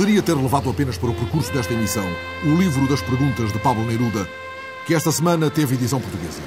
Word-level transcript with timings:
Poderia 0.00 0.22
ter 0.22 0.32
levado 0.32 0.70
apenas 0.70 0.96
para 0.96 1.10
o 1.10 1.14
percurso 1.14 1.52
desta 1.52 1.74
emissão 1.74 2.06
o 2.46 2.54
livro 2.54 2.88
das 2.88 3.02
perguntas 3.02 3.52
de 3.52 3.58
Pablo 3.58 3.84
Neruda, 3.84 4.26
que 4.86 4.94
esta 4.94 5.12
semana 5.12 5.50
teve 5.50 5.74
edição 5.74 6.00
portuguesa. 6.00 6.40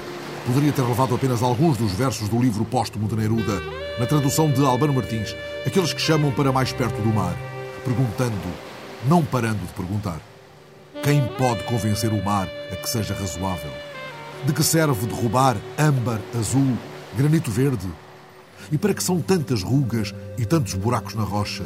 Poderia 0.47 0.73
ter 0.73 0.81
levado 0.81 1.13
apenas 1.13 1.43
alguns 1.43 1.77
dos 1.77 1.91
versos 1.91 2.27
do 2.27 2.41
livro 2.41 2.65
póstumo 2.65 3.07
de 3.07 3.15
Neruda, 3.15 3.61
na 3.99 4.07
tradução 4.07 4.51
de 4.51 4.65
Albano 4.65 4.95
Martins, 4.95 5.35
aqueles 5.67 5.93
que 5.93 6.01
chamam 6.01 6.31
para 6.31 6.51
mais 6.51 6.73
perto 6.73 6.99
do 6.99 7.13
mar, 7.13 7.37
perguntando, 7.85 8.33
não 9.07 9.23
parando 9.23 9.63
de 9.63 9.73
perguntar. 9.73 10.19
Quem 11.03 11.21
pode 11.37 11.63
convencer 11.65 12.11
o 12.11 12.25
mar 12.25 12.49
a 12.71 12.75
que 12.75 12.89
seja 12.89 13.13
razoável? 13.13 13.71
De 14.47 14.51
que 14.51 14.63
serve 14.63 15.05
derrubar 15.05 15.57
âmbar, 15.77 16.19
azul, 16.35 16.75
granito 17.15 17.51
verde? 17.51 17.87
E 18.71 18.79
para 18.79 18.95
que 18.95 19.03
são 19.03 19.21
tantas 19.21 19.61
rugas 19.61 20.11
e 20.39 20.43
tantos 20.43 20.73
buracos 20.73 21.13
na 21.13 21.21
rocha? 21.21 21.63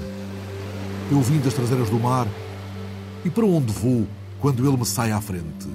Eu 1.10 1.22
vim 1.22 1.40
das 1.40 1.54
traseiras 1.54 1.90
do 1.90 2.00
mar. 2.00 2.28
E 3.24 3.30
para 3.30 3.46
onde 3.46 3.72
vou 3.72 4.06
quando 4.42 4.68
ele 4.68 4.78
me 4.78 4.86
sai 4.86 5.12
à 5.12 5.22
frente? 5.22 5.68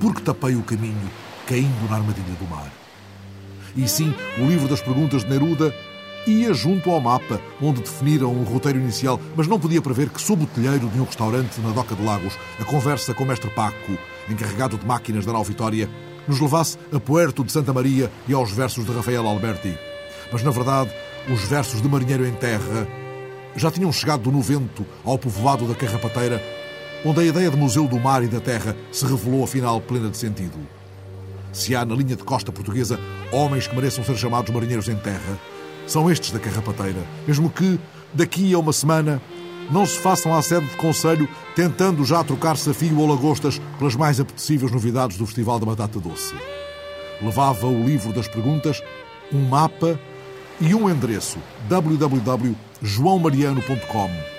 Porque 0.00 0.22
tapei 0.22 0.56
o 0.56 0.62
caminho 0.62 1.10
caindo 1.46 1.88
na 1.90 1.96
armadilha 1.96 2.34
do 2.38 2.48
mar. 2.48 2.72
E 3.76 3.86
sim, 3.86 4.14
o 4.38 4.46
livro 4.46 4.66
das 4.66 4.80
perguntas 4.80 5.24
de 5.24 5.30
Neruda 5.30 5.74
ia 6.26 6.54
junto 6.54 6.90
ao 6.90 7.00
mapa, 7.00 7.38
onde 7.60 7.82
definiram 7.82 8.32
o 8.32 8.44
roteiro 8.44 8.78
inicial, 8.78 9.20
mas 9.36 9.46
não 9.46 9.60
podia 9.60 9.82
prever 9.82 10.08
que, 10.08 10.22
sob 10.22 10.44
o 10.44 10.46
telheiro 10.46 10.88
de 10.88 10.98
um 10.98 11.04
restaurante 11.04 11.60
na 11.60 11.70
Doca 11.70 11.94
de 11.94 12.02
Lagos, 12.02 12.32
a 12.58 12.64
conversa 12.64 13.12
com 13.12 13.24
o 13.24 13.26
mestre 13.26 13.50
Paco, 13.50 13.98
encarregado 14.30 14.78
de 14.78 14.86
máquinas 14.86 15.26
da 15.26 15.32
Nau 15.32 15.44
Vitória, 15.44 15.88
nos 16.26 16.40
levasse 16.40 16.78
a 16.90 16.98
Puerto 16.98 17.44
de 17.44 17.52
Santa 17.52 17.74
Maria 17.74 18.10
e 18.26 18.32
aos 18.32 18.50
versos 18.52 18.86
de 18.86 18.92
Rafael 18.92 19.26
Alberti. 19.26 19.76
Mas, 20.32 20.42
na 20.42 20.50
verdade, 20.50 20.90
os 21.30 21.42
versos 21.42 21.82
de 21.82 21.88
Marinheiro 21.88 22.26
em 22.26 22.32
Terra 22.32 22.88
já 23.56 23.70
tinham 23.70 23.92
chegado 23.92 24.22
do 24.22 24.32
Novento 24.32 24.84
ao 25.04 25.18
povoado 25.18 25.66
da 25.66 25.74
Carrapateira, 25.74 26.42
onde 27.04 27.20
a 27.20 27.24
ideia 27.24 27.50
de 27.50 27.56
Museu 27.56 27.86
do 27.86 27.98
Mar 28.00 28.22
e 28.22 28.28
da 28.28 28.40
Terra 28.40 28.76
se 28.90 29.04
revelou 29.06 29.44
afinal 29.44 29.80
plena 29.80 30.10
de 30.10 30.16
sentido. 30.16 30.58
Se 31.52 31.74
há 31.74 31.84
na 31.84 31.94
linha 31.94 32.16
de 32.16 32.24
costa 32.24 32.50
portuguesa 32.50 32.98
homens 33.30 33.66
que 33.66 33.74
mereçam 33.76 34.04
ser 34.04 34.16
chamados 34.16 34.52
marinheiros 34.52 34.88
em 34.88 34.96
terra, 34.96 35.38
são 35.86 36.10
estes 36.10 36.32
da 36.32 36.38
Carrapateira, 36.38 37.00
mesmo 37.26 37.48
que, 37.48 37.78
daqui 38.12 38.52
a 38.52 38.58
uma 38.58 38.72
semana, 38.72 39.22
não 39.70 39.86
se 39.86 39.98
façam 39.98 40.34
à 40.34 40.42
sede 40.42 40.66
de 40.66 40.76
conselho 40.76 41.28
tentando 41.54 42.04
já 42.04 42.24
trocar 42.24 42.56
safio 42.56 42.98
ou 42.98 43.06
lagostas 43.06 43.60
pelas 43.78 43.94
mais 43.94 44.18
apetecíveis 44.18 44.72
novidades 44.72 45.16
do 45.16 45.26
Festival 45.26 45.58
da 45.58 45.66
Batata 45.66 46.00
Doce. 46.00 46.34
Levava 47.22 47.66
o 47.66 47.84
livro 47.84 48.12
das 48.12 48.28
perguntas, 48.28 48.82
um 49.32 49.40
mapa 49.48 49.98
e 50.60 50.74
um 50.74 50.90
endereço 50.90 51.38
www.joaomariano.com 51.68 54.34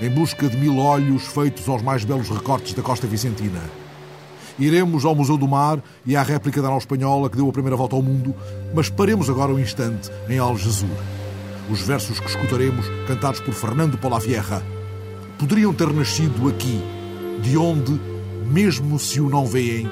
em 0.00 0.10
busca 0.10 0.48
de 0.48 0.56
mil 0.56 0.78
olhos 0.78 1.26
feitos 1.26 1.68
aos 1.68 1.82
mais 1.82 2.04
belos 2.04 2.28
recortes 2.28 2.74
da 2.74 2.82
costa 2.82 3.06
vicentina. 3.06 3.62
Iremos 4.58 5.04
ao 5.04 5.14
Museu 5.14 5.36
do 5.36 5.46
Mar 5.48 5.80
e 6.04 6.16
à 6.16 6.22
réplica 6.22 6.60
da 6.60 6.68
nau 6.68 6.78
espanhola 6.78 7.30
que 7.30 7.36
deu 7.36 7.48
a 7.48 7.52
primeira 7.52 7.76
volta 7.76 7.96
ao 7.96 8.02
mundo, 8.02 8.34
mas 8.74 8.88
paremos 8.88 9.30
agora 9.30 9.52
um 9.52 9.58
instante 9.58 10.10
em 10.28 10.38
Algesur. 10.38 10.88
Os 11.70 11.80
versos 11.80 12.20
que 12.20 12.28
escutaremos, 12.28 12.86
cantados 13.06 13.40
por 13.40 13.54
Fernando 13.54 13.96
Polavierra, 13.98 14.62
poderiam 15.38 15.72
ter 15.72 15.92
nascido 15.92 16.48
aqui, 16.48 16.80
de 17.40 17.56
onde, 17.56 17.98
mesmo 18.46 18.98
se 18.98 19.20
o 19.20 19.30
não 19.30 19.46
veem, 19.46 19.88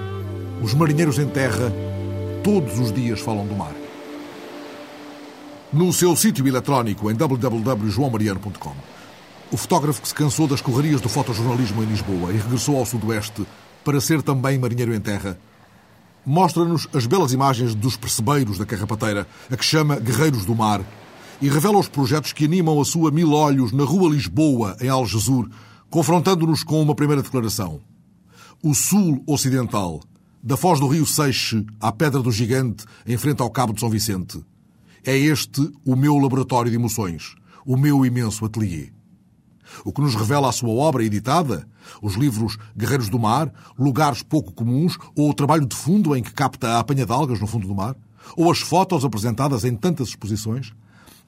os 0.62 0.74
marinheiros 0.74 1.18
em 1.18 1.28
terra 1.28 1.72
todos 2.44 2.78
os 2.78 2.92
dias 2.92 3.20
falam 3.20 3.47
do 3.47 3.54
mar 3.54 3.81
no 5.72 5.91
seu 5.91 6.15
sítio 6.15 6.47
eletrónico 6.47 7.10
em 7.10 7.15
www.joaomariano.com. 7.15 8.75
O 9.50 9.56
fotógrafo 9.56 10.03
que 10.03 10.09
se 10.09 10.15
cansou 10.15 10.47
das 10.47 10.60
correrias 10.60 11.00
do 11.00 11.09
fotojornalismo 11.09 11.83
em 11.83 11.87
Lisboa 11.87 12.31
e 12.31 12.37
regressou 12.37 12.77
ao 12.77 12.84
Sudoeste 12.84 13.47
para 13.83 14.00
ser 14.00 14.22
também 14.22 14.59
marinheiro 14.59 14.94
em 14.94 15.00
terra, 15.00 15.38
mostra-nos 16.27 16.87
as 16.94 17.06
belas 17.06 17.33
imagens 17.33 17.75
dos 17.75 17.97
percebeiros 17.97 18.59
da 18.59 18.66
Carrapateira, 18.66 19.27
a 19.50 19.56
que 19.56 19.65
chama 19.65 19.99
Guerreiros 19.99 20.44
do 20.44 20.55
Mar, 20.55 20.84
e 21.41 21.49
revela 21.49 21.78
os 21.78 21.89
projetos 21.89 22.33
que 22.33 22.44
animam 22.44 22.81
a 22.81 22.84
sua 22.84 23.10
Mil 23.10 23.33
Olhos 23.33 23.72
na 23.72 23.84
Rua 23.84 24.10
Lisboa, 24.10 24.77
em 24.81 24.89
Algesur, 24.89 25.49
confrontando-nos 25.91 26.62
com 26.62 26.81
uma 26.81 26.94
primeira 26.94 27.22
declaração. 27.22 27.81
O 28.62 28.75
Sul 28.75 29.22
Ocidental, 29.27 30.00
da 30.43 30.56
foz 30.56 30.78
do 30.78 30.87
Rio 30.87 31.06
Seixe 31.06 31.66
à 31.81 31.91
Pedra 31.91 32.21
do 32.21 32.31
Gigante, 32.31 32.84
em 33.06 33.16
frente 33.16 33.43
ao 33.43 33.50
Cabo 33.50 33.72
de 33.72 33.81
São 33.81 33.91
Vicente. 33.91 34.43
É 35.04 35.16
este 35.16 35.60
o 35.84 35.96
meu 35.96 36.16
laboratório 36.16 36.70
de 36.70 36.76
emoções, 36.76 37.34
o 37.66 37.76
meu 37.76 38.06
imenso 38.06 38.44
ateliê. 38.44 38.90
O 39.84 39.92
que 39.92 40.00
nos 40.00 40.14
revela 40.14 40.48
a 40.48 40.52
sua 40.52 40.70
obra 40.70 41.04
editada, 41.04 41.66
os 42.00 42.14
livros 42.14 42.56
Guerreiros 42.76 43.08
do 43.08 43.18
Mar, 43.18 43.52
Lugares 43.76 44.22
Pouco 44.22 44.52
Comuns 44.52 44.96
ou 45.16 45.28
o 45.28 45.34
trabalho 45.34 45.66
de 45.66 45.74
fundo 45.74 46.14
em 46.14 46.22
que 46.22 46.32
capta 46.32 46.68
a 46.68 46.78
apanha 46.78 47.04
de 47.04 47.12
algas 47.12 47.41
no 47.41 47.48
fundo 47.48 47.66
do 47.66 47.74
mar, 47.74 47.96
ou 48.36 48.48
as 48.48 48.60
fotos 48.60 49.04
apresentadas 49.04 49.64
em 49.64 49.74
tantas 49.74 50.08
exposições, 50.08 50.72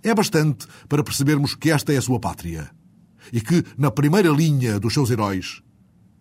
é 0.05 0.15
bastante 0.15 0.69
para 0.89 1.03
percebermos 1.03 1.57
que 1.57 1.71
esta 1.71 1.93
é 1.93 1.97
a 1.97 2.03
sua 2.03 2.21
pátria 2.21 2.71
e 3.33 3.41
que, 3.41 3.65
na 3.77 3.91
primeira 3.91 4.29
linha 4.29 4.79
dos 4.79 4.93
seus 4.93 5.11
heróis, 5.11 5.63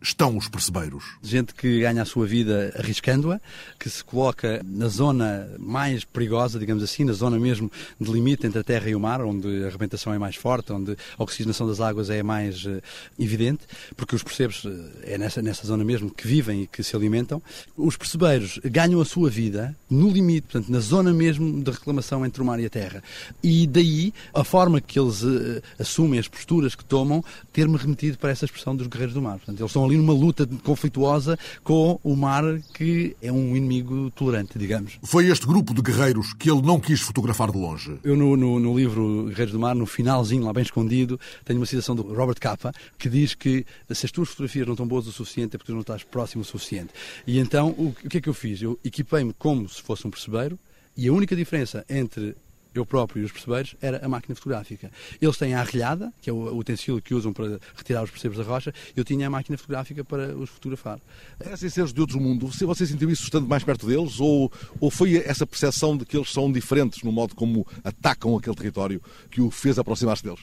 estão 0.03 0.35
os 0.37 0.49
percebeiros? 0.49 1.03
Gente 1.21 1.53
que 1.53 1.79
ganha 1.79 2.01
a 2.01 2.05
sua 2.05 2.27
vida 2.27 2.73
arriscando-a, 2.77 3.39
que 3.79 3.89
se 3.89 4.03
coloca 4.03 4.61
na 4.65 4.89
zona 4.89 5.49
mais 5.57 6.03
perigosa, 6.03 6.59
digamos 6.59 6.83
assim, 6.83 7.05
na 7.05 7.13
zona 7.13 7.39
mesmo 7.39 7.71
de 7.99 8.11
limite 8.11 8.45
entre 8.45 8.59
a 8.59 8.63
terra 8.63 8.89
e 8.89 8.95
o 8.95 8.99
mar, 8.99 9.21
onde 9.21 9.63
a 9.63 9.67
arrebentação 9.67 10.13
é 10.13 10.19
mais 10.19 10.35
forte, 10.35 10.73
onde 10.73 10.91
a 11.17 11.23
oxigenação 11.23 11.65
das 11.65 11.79
águas 11.79 12.09
é 12.09 12.21
mais 12.21 12.65
uh, 12.65 12.81
evidente, 13.17 13.61
porque 13.95 14.15
os 14.15 14.21
percebes 14.21 14.63
uh, 14.65 14.91
é 15.03 15.17
nessa, 15.17 15.41
nessa 15.41 15.65
zona 15.65 15.83
mesmo 15.85 16.11
que 16.11 16.27
vivem 16.27 16.63
e 16.63 16.67
que 16.67 16.83
se 16.83 16.95
alimentam. 16.95 17.41
Os 17.77 17.95
percebeiros 17.95 18.59
ganham 18.65 18.99
a 18.99 19.05
sua 19.05 19.29
vida 19.29 19.75
no 19.89 20.09
limite, 20.09 20.47
portanto, 20.51 20.69
na 20.69 20.79
zona 20.79 21.13
mesmo 21.13 21.63
de 21.63 21.71
reclamação 21.71 22.25
entre 22.25 22.41
o 22.41 22.45
mar 22.45 22.59
e 22.59 22.65
a 22.65 22.69
terra. 22.69 23.01
E 23.41 23.65
daí 23.65 24.13
a 24.33 24.43
forma 24.43 24.81
que 24.81 24.99
eles 24.99 25.23
uh, 25.23 25.61
assumem, 25.79 26.19
as 26.19 26.27
posturas 26.27 26.75
que 26.75 26.83
tomam, 26.83 27.23
ter-me 27.53 27.77
remetido 27.77 28.17
para 28.17 28.31
essa 28.31 28.43
expressão 28.43 28.75
dos 28.75 28.87
guerreiros 28.87 29.13
do 29.13 29.21
mar. 29.21 29.37
Portanto, 29.37 29.59
eles 29.59 29.69
estão 29.69 29.85
ali 29.85 29.92
ali 29.93 29.97
numa 29.97 30.13
luta 30.13 30.47
conflituosa 30.63 31.37
com 31.63 31.99
o 32.03 32.15
mar, 32.15 32.43
que 32.73 33.15
é 33.21 33.31
um 33.31 33.55
inimigo 33.55 34.11
tolerante, 34.11 34.57
digamos. 34.57 34.97
Foi 35.03 35.27
este 35.27 35.45
grupo 35.45 35.73
de 35.73 35.81
guerreiros 35.81 36.33
que 36.33 36.49
ele 36.49 36.61
não 36.61 36.79
quis 36.79 37.01
fotografar 37.01 37.51
de 37.51 37.57
longe. 37.57 37.97
Eu, 38.03 38.15
no, 38.15 38.35
no, 38.35 38.59
no 38.59 38.77
livro 38.77 39.25
Guerreiros 39.27 39.53
do 39.53 39.59
Mar, 39.59 39.75
no 39.75 39.85
finalzinho, 39.85 40.43
lá 40.43 40.53
bem 40.53 40.63
escondido, 40.63 41.19
tenho 41.45 41.59
uma 41.59 41.65
citação 41.65 41.95
do 41.95 42.01
Robert 42.13 42.39
Capa, 42.39 42.73
que 42.97 43.07
diz 43.07 43.35
que 43.35 43.65
se 43.91 44.05
as 44.05 44.11
tuas 44.11 44.29
fotografias 44.29 44.65
não 44.65 44.73
estão 44.73 44.87
boas 44.87 45.07
o 45.07 45.11
suficiente 45.11 45.55
é 45.55 45.57
porque 45.57 45.71
tu 45.71 45.75
não 45.75 45.81
estás 45.81 46.03
próximo 46.03 46.41
o 46.41 46.45
suficiente. 46.45 46.89
E 47.27 47.37
então, 47.39 47.69
o, 47.69 47.89
o 48.03 48.09
que 48.09 48.17
é 48.17 48.21
que 48.21 48.29
eu 48.29 48.33
fiz? 48.33 48.61
Eu 48.61 48.79
equipei-me 48.83 49.33
como 49.33 49.69
se 49.69 49.81
fosse 49.81 50.07
um 50.07 50.09
percebeiro, 50.09 50.57
e 50.95 51.07
a 51.07 51.13
única 51.13 51.35
diferença 51.35 51.83
entre 51.89 52.35
eu 52.79 52.85
próprio 52.85 53.21
e 53.21 53.25
os 53.25 53.31
percebeiros, 53.31 53.75
era 53.81 54.03
a 54.03 54.09
máquina 54.09 54.35
fotográfica. 54.35 54.91
Eles 55.21 55.37
têm 55.37 55.53
a 55.53 55.61
arrelhada, 55.61 56.11
que 56.21 56.29
é 56.29 56.33
o 56.33 56.55
utensílio 56.55 57.01
que 57.01 57.13
usam 57.13 57.33
para 57.33 57.59
retirar 57.75 58.03
os 58.03 58.09
percebes 58.09 58.37
da 58.37 58.43
rocha, 58.43 58.73
eu 58.95 59.03
tinha 59.03 59.27
a 59.27 59.29
máquina 59.29 59.57
fotográfica 59.57 60.03
para 60.03 60.35
os 60.35 60.49
fotografar. 60.49 60.99
Parecem 61.37 61.69
seres 61.69 61.93
de 61.93 62.01
outro 62.01 62.19
mundo. 62.19 62.47
Você, 62.47 62.65
você 62.65 62.85
sentiu 62.85 63.09
isso 63.09 63.23
estando 63.23 63.47
mais 63.47 63.63
perto 63.63 63.85
deles? 63.85 64.19
Ou, 64.19 64.51
ou 64.79 64.91
foi 64.91 65.17
essa 65.17 65.45
percepção 65.45 65.97
de 65.97 66.05
que 66.05 66.17
eles 66.17 66.31
são 66.31 66.51
diferentes 66.51 67.03
no 67.03 67.11
modo 67.11 67.35
como 67.35 67.65
atacam 67.83 68.35
aquele 68.37 68.55
território 68.55 69.01
que 69.29 69.41
o 69.41 69.51
fez 69.51 69.77
aproximar-se 69.77 70.23
deles? 70.23 70.41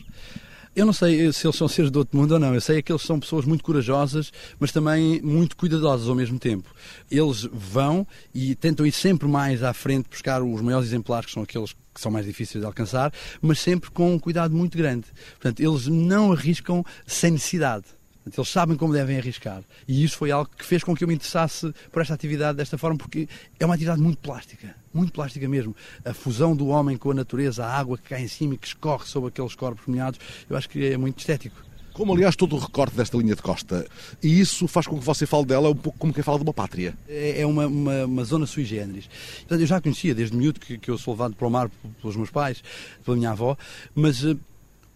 Eu 0.74 0.86
não 0.86 0.92
sei 0.92 1.32
se 1.32 1.46
eles 1.46 1.56
são 1.56 1.66
seres 1.66 1.90
do 1.90 1.98
outro 1.98 2.16
mundo 2.16 2.32
ou 2.32 2.38
não. 2.38 2.54
Eu 2.54 2.60
sei 2.60 2.78
é 2.78 2.82
que 2.82 2.92
eles 2.92 3.02
são 3.02 3.18
pessoas 3.18 3.44
muito 3.44 3.64
corajosas, 3.64 4.32
mas 4.58 4.70
também 4.70 5.20
muito 5.20 5.56
cuidadosas 5.56 6.08
ao 6.08 6.14
mesmo 6.14 6.38
tempo. 6.38 6.72
Eles 7.10 7.42
vão 7.52 8.06
e 8.32 8.54
tentam 8.54 8.86
ir 8.86 8.92
sempre 8.92 9.26
mais 9.26 9.64
à 9.64 9.72
frente 9.74 10.08
buscar 10.08 10.40
os 10.42 10.60
maiores 10.60 10.86
exemplares, 10.86 11.26
que 11.26 11.32
são 11.32 11.42
aqueles 11.42 11.72
que 11.92 12.00
são 12.00 12.12
mais 12.12 12.24
difíceis 12.24 12.62
de 12.62 12.66
alcançar, 12.66 13.12
mas 13.42 13.58
sempre 13.58 13.90
com 13.90 14.14
um 14.14 14.18
cuidado 14.18 14.54
muito 14.54 14.78
grande. 14.78 15.06
Portanto, 15.40 15.60
eles 15.60 15.88
não 15.88 16.32
arriscam 16.32 16.84
sem 17.04 17.32
necessidade. 17.32 17.86
Eles 18.26 18.48
sabem 18.48 18.76
como 18.76 18.92
devem 18.92 19.18
arriscar. 19.18 19.62
E 19.88 20.04
isso 20.04 20.16
foi 20.16 20.30
algo 20.30 20.50
que 20.56 20.64
fez 20.64 20.84
com 20.84 20.94
que 20.94 21.02
eu 21.02 21.08
me 21.08 21.14
interessasse 21.14 21.72
por 21.90 22.02
esta 22.02 22.14
atividade 22.14 22.58
desta 22.58 22.76
forma, 22.76 22.98
porque 22.98 23.28
é 23.58 23.64
uma 23.64 23.74
atividade 23.74 24.00
muito 24.00 24.18
plástica. 24.18 24.74
Muito 24.92 25.12
plástica 25.12 25.48
mesmo. 25.48 25.74
A 26.04 26.12
fusão 26.12 26.54
do 26.54 26.68
homem 26.68 26.96
com 26.96 27.10
a 27.10 27.14
natureza, 27.14 27.64
a 27.64 27.78
água 27.78 27.96
que 27.96 28.08
cai 28.08 28.22
em 28.22 28.28
cima 28.28 28.54
e 28.54 28.58
que 28.58 28.66
escorre 28.66 29.06
sobre 29.06 29.28
aqueles 29.30 29.54
corpos 29.54 29.86
molhados, 29.86 30.20
eu 30.48 30.56
acho 30.56 30.68
que 30.68 30.84
é 30.84 30.96
muito 30.96 31.18
estético. 31.18 31.70
Como, 31.92 32.14
aliás, 32.14 32.36
todo 32.36 32.56
o 32.56 32.58
recorte 32.58 32.96
desta 32.96 33.16
linha 33.16 33.34
de 33.34 33.42
costa. 33.42 33.86
E 34.22 34.40
isso 34.40 34.68
faz 34.68 34.86
com 34.86 34.98
que 34.98 35.04
você 35.04 35.26
fale 35.26 35.44
dela 35.44 35.70
um 35.70 35.74
pouco 35.74 35.98
como 35.98 36.12
quem 36.12 36.22
fala 36.22 36.38
de 36.38 36.44
uma 36.44 36.54
pátria. 36.54 36.94
É, 37.08 37.40
é 37.42 37.46
uma, 37.46 37.66
uma, 37.66 38.04
uma 38.04 38.24
zona 38.24 38.46
sui 38.46 38.64
generis. 38.64 39.08
Portanto, 39.40 39.60
eu 39.60 39.66
já 39.66 39.80
conhecia 39.80 40.14
desde 40.14 40.36
miúdo 40.36 40.60
que, 40.60 40.78
que 40.78 40.90
eu 40.90 40.96
sou 40.96 41.14
levado 41.14 41.34
para 41.34 41.46
o 41.46 41.50
mar 41.50 41.70
pelos 42.00 42.16
meus 42.16 42.30
pais, 42.30 42.62
pela 43.04 43.16
minha 43.16 43.30
avó, 43.30 43.56
mas 43.94 44.24
eh, 44.24 44.36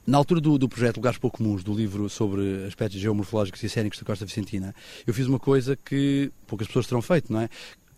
na 0.06 0.18
altura 0.18 0.40
do, 0.40 0.58
do, 0.58 0.68
projeto 0.68 0.96
Lugares 0.96 1.18
Pouco 1.18 1.38
Comuns, 1.38 1.64
do 1.64 1.72
livro 1.72 2.08
sobre 2.08 2.64
aspectos 2.66 3.00
geomorfológicos 3.00 3.62
e 3.62 3.68
cénicos 3.68 3.98
da 3.98 4.04
Costa 4.04 4.24
Vicentina, 4.24 4.74
eu 5.06 5.14
fiz 5.14 5.26
uma 5.26 5.38
coisa 5.38 5.76
que 5.76 6.30
poucas 6.46 6.66
pessoas 6.66 6.86
terão 6.86 7.00
feito, 7.00 7.32
não 7.32 7.40
é? 7.40 7.48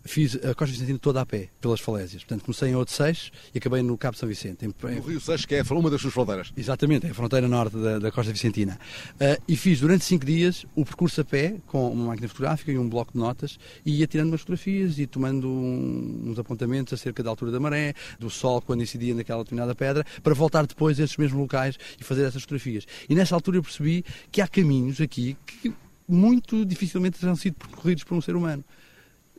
Fiz 0.07 0.35
a 0.35 0.55
Costa 0.55 0.73
Vicentina 0.73 0.97
toda 0.97 1.21
a 1.21 1.25
pé, 1.25 1.49
pelas 1.59 1.79
falésias. 1.79 2.23
Portanto, 2.23 2.43
comecei 2.43 2.69
em 2.69 2.75
Odeceixe 2.75 3.31
e 3.53 3.57
acabei 3.57 3.81
no 3.81 3.97
Cabo 3.97 4.17
São 4.17 4.27
Vicente. 4.27 4.65
Em, 4.65 4.95
no 4.95 5.01
Rio 5.01 5.19
Seixo, 5.19 5.47
que 5.47 5.55
é 5.55 5.63
uma 5.69 5.89
das 5.89 6.01
suas 6.01 6.13
fronteiras. 6.13 6.51
Exatamente, 6.55 7.05
é 7.05 7.11
a 7.11 7.13
fronteira 7.13 7.47
norte 7.47 7.77
da, 7.77 7.99
da 7.99 8.11
Costa 8.11 8.31
Vicentina. 8.31 8.79
Uh, 9.13 9.41
e 9.47 9.55
fiz 9.55 9.79
durante 9.79 10.05
cinco 10.05 10.25
dias 10.25 10.65
o 10.75 10.85
percurso 10.85 11.21
a 11.21 11.25
pé, 11.25 11.55
com 11.67 11.91
uma 11.91 12.07
máquina 12.07 12.27
fotográfica 12.27 12.71
e 12.71 12.77
um 12.77 12.89
bloco 12.89 13.13
de 13.13 13.19
notas, 13.19 13.59
e 13.85 13.99
ia 13.99 14.07
tirando 14.07 14.29
umas 14.29 14.41
fotografias 14.41 14.97
e 14.97 15.05
tomando 15.05 15.47
um, 15.47 16.23
uns 16.27 16.39
apontamentos 16.39 16.93
acerca 16.93 17.21
da 17.21 17.29
altura 17.29 17.51
da 17.51 17.59
maré, 17.59 17.93
do 18.19 18.29
sol 18.29 18.61
quando 18.61 18.81
incidia 18.81 19.13
naquela 19.13 19.43
determinada 19.43 19.75
pedra, 19.75 20.05
para 20.23 20.33
voltar 20.33 20.65
depois 20.65 20.99
a 20.99 21.03
esses 21.03 21.17
mesmos 21.17 21.39
locais 21.39 21.77
e 21.99 22.03
fazer 22.03 22.23
essas 22.23 22.41
fotografias. 22.41 22.85
E 23.09 23.15
nessa 23.15 23.35
altura 23.35 23.57
eu 23.57 23.63
percebi 23.63 24.03
que 24.31 24.41
há 24.41 24.47
caminhos 24.47 25.01
aqui 25.01 25.37
que 25.45 25.73
muito 26.07 26.65
dificilmente 26.65 27.19
terão 27.19 27.35
sido 27.35 27.55
percorridos 27.55 28.03
por 28.03 28.15
um 28.15 28.21
ser 28.21 28.35
humano 28.35 28.63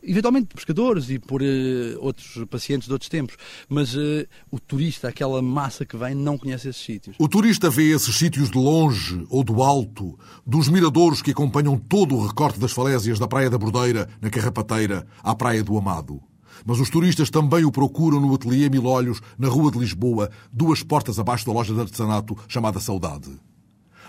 eventualmente 0.03 0.47
por 0.47 0.55
pescadores 0.55 1.09
e 1.09 1.19
por 1.19 1.41
uh, 1.41 1.45
outros 1.99 2.45
pacientes 2.49 2.87
de 2.87 2.93
outros 2.93 3.09
tempos, 3.09 3.35
mas 3.67 3.95
uh, 3.95 4.25
o 4.51 4.59
turista, 4.59 5.07
aquela 5.07 5.41
massa 5.41 5.85
que 5.85 5.97
vem, 5.97 6.15
não 6.15 6.37
conhece 6.37 6.69
esses 6.69 6.83
sítios. 6.83 7.15
O 7.19 7.27
turista 7.27 7.69
vê 7.69 7.93
esses 7.93 8.15
sítios 8.15 8.49
de 8.49 8.57
longe 8.57 9.25
ou 9.29 9.43
do 9.43 9.61
alto, 9.61 10.17
dos 10.45 10.67
miradouros 10.69 11.21
que 11.21 11.31
acompanham 11.31 11.77
todo 11.77 12.15
o 12.15 12.25
recorte 12.25 12.59
das 12.59 12.71
falésias 12.71 13.19
da 13.19 13.27
Praia 13.27 13.49
da 13.49 13.57
Bordeira, 13.57 14.09
na 14.21 14.29
Carrapateira, 14.29 15.05
à 15.23 15.35
Praia 15.35 15.63
do 15.63 15.77
Amado. 15.77 16.21
Mas 16.65 16.79
os 16.79 16.89
turistas 16.89 17.29
também 17.29 17.63
o 17.63 17.71
procuram 17.71 18.19
no 18.19 18.33
Ateliê 18.33 18.69
Mil 18.69 18.85
Olhos, 18.85 19.21
na 19.37 19.47
Rua 19.47 19.71
de 19.71 19.79
Lisboa, 19.79 20.29
duas 20.51 20.83
portas 20.83 21.19
abaixo 21.19 21.45
da 21.45 21.53
loja 21.53 21.73
de 21.73 21.79
artesanato 21.79 22.37
chamada 22.47 22.79
Saudade. 22.79 23.31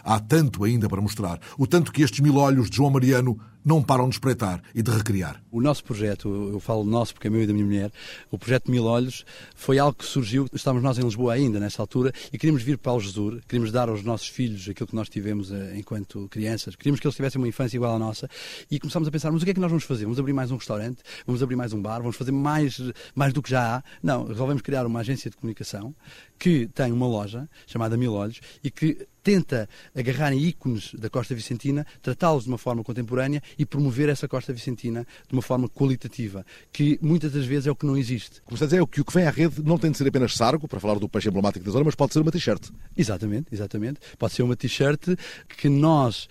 Há 0.05 0.19
tanto 0.21 0.65
ainda 0.65 0.89
para 0.89 1.01
mostrar, 1.01 1.41
o 1.59 1.67
tanto 1.67 1.93
que 1.93 2.03
estes 2.03 2.21
mil 2.21 2.37
olhos 2.37 2.71
de 2.71 2.77
João 2.77 2.91
Mariano 2.91 3.39
não 3.65 3.83
param 3.83 4.09
de 4.09 4.15
espreitar 4.15 4.63
e 4.75 4.83
de 4.83 4.91
recriar. 4.91 5.43
O 5.51 5.61
nosso 5.61 5.85
projeto, 5.85 6.51
eu 6.53 6.61
falo 6.61 6.85
nosso 6.85 7.15
porque 7.15 7.27
é 7.27 7.31
meu 7.31 7.43
e 7.43 7.47
da 7.47 7.53
minha 7.53 7.65
mulher, 7.65 7.93
o 8.31 8.39
projeto 8.39 8.71
Mil 8.71 8.85
Olhos 8.85 9.25
foi 9.55 9.79
algo 9.79 9.97
que 9.97 10.05
surgiu, 10.05 10.47
estávamos 10.53 10.83
nós 10.83 10.99
em 10.99 11.03
Lisboa 11.03 11.35
ainda 11.35 11.61
nessa 11.61 11.83
altura 11.83 12.13
e 12.33 12.39
queríamos 12.39 12.63
vir 12.63 12.79
para 12.79 12.93
Algesur, 12.93 13.41
queríamos 13.47 13.71
dar 13.71 13.89
aos 13.89 14.03
nossos 14.03 14.29
filhos 14.29 14.69
aquilo 14.69 14.87
que 14.87 14.95
nós 14.95 15.09
tivemos 15.09 15.53
eh, 15.53 15.75
enquanto 15.77 16.27
crianças, 16.29 16.75
queríamos 16.75 17.01
que 17.01 17.07
eles 17.07 17.15
tivessem 17.15 17.41
uma 17.41 17.49
infância 17.49 17.77
igual 17.77 17.95
à 17.95 17.99
nossa 17.99 18.29
e 18.71 18.79
começámos 18.79 19.09
a 19.09 19.11
pensar, 19.11 19.31
mas 19.31 19.43
o 19.43 19.45
que 19.45 19.51
é 19.51 19.55
que 19.55 19.61
nós 19.61 19.71
vamos 19.71 19.85
fazer? 19.85 20.05
Vamos 20.05 20.19
abrir 20.19 20.33
mais 20.33 20.51
um 20.51 20.57
restaurante? 20.57 21.03
Vamos 21.27 21.43
abrir 21.43 21.57
mais 21.57 21.73
um 21.73 21.83
bar? 21.83 21.99
Vamos 21.99 22.17
fazer 22.17 22.33
mais, 22.33 22.81
mais 23.15 23.33
do 23.33 23.43
que 23.43 23.51
já 23.51 23.77
há? 23.77 23.83
Não, 24.03 24.25
resolvemos 24.25 24.63
criar 24.63 24.87
uma 24.87 25.01
agência 25.01 25.31
de 25.31 25.37
comunicação 25.37 25.95
que 26.39 26.67
tem 26.69 26.93
uma 26.93 27.07
loja 27.07 27.49
chamada 27.67 27.97
Mil 27.97 28.15
Olhos 28.15 28.41
e 28.65 28.71
que 28.71 29.07
tenta 29.23 29.69
agarrar 29.95 30.33
em 30.33 30.39
ícones 30.39 30.95
da 30.95 31.11
Costa 31.11 31.35
Vicentina, 31.35 31.87
tratá-los 32.03 32.45
de 32.45 32.49
uma 32.49 32.59
forma 32.59 32.83
contemporânea 32.83 33.43
e 33.59 33.67
promover 33.67 34.09
essa 34.09 34.27
Costa 34.27 34.53
Vicentina 34.53 35.07
de 35.29 35.33
uma 35.33 35.43
forma 35.43 35.69
qualitativa, 35.69 36.45
que 36.73 36.99
muitas 37.03 37.33
das 37.33 37.45
vezes 37.45 37.67
é 37.67 37.71
o 37.71 37.77
que 37.77 37.87
não 37.87 37.97
existe. 37.97 38.41
Como 38.43 38.55
está 38.55 38.65
a 38.65 38.69
dizer, 38.69 38.83
é 38.83 38.87
que 38.87 39.01
o 39.01 39.05
que 39.05 39.13
vem 39.13 39.27
à 39.27 39.31
rede 39.31 39.63
não 39.63 39.79
tem 39.79 39.91
de 39.91 39.99
ser 39.99 40.09
apenas 40.09 40.35
sargo, 40.35 40.67
para 40.67 40.81
falar 40.81 40.99
do 40.99 41.09
peixe 41.09 41.29
emblemático 41.29 41.65
da 41.65 41.71
zona, 41.71 41.85
mas 41.85 41.95
pode 41.95 42.13
ser 42.13 42.21
uma 42.21 42.31
t-shirt. 42.31 42.71
Exatamente, 42.97 43.49
exatamente. 43.53 44.01
Pode 44.19 44.35
ser 44.35 44.43
uma 44.43 44.57
t-shirt 44.57 45.17
que 45.57 45.69
nós 45.69 46.29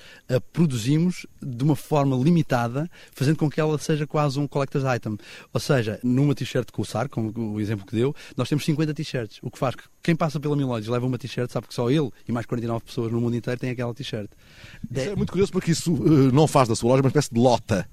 produzimos 0.52 1.26
de 1.42 1.64
uma 1.64 1.76
forma 1.76 2.16
limitada, 2.16 2.90
fazendo 3.12 3.38
com 3.38 3.50
que 3.50 3.60
ela 3.60 3.78
seja 3.78 4.06
quase 4.08 4.40
um 4.40 4.48
collector's 4.48 4.86
item. 4.96 5.18
Ou 5.54 5.60
seja, 5.60 6.00
numa 6.04 6.36
t-shirt 6.36 6.72
com 6.72 6.82
o 6.82 6.86
sargo, 6.86 7.14
como 7.14 7.54
o 7.54 7.60
exemplo 7.60 7.86
que 7.86 7.96
deu, 7.96 8.16
nós 8.36 8.50
temos 8.50 8.66
50 8.66 8.94
t-shirts, 8.94 9.40
o 9.42 9.50
que 9.50 9.58
faz 9.58 9.76
que 9.76 9.84
quem 10.02 10.16
passa 10.16 10.40
pela 10.40 10.56
Miloides 10.56 10.88
leva 10.88 11.06
uma 11.06 11.18
t-shirt 11.18 11.52
sabe 11.52 11.68
que 11.68 11.74
só 11.74 11.92
ele 11.92 12.10
e 12.28 12.32
mais 12.32 12.46
49 12.46 12.79
pessoas 12.84 13.12
no 13.12 13.20
mundo 13.20 13.36
inteiro 13.36 13.60
têm 13.60 13.72
aquela 13.72 13.94
t-shirt. 13.94 14.30
Isso 14.92 15.10
é 15.10 15.16
muito 15.16 15.32
curioso 15.32 15.52
porque 15.52 15.72
isso 15.72 15.94
uh, 15.94 16.32
não 16.32 16.48
faz 16.48 16.68
da 16.68 16.76
sua 16.76 16.90
loja 16.90 17.02
uma 17.02 17.10
espécie 17.10 17.34
de 17.34 17.40
lota. 17.40 17.88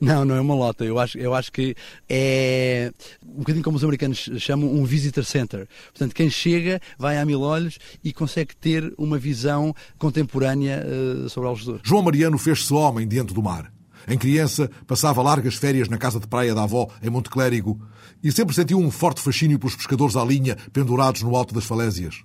Não, 0.00 0.24
não 0.24 0.34
é 0.34 0.40
uma 0.40 0.54
lota. 0.54 0.84
Eu 0.84 0.98
acho, 0.98 1.18
eu 1.18 1.34
acho 1.34 1.50
que 1.50 1.74
é 2.08 2.92
um 3.24 3.38
bocadinho 3.38 3.64
como 3.64 3.76
os 3.76 3.84
americanos 3.84 4.28
chamam 4.38 4.72
um 4.72 4.84
visitor 4.84 5.24
center. 5.24 5.66
Portanto, 5.86 6.14
quem 6.14 6.28
chega 6.28 6.80
vai 6.98 7.18
a 7.18 7.24
mil 7.24 7.40
olhos 7.40 7.78
e 8.04 8.12
consegue 8.12 8.54
ter 8.56 8.92
uma 8.98 9.18
visão 9.18 9.74
contemporânea 9.98 10.84
uh, 10.84 11.28
sobre 11.28 11.48
Algesur. 11.48 11.80
João 11.82 12.02
Mariano 12.02 12.38
fez-se 12.38 12.72
homem 12.72 13.06
diante 13.06 13.32
do 13.32 13.42
mar. 13.42 13.72
Em 14.08 14.16
criança, 14.16 14.70
passava 14.86 15.20
largas 15.20 15.56
férias 15.56 15.88
na 15.88 15.98
casa 15.98 16.20
de 16.20 16.28
praia 16.28 16.54
da 16.54 16.62
avó, 16.62 16.88
em 17.02 17.10
Monte 17.10 17.28
Clérigo, 17.28 17.80
e 18.22 18.30
sempre 18.30 18.54
sentiu 18.54 18.78
um 18.78 18.90
forte 18.90 19.20
fascínio 19.20 19.58
pelos 19.58 19.74
pescadores 19.74 20.14
à 20.14 20.24
linha 20.24 20.56
pendurados 20.72 21.22
no 21.22 21.34
alto 21.34 21.52
das 21.52 21.64
falésias. 21.64 22.22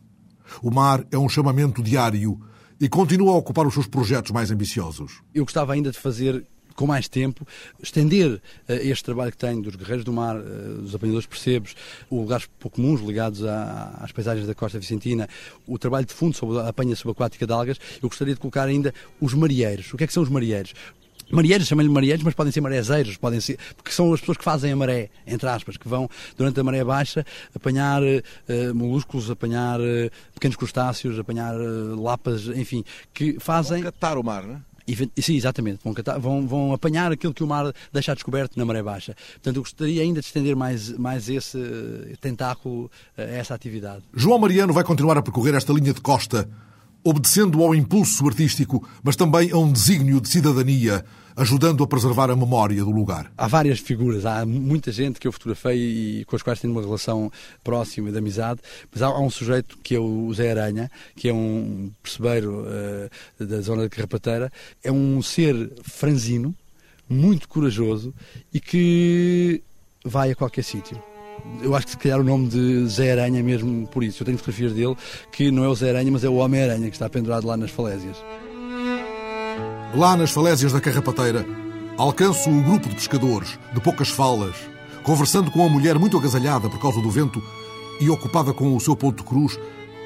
O 0.62 0.71
mar 0.71 1.06
é 1.12 1.18
um 1.18 1.30
chamamento 1.30 1.81
diário 1.81 2.39
e 2.80 2.89
continua 2.89 3.33
a 3.33 3.38
ocupar 3.38 3.68
os 3.68 3.74
seus 3.74 3.88
projetos 3.88 4.31
mais 4.31 4.50
ambiciosos. 4.50 5.21
Eu 5.33 5.44
gostava 5.44 5.74
ainda 5.74 5.92
de 5.92 6.00
fazer 6.00 6.44
com 6.75 6.88
mais 6.88 7.07
tempo, 7.07 7.45
estender 7.81 8.31
uh, 8.33 8.42
este 8.68 9.03
trabalho 9.03 9.31
que 9.31 9.38
tenho 9.38 9.62
dos 9.62 9.75
guerreiros 9.75 10.03
do 10.03 10.12
mar, 10.12 10.36
uh, 10.38 10.81
dos 10.81 10.95
apanhadores 10.95 11.27
percebes, 11.27 11.75
os 12.09 12.18
lugares 12.18 12.48
pouco 12.59 12.77
comuns 12.77 13.01
ligados 13.01 13.44
às 13.44 14.12
paisagens 14.12 14.48
da 14.48 14.56
costa 14.56 14.80
vicentina, 14.80 15.30
o 15.68 15.77
trabalho 15.77 16.06
de 16.06 16.13
fundo 16.13 16.36
sobre 16.36 16.59
a 16.59 16.69
apanha 16.69 16.95
subaquática 16.95 17.45
de 17.45 17.53
algas, 17.53 17.77
eu 18.01 18.09
gostaria 18.09 18.33
de 18.33 18.39
colocar 18.39 18.68
ainda 18.68 18.94
os 19.19 19.33
marinheiros. 19.33 19.94
O 19.94 19.98
que 19.98 20.03
é 20.06 20.07
que 20.07 20.13
são 20.13 20.24
os 20.24 20.30
marinheiros? 20.30 20.74
Marinheiros, 21.31 21.68
chamam-lhe 21.68 21.89
marinheiros, 21.89 22.24
mas 22.24 22.33
podem 22.33 22.51
ser 22.51 22.62
marezeiros, 22.62 23.18
podem 23.18 23.39
ser, 23.39 23.57
porque 23.75 23.92
são 23.92 24.13
as 24.13 24.19
pessoas 24.19 24.38
que 24.38 24.44
fazem 24.44 24.72
a 24.72 24.75
maré, 24.75 25.10
entre 25.25 25.48
aspas, 25.48 25.78
que 25.78 25.88
vão 25.88 26.10
durante 26.38 26.60
a 26.60 26.63
maré 26.63 26.83
baixa 26.83 27.25
apanhar 27.56 28.01
uh, 28.01 28.75
molúsculos, 28.75 29.30
apanhar 29.30 29.80
uh, 29.80 30.10
pequenos 30.33 30.56
crustáceos, 30.56 31.18
apanhar 31.19 31.56
uh, 31.56 32.01
lapas, 32.01 32.48
enfim, 32.48 32.83
que 33.13 33.38
fazem. 33.39 33.83
Vão 33.83 33.92
catar 33.92 34.18
o 34.18 34.24
mar, 34.24 34.44
não 34.44 34.56
é? 34.56 34.60
Sim, 35.22 35.36
exatamente. 35.36 35.80
Vão, 35.83 35.94
catar, 35.94 36.18
vão, 36.18 36.45
vão, 36.45 36.74
apanhar 36.74 37.12
aquilo 37.12 37.34
que 37.34 37.44
o 37.44 37.48
mar 37.48 37.72
deixa 37.94 38.13
descoberto 38.13 38.57
na 38.57 38.66
maré 38.66 38.84
baixa. 38.84 39.16
Portanto, 39.34 39.56
eu 39.56 39.62
gostaria 39.62 40.01
ainda 40.01 40.19
de 40.19 40.25
estender 40.25 40.56
mais, 40.56 40.89
mais 40.98 41.30
esse 41.30 41.57
tentáculo 42.19 42.92
a 43.18 43.22
essa 43.22 43.54
atividade. 43.54 44.04
João 44.13 44.39
Mariano 44.39 44.74
vai 44.74 44.84
continuar 44.84 45.18
a 45.18 45.22
percorrer 45.22 45.56
esta 45.56 45.72
linha 45.72 45.94
de 45.94 46.01
costa 46.01 46.50
obedecendo 47.04 47.63
ao 47.63 47.74
impulso 47.74 48.25
artístico, 48.27 48.88
mas 49.04 49.16
também 49.16 49.51
a 49.51 49.57
um 49.57 49.72
desígnio 49.72 50.22
de 50.22 50.30
cidadania, 50.30 51.04
ajudando 51.36 51.83
a 51.83 51.88
preservar 51.88 52.30
a 52.30 52.36
memória 52.36 52.83
do 52.83 52.92
lugar. 52.92 53.31
Há 53.38 53.48
várias 53.48 53.80
figuras, 53.80 54.25
há 54.25 54.45
muita 54.45 54.92
gente 54.92 55.19
que 55.19 55.28
eu 55.28 55.31
fotografei 55.31 55.78
e 55.78 56.25
com 56.25 56.36
as 56.36 56.41
quais 56.41 56.60
tenho 56.60 56.74
uma 56.74 56.82
relação 56.82 57.32
próxima 57.63 58.12
de 58.12 58.17
amizade, 58.17 58.62
mas 58.91 59.01
há, 59.01 59.17
um 59.20 59.29
sujeito 59.29 59.77
que 59.79 59.96
é 59.96 60.00
o 60.00 60.34
Zé 60.34 60.51
Aranha, 60.51 60.89
que 61.15 61.29
é 61.29 61.34
um 61.34 61.91
percebeiro 62.01 62.65
uh, 62.65 63.46
da 63.46 63.62
zona 63.62 63.84
de 63.84 63.89
Carrapateira, 63.89 64.51
é 64.84 64.91
um 64.91 65.22
ser 65.22 65.72
franzino, 65.84 66.56
muito 67.10 67.48
corajoso 67.48 68.13
e 68.53 68.60
que 68.60 69.62
vai 70.06 70.32
a 70.32 70.36
qualquer 70.36 70.63
sítio 70.63 71.01
eu 71.62 71.75
acho 71.75 71.88
que 71.88 71.91
se 71.94 71.98
calhar 71.98 72.20
o 72.20 72.24
nome 72.24 72.48
de 72.50 72.88
Zé 72.88 73.12
Aranha 73.12 73.39
é 73.39 73.44
mesmo 73.44 73.88
por 73.88 74.03
isso. 74.03 74.22
Eu 74.22 74.25
tenho 74.25 74.38
fotografias 74.38 74.74
dele 74.74 74.96
que 75.32 75.51
não 75.51 75.63
é 75.63 75.67
o 75.67 75.75
Zé 75.75 75.89
Aranha, 75.89 76.12
mas 76.12 76.24
é 76.24 76.29
o 76.29 76.36
Homem-Aranha 76.36 76.89
que 76.89 76.96
está 76.96 77.10
pendurado 77.10 77.48
lá 77.48 77.58
nas 77.58 77.72
falésias. 77.72 78.17
Lá 79.93 80.15
nas 80.15 80.31
falésias 80.31 80.71
da 80.71 80.79
Carrapateira, 80.79 81.45
alcanço 81.98 82.50
o 82.50 82.63
grupo 82.63 82.88
de 82.88 82.95
pescadores, 82.95 83.60
de 83.74 83.81
poucas 83.81 84.07
falas, 84.07 84.55
conversando 85.03 85.51
com 85.51 85.65
a 85.65 85.69
mulher 85.69 86.00
muito 86.00 86.17
agasalhada 86.17 86.69
por 86.69 86.79
causa 86.79 87.01
do 87.01 87.12
vento 87.12 87.43
e 88.00 88.10
ocupada 88.10 88.53
com 88.53 88.74
o 88.74 88.79
seu 88.79 88.95
ponto 88.95 89.21
de 89.21 89.27
cruz, 89.27 89.60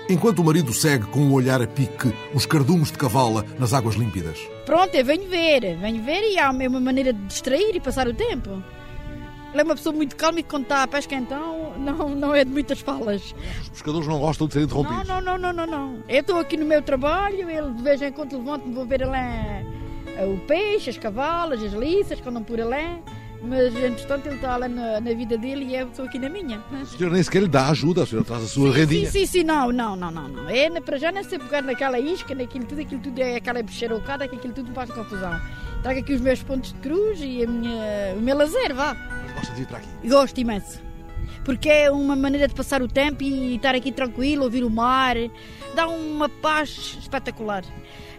enquanto 0.09 0.39
o 0.39 0.43
marido 0.43 0.73
segue 0.73 1.05
com 1.05 1.19
o 1.19 1.25
um 1.25 1.33
olhar 1.33 1.61
a 1.61 1.67
pique 1.67 2.11
os 2.33 2.47
cardumes 2.47 2.91
de 2.91 2.97
cavala 2.97 3.45
nas 3.59 3.73
águas 3.73 3.93
límpidas. 3.93 4.39
Pronto, 4.65 4.95
eu 4.95 5.05
venho 5.05 5.29
ver, 5.29 5.77
venho 5.77 6.03
ver 6.03 6.31
e 6.31 6.39
há 6.39 6.49
uma 6.49 6.79
maneira 6.79 7.13
de 7.13 7.21
distrair 7.27 7.75
e 7.75 7.79
passar 7.79 8.07
o 8.07 8.13
tempo. 8.13 8.63
Ele 9.53 9.61
é 9.61 9.63
uma 9.63 9.75
pessoa 9.75 9.95
muito 9.95 10.15
calma 10.15 10.39
e 10.39 10.43
quando 10.43 10.63
está 10.63 10.81
a 10.81 10.87
pesca 10.87 11.15
então 11.15 11.73
não, 11.77 12.09
não 12.09 12.35
é 12.35 12.43
de 12.43 12.51
muitas 12.51 12.81
falas. 12.81 13.35
Os 13.61 13.69
pescadores 13.69 14.07
não 14.07 14.19
gostam 14.19 14.47
de 14.47 14.53
ser 14.53 14.63
interrompidos? 14.63 15.07
Não, 15.07 15.21
não, 15.21 15.37
não, 15.37 15.53
não, 15.53 15.65
não. 15.65 15.93
não. 15.93 16.03
Eu 16.09 16.21
estou 16.21 16.39
aqui 16.39 16.57
no 16.57 16.65
meu 16.65 16.81
trabalho, 16.81 17.49
ele 17.49 17.71
de 17.71 17.83
vez 17.83 18.01
em 18.01 18.11
quando 18.11 18.35
levanta-me, 18.37 18.73
vou 18.73 18.85
ver 18.85 19.05
lá 19.07 19.54
o 20.23 20.37
peixe, 20.47 20.89
as 20.89 20.97
cavalas, 20.97 21.61
as 21.61 21.73
liças, 21.73 22.19
quando 22.21 22.37
andam 22.37 22.43
por 22.43 22.59
lá. 22.59 22.99
Mas, 23.41 23.75
entretanto, 23.75 24.25
ele 24.25 24.35
está 24.35 24.57
lá 24.57 24.67
na, 24.67 24.99
na, 24.99 25.13
vida 25.13 25.37
dele 25.37 25.65
e 25.65 25.75
eu 25.75 25.87
estou 25.87 26.05
aqui 26.05 26.17
na 26.17 26.29
minha. 26.29 26.63
O 26.81 26.85
senhor 26.85 27.11
nem 27.11 27.21
sequer 27.21 27.43
lhe 27.43 27.47
dá 27.47 27.69
ajuda, 27.69 28.01
o 28.01 28.05
senhor 28.05 28.23
traz 28.23 28.43
a 28.43 28.47
sua 28.47 28.71
sim, 28.71 28.77
redinha. 28.79 29.11
Sim, 29.11 29.19
sim, 29.19 29.25
sim, 29.25 29.43
não, 29.43 29.71
não, 29.71 29.95
não, 29.95 30.09
não. 30.09 30.27
não. 30.27 30.49
É, 30.49 30.69
para 30.81 30.97
já 30.97 31.11
não 31.11 31.23
sei 31.23 31.37
pegar 31.37 31.61
naquela 31.61 31.99
isca, 31.99 32.33
naquilo 32.33 32.65
tudo, 32.65 32.81
aquilo 32.81 33.01
tudo 33.01 33.19
é 33.19 33.35
aquela 33.35 33.61
bexerocada, 33.61 34.27
que 34.27 34.35
aquilo 34.35 34.53
tudo 34.53 34.69
me 34.69 34.75
faz 34.75 34.89
confusão. 34.89 35.39
Trago 35.83 35.99
aqui 35.99 36.13
os 36.13 36.21
meus 36.21 36.41
pontos 36.41 36.73
de 36.73 36.79
cruz 36.79 37.19
e 37.21 37.43
a 37.43 37.47
minha, 37.47 38.15
o 38.17 38.21
meu 38.21 38.35
lazer, 38.35 38.73
vá. 38.73 38.95
Gosta 39.35 39.53
de 39.53 39.59
vir 39.59 39.67
para 39.67 39.77
aqui? 39.77 39.87
Gosto 40.07 40.39
imenso. 40.39 40.81
Porque 41.43 41.69
é 41.69 41.91
uma 41.91 42.15
maneira 42.15 42.47
de 42.47 42.55
passar 42.55 42.81
o 42.81 42.87
tempo 42.87 43.21
e 43.21 43.55
estar 43.55 43.75
aqui 43.75 43.91
tranquilo, 43.91 44.45
ouvir 44.45 44.63
o 44.63 44.69
mar. 44.69 45.15
Dá 45.75 45.87
uma 45.87 46.27
paz 46.27 46.97
espetacular. 46.99 47.63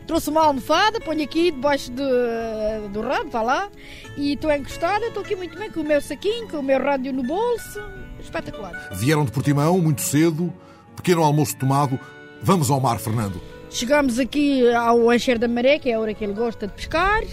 Trouxe 0.07 0.31
uma 0.31 0.45
almofada, 0.45 1.01
ponho 1.01 1.23
aqui 1.25 1.51
debaixo 1.51 1.91
do, 1.91 2.89
do 2.93 3.01
rabo, 3.01 3.29
vá 3.29 3.43
lá, 3.43 3.69
e 4.17 4.35
estou 4.35 4.53
encostada, 4.53 5.05
estou 5.07 5.23
aqui 5.23 5.35
muito 5.35 5.59
bem 5.59 5.71
com 5.71 5.81
o 5.81 5.85
meu 5.85 6.01
saquinho, 6.01 6.49
com 6.49 6.59
o 6.59 6.63
meu 6.63 6.79
rádio 6.79 7.13
no 7.13 7.25
bolso. 7.25 7.83
Espetacular. 8.21 8.91
Vieram 8.93 9.25
de 9.25 9.33
Portimão 9.33 9.79
muito 9.79 10.01
cedo, 10.01 10.53
pequeno 10.95 11.25
almoço 11.25 11.57
tomado. 11.57 11.99
Vamos 12.41 12.71
ao 12.71 12.81
mar, 12.81 13.01
Fernando. 13.01 13.41
Chegamos 13.69 14.21
aqui 14.21 14.73
ao 14.73 15.13
encher 15.13 15.39
da 15.39 15.49
maré, 15.49 15.79
que 15.81 15.91
é 15.91 15.95
a 15.95 16.01
hora 16.01 16.15
que 16.15 16.23
ele 16.23 16.35
gosta 16.35 16.69
de 16.69 16.73
pescar, 16.75 17.25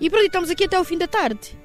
e 0.00 0.10
pronto, 0.10 0.26
estamos 0.26 0.50
aqui 0.50 0.64
até 0.64 0.78
o 0.78 0.84
fim 0.84 0.98
da 0.98 1.06
tarde. 1.06 1.56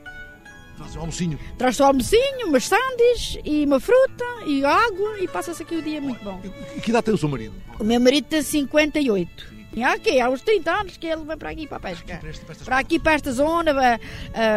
Traz 0.78 0.96
o 0.96 1.00
almocinho. 1.00 1.40
Traz 1.58 1.80
o 1.80 1.84
almocinho, 1.84 2.48
umas 2.48 2.66
sandes 2.66 3.40
e 3.44 3.66
uma 3.66 3.80
fruta 3.80 4.26
e 4.46 4.64
água 4.64 5.20
e 5.20 5.28
passa-se 5.28 5.64
aqui 5.64 5.76
o 5.76 5.82
dia 5.82 6.02
muito 6.02 6.24
bom. 6.24 6.40
E 6.76 6.82
que 6.82 6.90
idade 6.90 7.06
tem 7.06 7.14
o 7.14 7.18
seu 7.18 7.30
marido? 7.30 7.56
O 7.80 7.84
meu 7.84 8.00
marido 8.00 8.26
tem 8.26 8.42
58. 8.42 9.53
E 9.76 9.84
há 9.84 9.94
aqui, 9.94 10.20
há 10.20 10.30
uns 10.30 10.42
30 10.44 10.72
anos 10.72 10.98
que 10.98 11.08
ele 11.08 11.24
vem 11.24 11.38
para 11.38 11.50
aqui 11.50 11.68
para 11.68 11.78
a 11.78 11.80
pesca. 11.80 12.22
Para 12.64 12.78
aqui, 12.78 13.00
para 13.00 13.14
esta 13.14 13.32
zona, 13.32 13.74
vai, 13.74 14.00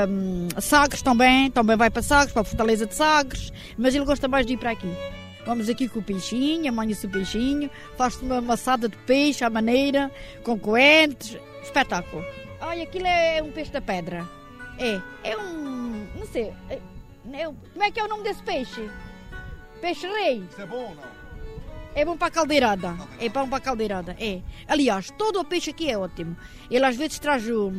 um, 0.08 0.49
Sagres 0.61 1.00
também, 1.00 1.50
também 1.50 1.75
vai 1.75 1.88
para 1.88 2.02
Sagres, 2.02 2.32
para 2.32 2.42
a 2.42 2.44
Fortaleza 2.44 2.87
de 2.87 2.94
Sagres, 2.94 3.50
mas 3.78 3.94
ele 3.94 4.04
gosta 4.04 4.28
mais 4.28 4.44
de 4.44 4.52
ir 4.52 4.56
para 4.58 4.73
aqui. 4.73 4.92
Vamos 5.46 5.68
aqui 5.70 5.88
com 5.88 6.00
o 6.00 6.02
peixinho, 6.02 6.68
amanha-se 6.68 7.06
o 7.06 7.08
peixinho, 7.08 7.70
faz-se 7.96 8.23
uma 8.23 8.42
maçada 8.42 8.88
de 8.88 8.96
peixe 8.99 9.42
à 9.42 9.49
maneira, 9.49 10.11
com 10.44 10.58
coentes, 10.58 11.38
espetáculo. 11.62 12.23
Olha, 12.61 12.82
aquilo 12.82 13.06
é 13.06 13.42
um 13.42 13.52
peixe 13.52 13.70
da 13.70 13.80
pedra. 13.80 14.28
É, 14.78 15.00
é 15.25 15.37
um, 15.38 16.06
não 16.14 16.26
sei, 16.26 16.52
é, 16.68 16.75
é, 17.32 17.44
como 17.44 17.82
é 17.82 17.90
que 17.90 18.00
é 18.00 18.04
o 18.04 18.08
nome 18.08 18.23
desse 18.23 18.42
peixe? 18.42 18.90
Peixe-rei. 19.80 20.44
Isso 20.50 20.61
é 20.61 20.66
bom 20.66 20.76
ou 20.76 20.94
não? 20.94 21.15
É 21.97 22.05
bom 22.05 22.15
para 22.15 22.31
caldeirada. 22.31 22.95
É 23.19 23.26
bom 23.31 23.49
para 23.49 23.59
caldeirada, 23.59 24.15
é. 24.21 24.43
Aliás, 24.69 25.11
todo 25.17 25.41
o 25.41 25.45
peixe 25.47 25.71
aqui 25.71 25.91
é 25.91 25.97
ótimo. 25.97 26.37
Ele 26.71 26.85
às 26.85 26.95
vezes 26.95 27.19
traz 27.19 27.49
o, 27.49 27.73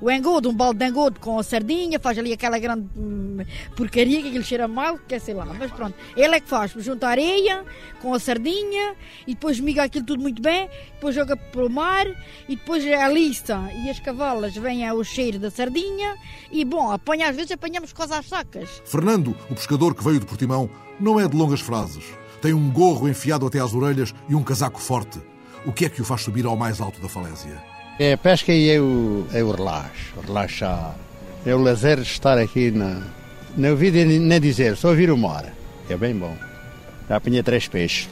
o 0.00 0.10
engodo, 0.10 0.48
um 0.48 0.54
balde 0.54 0.78
de 0.78 0.86
engodo 0.86 1.20
com 1.20 1.38
a 1.38 1.42
sardinha, 1.42 2.00
faz 2.00 2.16
ali 2.16 2.32
aquela 2.32 2.58
grande 2.58 2.88
hum, 2.96 3.36
porcaria 3.76 4.22
que 4.22 4.28
ele 4.28 4.42
cheira 4.42 4.66
mal, 4.66 4.98
quer 5.06 5.20
sei 5.20 5.34
lá. 5.34 5.44
Mas 5.44 5.70
pronto, 5.70 5.94
ele 6.16 6.34
é 6.34 6.40
que 6.40 6.48
faz. 6.48 6.72
Junta 6.78 7.08
areia 7.08 7.62
com 8.00 8.14
a 8.14 8.18
sardinha 8.18 8.96
e 9.26 9.34
depois 9.34 9.60
miga 9.60 9.82
aquilo 9.82 10.06
tudo 10.06 10.22
muito 10.22 10.40
bem, 10.40 10.70
depois 10.94 11.14
joga 11.14 11.36
para 11.36 11.66
o 11.66 11.68
mar 11.68 12.06
e 12.48 12.56
depois 12.56 12.82
a 12.86 13.08
lista 13.10 13.60
e 13.84 13.90
as 13.90 14.00
cavalas 14.00 14.56
vêm 14.56 14.88
ao 14.88 15.04
cheiro 15.04 15.38
da 15.38 15.50
sardinha 15.50 16.16
e 16.50 16.64
bom, 16.64 16.90
apanha, 16.90 17.28
às 17.28 17.36
vezes 17.36 17.52
apanhamos 17.52 17.92
quase 17.92 18.14
às 18.14 18.26
sacas. 18.26 18.80
Fernando, 18.86 19.36
o 19.50 19.54
pescador 19.54 19.94
que 19.94 20.02
veio 20.02 20.20
de 20.20 20.24
Portimão, 20.24 20.70
não 20.98 21.20
é 21.20 21.28
de 21.28 21.36
longas 21.36 21.60
frases. 21.60 22.04
Tem 22.40 22.54
um 22.54 22.70
gorro 22.70 23.08
enfiado 23.08 23.46
até 23.46 23.58
às 23.58 23.74
orelhas 23.74 24.14
e 24.28 24.34
um 24.34 24.42
casaco 24.42 24.80
forte. 24.80 25.20
O 25.66 25.72
que 25.72 25.84
é 25.84 25.88
que 25.88 26.00
o 26.00 26.04
faz 26.04 26.22
subir 26.22 26.46
ao 26.46 26.56
mais 26.56 26.80
alto 26.80 27.00
da 27.00 27.08
falésia? 27.08 27.60
É 27.98 28.12
a 28.12 28.18
pesca 28.18 28.52
e 28.52 28.70
é 28.70 28.80
o, 28.80 29.26
é 29.32 29.42
o 29.42 29.50
relaxo, 29.50 30.14
relaxar. 30.24 30.96
É 31.44 31.54
o 31.54 31.58
lazer 31.58 31.96
de 31.96 32.02
estar 32.02 32.38
aqui 32.38 32.70
na. 32.70 33.02
Não 33.56 33.70
ouvir 33.70 33.92
nem 33.92 34.40
dizer, 34.40 34.76
só 34.76 34.90
ouvir 34.90 35.10
o 35.10 35.16
mar. 35.16 35.52
É 35.90 35.96
bem 35.96 36.14
bom. 36.14 36.36
Já 37.08 37.16
apanhei 37.16 37.42
três 37.42 37.66
peixes. 37.66 38.08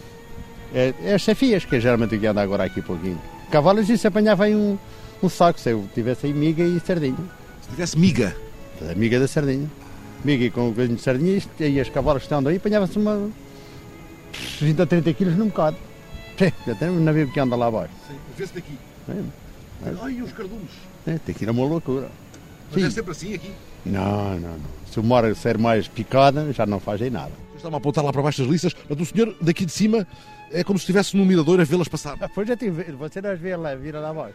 É, 0.75 0.93
é 1.05 1.15
as 1.15 1.23
safias 1.23 1.65
que 1.65 1.79
geralmente 1.79 2.19
que 2.19 2.27
anda 2.27 2.43
agora 2.43 2.65
aqui 2.65 2.81
um 2.81 2.83
pouquinho. 2.83 3.21
Cavalos 3.51 3.89
e 3.89 3.97
se 3.97 4.09
apanhava 4.09 4.45
aí 4.45 4.57
um, 4.57 4.77
um 5.23 5.29
saco, 5.29 5.61
se 5.61 5.71
eu 5.71 5.89
tivesse 5.95 6.27
aí 6.27 6.33
miga 6.33 6.65
e 6.65 6.81
sardinha. 6.81 7.17
Se 7.63 7.69
tivesse 7.71 7.97
miga? 7.97 8.37
A 8.91 8.95
miga 8.95 9.21
da 9.21 9.29
sardinha. 9.29 9.71
Miga 10.25 10.51
com 10.51 10.69
um 10.69 10.71
bocadinho 10.71 10.97
de 10.97 11.03
sardinha 11.03 11.41
e 11.61 11.81
as 11.81 11.89
cavalos 11.89 12.23
que 12.23 12.27
estão 12.27 12.47
aí 12.49 12.57
apanhava-se 12.57 12.99
uma 12.99 13.31
20 14.61 14.83
a 14.83 14.87
30 14.87 15.13
quilos 15.15 15.37
num 15.37 15.47
bocado. 15.49 15.77
Já 16.67 16.75
tem 16.75 16.91
um 16.91 17.01
navio 17.01 17.31
que 17.33 17.41
anda 17.41 17.57
lá 17.57 17.67
abaixo. 17.67 17.93
Sim, 18.09 18.17
vê-se 18.37 18.55
daqui. 18.55 18.79
É. 19.09 19.93
Ai, 20.03 20.21
os 20.23 20.33
cardumes. 20.33 20.71
É, 21.07 21.19
tem 21.19 21.35
que 21.35 21.45
ir 21.45 21.49
a 21.49 21.53
uma 21.53 21.65
loucura. 21.65 22.09
Mas 22.73 22.81
Sim. 22.83 22.87
é 22.87 22.91
sempre 22.91 23.13
assim 23.13 23.35
aqui. 23.35 23.53
Não, 23.85 24.39
não, 24.39 24.51
não. 24.51 24.61
Se 24.91 24.99
o 25.01 25.03
mar 25.05 25.35
ser 25.37 25.57
mais 25.59 25.87
picada, 25.89 26.53
já 26.53 26.67
não 26.67 26.81
faz 26.81 27.01
aí 27.01 27.11
nada. 27.11 27.31
Está-me 27.55 27.75
a 27.75 27.79
apontar 27.79 28.05
lá 28.05 28.13
para 28.13 28.23
baixo 28.23 28.43
das 28.43 28.51
liças. 28.51 28.75
Mas 28.89 29.01
o 29.01 29.05
senhor 29.07 29.35
daqui 29.41 29.65
de 29.65 29.73
cima 29.73 30.07
é 30.51 30.63
como 30.65 30.79
se 30.79 30.83
estivesse 30.83 31.17
num 31.17 31.25
mirador 31.25 31.61
a 31.61 31.65
vê-las 31.65 31.89
passar. 31.89 32.17
Depois 32.17 32.47
já 32.49 32.57
tem, 32.57 32.71
você 32.71 33.21
não 33.23 33.31
as 33.31 33.39
vê 33.39 33.57
lá, 33.57 33.75
vira 33.75 34.01
lá 34.01 34.11
abaixo. 34.11 34.35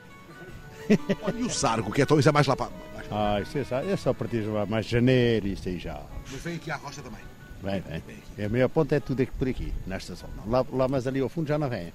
Olha, 1.22 1.40
e 1.40 1.44
o 1.44 1.50
sargo, 1.50 1.92
que 1.92 2.02
é, 2.02 2.06
tão- 2.06 2.20
isso 2.20 2.30
é 2.30 2.32
mais 2.32 2.48
lá 2.48 2.56
para 2.56 2.68
baixo. 2.96 3.10
Ah, 3.12 3.40
isso 3.42 3.58
é, 3.58 3.64
só- 3.64 3.80
é 3.80 3.96
só 3.98 4.10
a 4.12 4.14
partir 4.14 4.42
de 4.44 4.50
mais 4.70 4.86
de 4.86 4.92
janeiro, 4.94 5.48
isso 5.48 5.68
aí 5.68 5.78
já. 5.78 6.00
Mas 6.32 6.42
vem 6.42 6.56
aqui 6.56 6.72
à 6.72 6.76
rocha 6.78 7.02
também. 7.02 7.20
Vem, 7.64 7.82
vem. 7.82 8.02
E 8.38 8.44
a 8.44 8.50
minha 8.50 8.68
ponta 8.68 8.96
é 8.96 9.00
tudo 9.00 9.22
aqui 9.22 9.32
por 9.32 9.48
aqui, 9.48 9.72
nesta 9.86 10.16
zona. 10.16 10.34
Lá, 10.48 10.66
lá 10.72 10.88
mais 10.88 11.06
ali 11.06 11.20
ao 11.20 11.30
fundo 11.30 11.48
já 11.48 11.58
não 11.58 11.70
vem. 11.70 11.94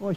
Olha 0.00 0.16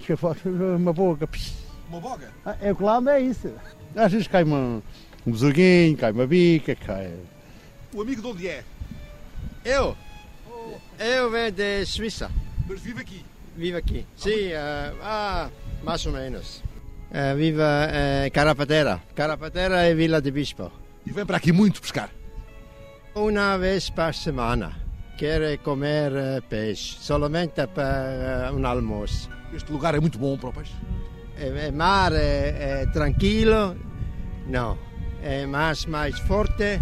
uma 0.77 0.93
boca. 0.93 1.25
psh. 1.27 1.53
Uma 1.89 1.99
boga. 1.99 2.31
Ah, 2.45 2.55
É 2.61 2.71
o 2.71 2.75
que 2.75 2.83
lá 2.83 3.01
é 3.13 3.19
isso. 3.19 3.51
Às 3.95 4.11
vezes 4.11 4.27
cai 4.27 4.43
uma, 4.43 4.81
um 5.25 5.31
besuguinho, 5.31 5.97
cai 5.97 6.11
uma 6.11 6.25
bica, 6.27 6.75
cai. 6.75 7.11
O 7.93 8.01
amigo 8.01 8.21
de 8.21 8.27
onde 8.27 8.47
é? 8.47 8.63
Eu? 9.65 9.97
Eu 10.99 11.29
venho 11.31 11.51
de 11.51 11.85
Suíça. 11.85 12.31
Mas 12.67 12.79
vive 12.79 13.01
aqui. 13.01 13.25
Vivo 13.57 13.77
aqui. 13.77 14.05
Sim, 14.15 14.51
eh, 14.51 14.93
ah, 15.01 15.49
mais 15.83 16.05
ou 16.05 16.13
menos. 16.13 16.63
Eh, 17.11 17.35
vivo 17.35 17.61
em 18.23 18.31
Carapatera. 18.31 19.01
Carapatera 19.13 19.81
é 19.81 19.93
Vila 19.93 20.21
de 20.21 20.31
Bispo. 20.31 20.71
E 21.05 21.11
vem 21.11 21.25
para 21.25 21.37
aqui 21.37 21.51
muito 21.51 21.81
pescar. 21.81 22.09
Uma 23.13 23.57
vez 23.57 23.89
por 23.89 24.13
semana. 24.13 24.71
Quero 25.17 25.57
comer 25.59 26.13
eh, 26.15 26.41
peixe. 26.49 26.95
Solamente 26.97 27.67
para 27.67 28.47
eh, 28.47 28.51
um 28.53 28.65
almoço. 28.65 29.29
Este 29.53 29.69
lugar 29.69 29.93
é 29.95 29.99
muito 29.99 30.17
bom 30.17 30.37
para 30.37 30.49
o 30.49 30.53
peixe. 30.53 30.73
É, 31.37 31.67
é 31.67 31.71
mar 31.71 32.13
é, 32.13 32.83
é 32.83 32.85
tranquilo. 32.93 33.75
Não. 34.47 34.77
É 35.21 35.45
mais, 35.45 35.85
mais 35.85 36.17
forte. 36.19 36.81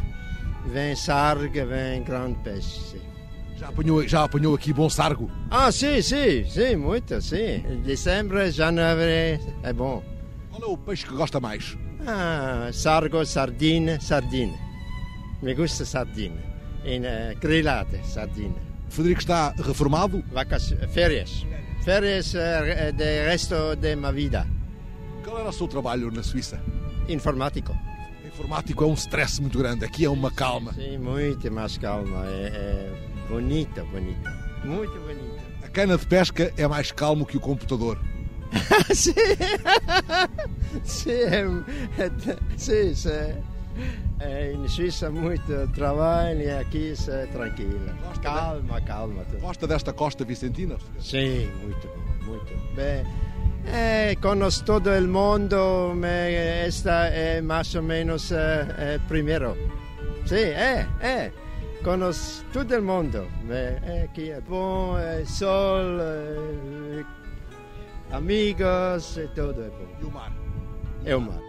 Vem 0.68 0.96
sarga, 0.96 1.66
vem 1.66 2.04
grande 2.04 2.38
peixe. 2.44 2.80
Sim. 2.80 3.02
Já 3.58 3.70
apanhou, 3.70 4.08
já 4.08 4.24
apanhou 4.24 4.54
aqui 4.54 4.72
bom 4.72 4.88
sargo. 4.88 5.32
Ah, 5.50 5.72
sim, 5.72 6.00
sim, 6.02 6.46
sim, 6.48 6.76
muito, 6.76 7.20
sim. 7.24 7.82
Dezembro, 7.84 8.50
janeiro 8.52 9.44
é 9.64 9.74
bom. 9.74 10.04
Qual 10.52 10.62
é 10.62 10.74
o 10.74 10.78
peixe 10.78 11.08
que 11.08 11.14
gosta 11.14 11.40
mais? 11.40 11.76
Ah, 12.06 12.70
sargo, 12.72 13.26
sardina, 13.26 14.00
sardina. 14.00 14.69
Me 15.42 15.54
gusta 15.54 15.86
sardina. 15.86 16.42
Em 16.84 17.02
uh, 17.02 18.06
sardina. 18.06 18.56
Frederico 18.90 19.22
está 19.22 19.54
reformado. 19.58 20.24
Vacas, 20.32 20.74
férias. 20.92 21.46
Férias 21.84 22.34
uh, 22.34 22.94
de 22.94 23.26
resto 23.26 23.76
de 23.76 23.96
minha 23.96 24.12
vida. 24.12 24.48
Qual 25.24 25.40
era 25.40 25.50
o 25.50 25.54
seu 25.54 25.68
trabalho 25.68 26.12
na 26.12 26.24
Suíça? 26.24 26.62
Informático. 27.08 27.76
Informático 28.26 28.84
é 28.84 28.88
um 28.88 28.94
stress 28.94 29.42
muito 29.42 29.58
grande. 29.58 29.86
Aqui 29.86 30.06
é 30.06 30.10
uma 30.10 30.32
calma. 30.32 30.74
Sim, 30.74 30.98
muito 30.98 31.52
mais 31.52 31.78
calma. 31.78 32.26
É, 32.26 32.48
é 32.48 33.28
bonita, 33.30 33.84
bonita. 33.86 34.30
Muito 34.64 35.00
bonita. 35.00 35.40
A 35.64 35.68
cana 35.68 35.98
de 35.98 36.06
pesca 36.06 36.54
é 36.58 36.68
mais 36.68 36.92
calmo 36.92 37.26
que 37.26 37.38
o 37.38 37.40
computador. 37.40 38.00
sim, 38.94 39.14
sim, 40.84 41.12
é, 41.12 42.04
é, 42.04 42.12
sim, 42.58 42.96
sim. 42.96 43.49
É, 44.22 44.52
em 44.52 44.68
Suíça 44.68 45.10
muito 45.10 45.66
trabalho 45.74 46.42
e 46.42 46.50
aqui 46.50 46.94
é 47.08 47.26
tranquilo. 47.28 47.80
Gosta 48.04 48.20
Calma, 48.22 48.82
calma. 48.82 49.24
tudo. 49.24 49.40
Gosta 49.40 49.66
desta 49.66 49.94
costa 49.94 50.26
vicentina? 50.26 50.76
Sim, 51.00 51.50
muito 51.64 51.88
bom, 51.88 52.32
muito 52.32 52.76
bem. 52.76 53.06
É, 53.66 54.16
conheço 54.22 54.66
todo 54.66 54.90
o 54.90 55.02
mundo, 55.08 55.94
esta 56.06 57.06
é 57.06 57.40
mais 57.40 57.74
ou 57.76 57.82
menos 57.82 58.30
é 58.34 59.00
primeiro. 59.08 59.56
Sim, 60.26 60.36
é, 60.36 60.86
é. 61.00 61.32
Conheço 61.82 62.44
todo 62.52 62.76
o 62.78 62.82
mundo. 62.82 63.26
É, 63.50 64.04
aqui 64.04 64.32
é 64.32 64.42
bom, 64.42 64.98
é 65.00 65.24
sol, 65.24 65.80
é, 66.02 67.06
amigos, 68.12 69.18
é 69.18 69.28
tudo 69.28 69.62
é 69.64 69.70
bom. 69.70 69.88
E 70.02 70.06
o 70.06 70.12
mar? 70.12 70.34
É 71.06 71.16
o 71.16 71.22
mar. 71.22 71.49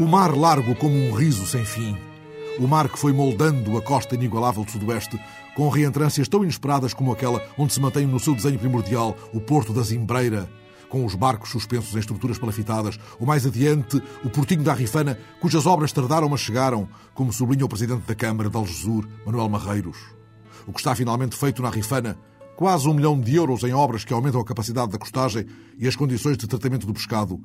O 0.00 0.06
mar 0.06 0.34
largo 0.34 0.74
como 0.76 0.94
um 0.94 1.12
riso 1.12 1.46
sem 1.46 1.62
fim. 1.62 1.94
O 2.58 2.66
mar 2.66 2.88
que 2.88 2.98
foi 2.98 3.12
moldando 3.12 3.76
a 3.76 3.82
costa 3.82 4.14
inigualável 4.14 4.64
do 4.64 4.70
Sudoeste, 4.70 5.20
com 5.54 5.68
reentrâncias 5.68 6.26
tão 6.26 6.42
inesperadas 6.42 6.94
como 6.94 7.12
aquela 7.12 7.44
onde 7.58 7.74
se 7.74 7.80
mantém 7.82 8.06
no 8.06 8.18
seu 8.18 8.34
desenho 8.34 8.58
primordial 8.58 9.14
o 9.34 9.42
Porto 9.42 9.74
da 9.74 9.82
Zimbreira, 9.82 10.50
com 10.88 11.04
os 11.04 11.14
barcos 11.14 11.50
suspensos 11.50 11.94
em 11.94 11.98
estruturas 11.98 12.38
palafitadas, 12.38 12.98
ou 13.18 13.26
mais 13.26 13.44
adiante, 13.44 14.02
o 14.24 14.30
Portinho 14.30 14.62
da 14.62 14.72
Rifana, 14.72 15.18
cujas 15.38 15.66
obras 15.66 15.92
tardaram, 15.92 16.30
mas 16.30 16.40
chegaram, 16.40 16.88
como 17.12 17.30
sublinha 17.30 17.66
o 17.66 17.68
Presidente 17.68 18.06
da 18.06 18.14
Câmara 18.14 18.48
de 18.48 18.56
Algesur, 18.56 19.06
Manuel 19.26 19.50
Marreiros. 19.50 19.98
O 20.66 20.72
que 20.72 20.80
está 20.80 20.94
finalmente 20.94 21.36
feito 21.36 21.60
na 21.60 21.68
Rifana, 21.68 22.16
quase 22.56 22.88
um 22.88 22.94
milhão 22.94 23.20
de 23.20 23.36
euros 23.36 23.64
em 23.64 23.74
obras 23.74 24.02
que 24.02 24.14
aumentam 24.14 24.40
a 24.40 24.44
capacidade 24.46 24.92
da 24.92 24.98
costagem 24.98 25.44
e 25.78 25.86
as 25.86 25.94
condições 25.94 26.38
de 26.38 26.46
tratamento 26.46 26.86
do 26.86 26.94
pescado, 26.94 27.38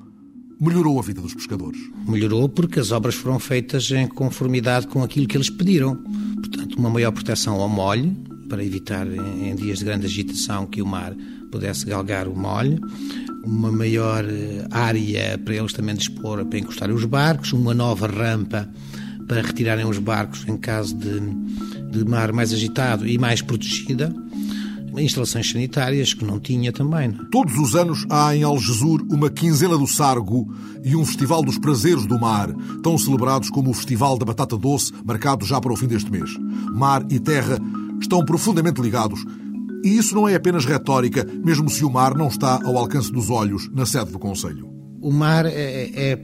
melhorou 0.60 0.98
a 0.98 1.02
vida 1.02 1.20
dos 1.20 1.34
pescadores. 1.34 1.80
Melhorou 2.08 2.48
porque 2.48 2.80
as 2.80 2.90
obras 2.90 3.14
foram 3.14 3.38
feitas 3.38 3.90
em 3.90 4.06
conformidade 4.06 4.86
com 4.86 5.02
aquilo 5.02 5.26
que 5.26 5.36
eles 5.36 5.50
pediram. 5.50 5.96
Portanto, 6.36 6.76
uma 6.78 6.90
maior 6.90 7.12
proteção 7.12 7.60
ao 7.60 7.68
molho, 7.68 8.14
para 8.48 8.64
evitar 8.64 9.06
em 9.06 9.54
dias 9.56 9.80
de 9.80 9.84
grande 9.84 10.06
agitação 10.06 10.66
que 10.66 10.80
o 10.80 10.86
mar 10.86 11.14
pudesse 11.50 11.84
galgar 11.86 12.28
o 12.28 12.36
molho, 12.36 12.80
uma 13.44 13.70
maior 13.70 14.24
eh, 14.24 14.66
área 14.70 15.38
para 15.38 15.54
eles 15.54 15.72
também 15.72 15.94
dispor 15.94 16.44
para 16.44 16.58
encostarem 16.58 16.94
os 16.94 17.04
barcos, 17.04 17.52
uma 17.52 17.74
nova 17.74 18.06
rampa 18.06 18.68
para 19.26 19.42
retirarem 19.42 19.86
os 19.86 19.98
barcos 19.98 20.46
em 20.46 20.56
caso 20.56 20.96
de, 20.96 21.20
de 21.90 22.04
mar 22.04 22.32
mais 22.32 22.52
agitado 22.52 23.06
e 23.06 23.18
mais 23.18 23.42
protegida 23.42 24.14
instalações 25.02 25.50
sanitárias 25.50 26.14
que 26.14 26.24
não 26.24 26.40
tinha 26.40 26.72
também. 26.72 27.10
É? 27.10 27.24
Todos 27.30 27.56
os 27.58 27.74
anos 27.74 28.06
há 28.10 28.34
em 28.34 28.42
Algesur 28.42 29.02
uma 29.10 29.30
quinzena 29.30 29.76
do 29.76 29.86
Sargo 29.86 30.52
e 30.84 30.96
um 30.96 31.04
Festival 31.04 31.42
dos 31.42 31.58
Prazeres 31.58 32.06
do 32.06 32.18
Mar, 32.18 32.48
tão 32.82 32.96
celebrados 32.96 33.50
como 33.50 33.70
o 33.70 33.74
Festival 33.74 34.18
da 34.18 34.24
Batata 34.24 34.56
Doce, 34.56 34.92
marcado 35.04 35.44
já 35.44 35.60
para 35.60 35.72
o 35.72 35.76
fim 35.76 35.86
deste 35.86 36.10
mês. 36.10 36.30
Mar 36.72 37.04
e 37.10 37.18
terra 37.18 37.58
estão 38.00 38.24
profundamente 38.24 38.80
ligados. 38.80 39.24
E 39.84 39.96
isso 39.96 40.14
não 40.14 40.28
é 40.28 40.34
apenas 40.34 40.64
retórica, 40.64 41.24
mesmo 41.44 41.68
se 41.70 41.84
o 41.84 41.90
mar 41.90 42.16
não 42.16 42.28
está 42.28 42.60
ao 42.64 42.76
alcance 42.76 43.12
dos 43.12 43.30
olhos 43.30 43.70
na 43.72 43.86
sede 43.86 44.10
do 44.10 44.18
Conselho. 44.18 44.68
O 45.00 45.12
mar 45.12 45.46
é, 45.46 45.90
é 45.94 46.18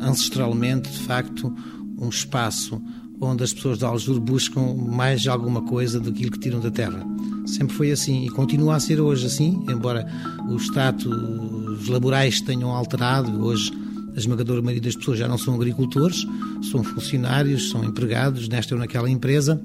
ancestralmente, 0.00 0.90
de 0.90 1.00
facto, 1.00 1.52
um 1.98 2.08
espaço 2.08 2.80
onde 3.20 3.44
as 3.44 3.52
pessoas 3.52 3.78
de 3.78 3.84
Algesur 3.84 4.18
buscam 4.18 4.74
mais 4.74 5.26
alguma 5.26 5.62
coisa 5.62 6.00
do 6.00 6.12
que 6.12 6.30
que 6.30 6.38
tiram 6.38 6.60
da 6.60 6.70
terra. 6.70 7.04
Sempre 7.46 7.76
foi 7.76 7.90
assim 7.90 8.24
e 8.24 8.30
continua 8.30 8.76
a 8.76 8.80
ser 8.80 9.00
hoje 9.00 9.26
assim, 9.26 9.62
embora 9.68 10.06
os 10.48 10.64
status 10.64 11.88
laborais 11.88 12.40
tenham 12.40 12.70
alterado. 12.70 13.44
Hoje, 13.44 13.70
a 14.14 14.18
esmagadora 14.18 14.62
maioria 14.62 14.82
das 14.82 14.96
pessoas 14.96 15.18
já 15.18 15.28
não 15.28 15.36
são 15.36 15.54
agricultores, 15.54 16.26
são 16.70 16.82
funcionários, 16.82 17.70
são 17.70 17.84
empregados 17.84 18.48
nesta 18.48 18.74
ou 18.74 18.80
naquela 18.80 19.10
empresa, 19.10 19.60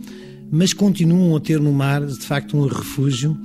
mas 0.51 0.73
continuam 0.73 1.35
a 1.35 1.39
ter 1.39 1.59
no 1.59 1.71
mar, 1.71 2.05
de 2.05 2.25
facto, 2.25 2.57
um 2.57 2.67
refúgio 2.67 3.37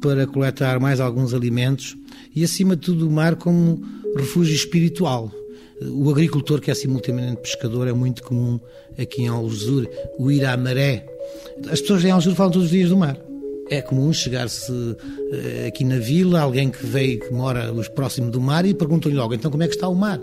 para 0.00 0.26
coletar 0.26 0.80
mais 0.80 1.00
alguns 1.00 1.34
alimentos 1.34 1.96
e, 2.34 2.42
acima 2.42 2.74
de 2.74 2.82
tudo, 2.82 3.06
o 3.06 3.10
mar 3.10 3.36
como 3.36 3.82
refúgio 4.16 4.54
espiritual 4.54 5.30
o 5.82 6.10
agricultor 6.10 6.60
que 6.60 6.70
é 6.70 6.74
simultaneamente 6.74 7.40
pescador 7.40 7.88
é 7.88 7.92
muito 7.92 8.22
comum 8.22 8.60
aqui 8.98 9.22
em 9.22 9.28
Algesur, 9.28 9.88
o 10.18 10.30
ir 10.30 10.44
à 10.44 10.56
maré. 10.56 11.06
As 11.70 11.80
pessoas 11.80 12.04
em 12.04 12.10
Algesur 12.10 12.34
falam 12.34 12.52
todos 12.52 12.66
os 12.66 12.72
dias 12.72 12.90
do 12.90 12.96
mar. 12.96 13.18
É 13.70 13.80
comum 13.80 14.12
chegar-se 14.12 14.72
eh, 15.32 15.66
aqui 15.68 15.84
na 15.84 15.98
vila, 15.98 16.40
alguém 16.40 16.70
que 16.70 16.84
veio, 16.84 17.20
que 17.20 17.32
mora 17.32 17.72
próximo 17.94 18.30
do 18.30 18.40
mar 18.40 18.66
e 18.66 18.74
perguntam-lhe 18.74 19.16
logo, 19.16 19.32
então 19.32 19.50
como 19.50 19.62
é 19.62 19.68
que 19.68 19.74
está 19.74 19.88
o 19.88 19.94
mar? 19.94 20.20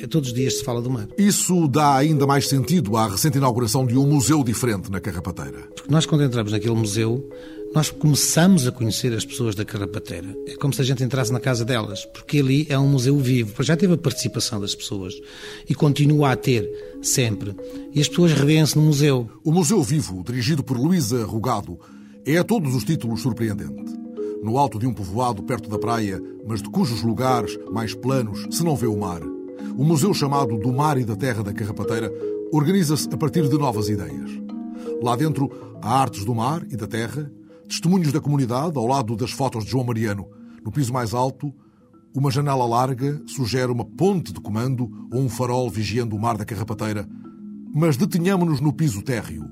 É, 0.00 0.08
todos 0.08 0.30
os 0.30 0.34
dias 0.34 0.58
se 0.58 0.64
fala 0.64 0.82
do 0.82 0.90
mar. 0.90 1.06
Isso 1.16 1.68
dá 1.68 1.96
ainda 1.96 2.26
mais 2.26 2.48
sentido 2.48 2.96
à 2.96 3.06
recente 3.06 3.38
inauguração 3.38 3.86
de 3.86 3.96
um 3.96 4.06
museu 4.06 4.42
diferente 4.42 4.90
na 4.90 5.00
Carrapateira. 5.00 5.68
Porque 5.74 5.90
nós, 5.90 6.04
quando 6.04 6.24
entramos 6.24 6.50
naquele 6.50 6.74
museu, 6.74 7.28
nós 7.74 7.90
começamos 7.90 8.68
a 8.68 8.72
conhecer 8.72 9.12
as 9.12 9.24
pessoas 9.24 9.56
da 9.56 9.64
Carrapateira. 9.64 10.28
É 10.46 10.54
como 10.54 10.72
se 10.72 10.80
a 10.80 10.84
gente 10.84 11.02
entrasse 11.02 11.32
na 11.32 11.40
casa 11.40 11.64
delas, 11.64 12.04
porque 12.06 12.38
ali 12.38 12.66
é 12.68 12.78
um 12.78 12.86
museu 12.86 13.18
vivo. 13.18 13.60
Já 13.64 13.76
teve 13.76 13.94
a 13.94 13.98
participação 13.98 14.60
das 14.60 14.76
pessoas 14.76 15.12
e 15.68 15.74
continua 15.74 16.30
a 16.30 16.36
ter 16.36 16.70
sempre. 17.02 17.54
E 17.92 18.00
as 18.00 18.08
pessoas 18.08 18.32
revêem-se 18.32 18.76
no 18.76 18.82
museu. 18.82 19.28
O 19.42 19.50
Museu 19.50 19.82
Vivo, 19.82 20.22
dirigido 20.24 20.62
por 20.62 20.78
Luísa 20.78 21.24
Rugado, 21.24 21.78
é 22.24 22.38
a 22.38 22.44
todos 22.44 22.76
os 22.76 22.84
títulos 22.84 23.22
surpreendente. 23.22 23.92
No 24.40 24.56
alto 24.56 24.78
de 24.78 24.86
um 24.86 24.94
povoado 24.94 25.42
perto 25.42 25.68
da 25.68 25.78
praia, 25.78 26.22
mas 26.46 26.62
de 26.62 26.70
cujos 26.70 27.02
lugares 27.02 27.58
mais 27.72 27.92
planos 27.92 28.46
se 28.56 28.62
não 28.62 28.76
vê 28.76 28.86
o 28.86 28.96
mar, 28.96 29.20
o 29.76 29.82
museu 29.82 30.14
chamado 30.14 30.56
Do 30.56 30.72
Mar 30.72 30.96
e 30.96 31.04
da 31.04 31.16
Terra 31.16 31.42
da 31.42 31.52
Carrapateira 31.52 32.12
organiza-se 32.52 33.08
a 33.12 33.16
partir 33.16 33.48
de 33.48 33.58
novas 33.58 33.88
ideias. 33.88 34.30
Lá 35.02 35.16
dentro 35.16 35.50
há 35.82 36.00
artes 36.00 36.24
do 36.24 36.34
mar 36.34 36.64
e 36.70 36.76
da 36.76 36.86
terra, 36.86 37.30
Testemunhos 37.68 38.12
da 38.12 38.20
comunidade, 38.20 38.76
ao 38.76 38.86
lado 38.86 39.16
das 39.16 39.30
fotos 39.30 39.64
de 39.64 39.70
João 39.70 39.84
Mariano. 39.84 40.28
No 40.64 40.70
piso 40.70 40.92
mais 40.92 41.14
alto, 41.14 41.52
uma 42.14 42.30
janela 42.30 42.66
larga 42.66 43.20
sugere 43.26 43.72
uma 43.72 43.84
ponte 43.84 44.32
de 44.32 44.40
comando 44.40 44.90
ou 45.12 45.20
um 45.20 45.28
farol 45.28 45.68
vigiando 45.68 46.14
o 46.14 46.20
mar 46.20 46.36
da 46.36 46.44
Carrapateira. 46.44 47.08
Mas 47.74 47.96
detenhamos-nos 47.96 48.60
no 48.60 48.72
piso 48.72 49.02
térreo. 49.02 49.44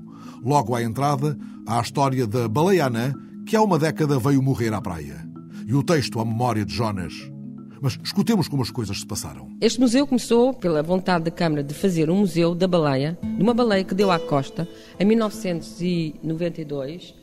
Logo 0.43 0.75
à 0.75 0.81
entrada, 0.81 1.37
há 1.67 1.79
a 1.79 1.81
história 1.81 2.25
da 2.25 2.47
baleia 2.47 2.85
anã, 2.85 3.13
que 3.45 3.55
há 3.55 3.61
uma 3.61 3.77
década 3.77 4.19
veio 4.19 4.41
morrer 4.41 4.73
à 4.73 4.81
praia. 4.81 5.27
E 5.67 5.73
o 5.73 5.83
texto 5.83 6.19
à 6.19 6.25
memória 6.25 6.63
de 6.63 6.73
Jonas. 6.73 7.13
Mas 7.81 7.99
escutemos 8.01 8.47
como 8.47 8.61
as 8.61 8.71
coisas 8.71 8.99
se 8.99 9.05
passaram. 9.05 9.49
Este 9.59 9.79
museu 9.79 10.07
começou 10.07 10.53
pela 10.53 10.81
vontade 10.81 11.25
da 11.25 11.31
Câmara 11.31 11.63
de 11.63 11.73
fazer 11.73 12.09
um 12.09 12.19
museu 12.19 12.55
da 12.55 12.67
baleia, 12.67 13.17
de 13.21 13.43
uma 13.43 13.53
baleia 13.53 13.83
que 13.83 13.93
deu 13.93 14.09
à 14.09 14.19
costa 14.19 14.67
em 14.97 15.05
1992 15.05 17.22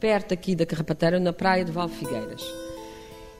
perto 0.00 0.32
aqui 0.32 0.56
da 0.56 0.64
Carrapateira, 0.64 1.20
na 1.20 1.32
praia 1.32 1.64
de 1.64 1.70
Valfigueiras. 1.70 2.42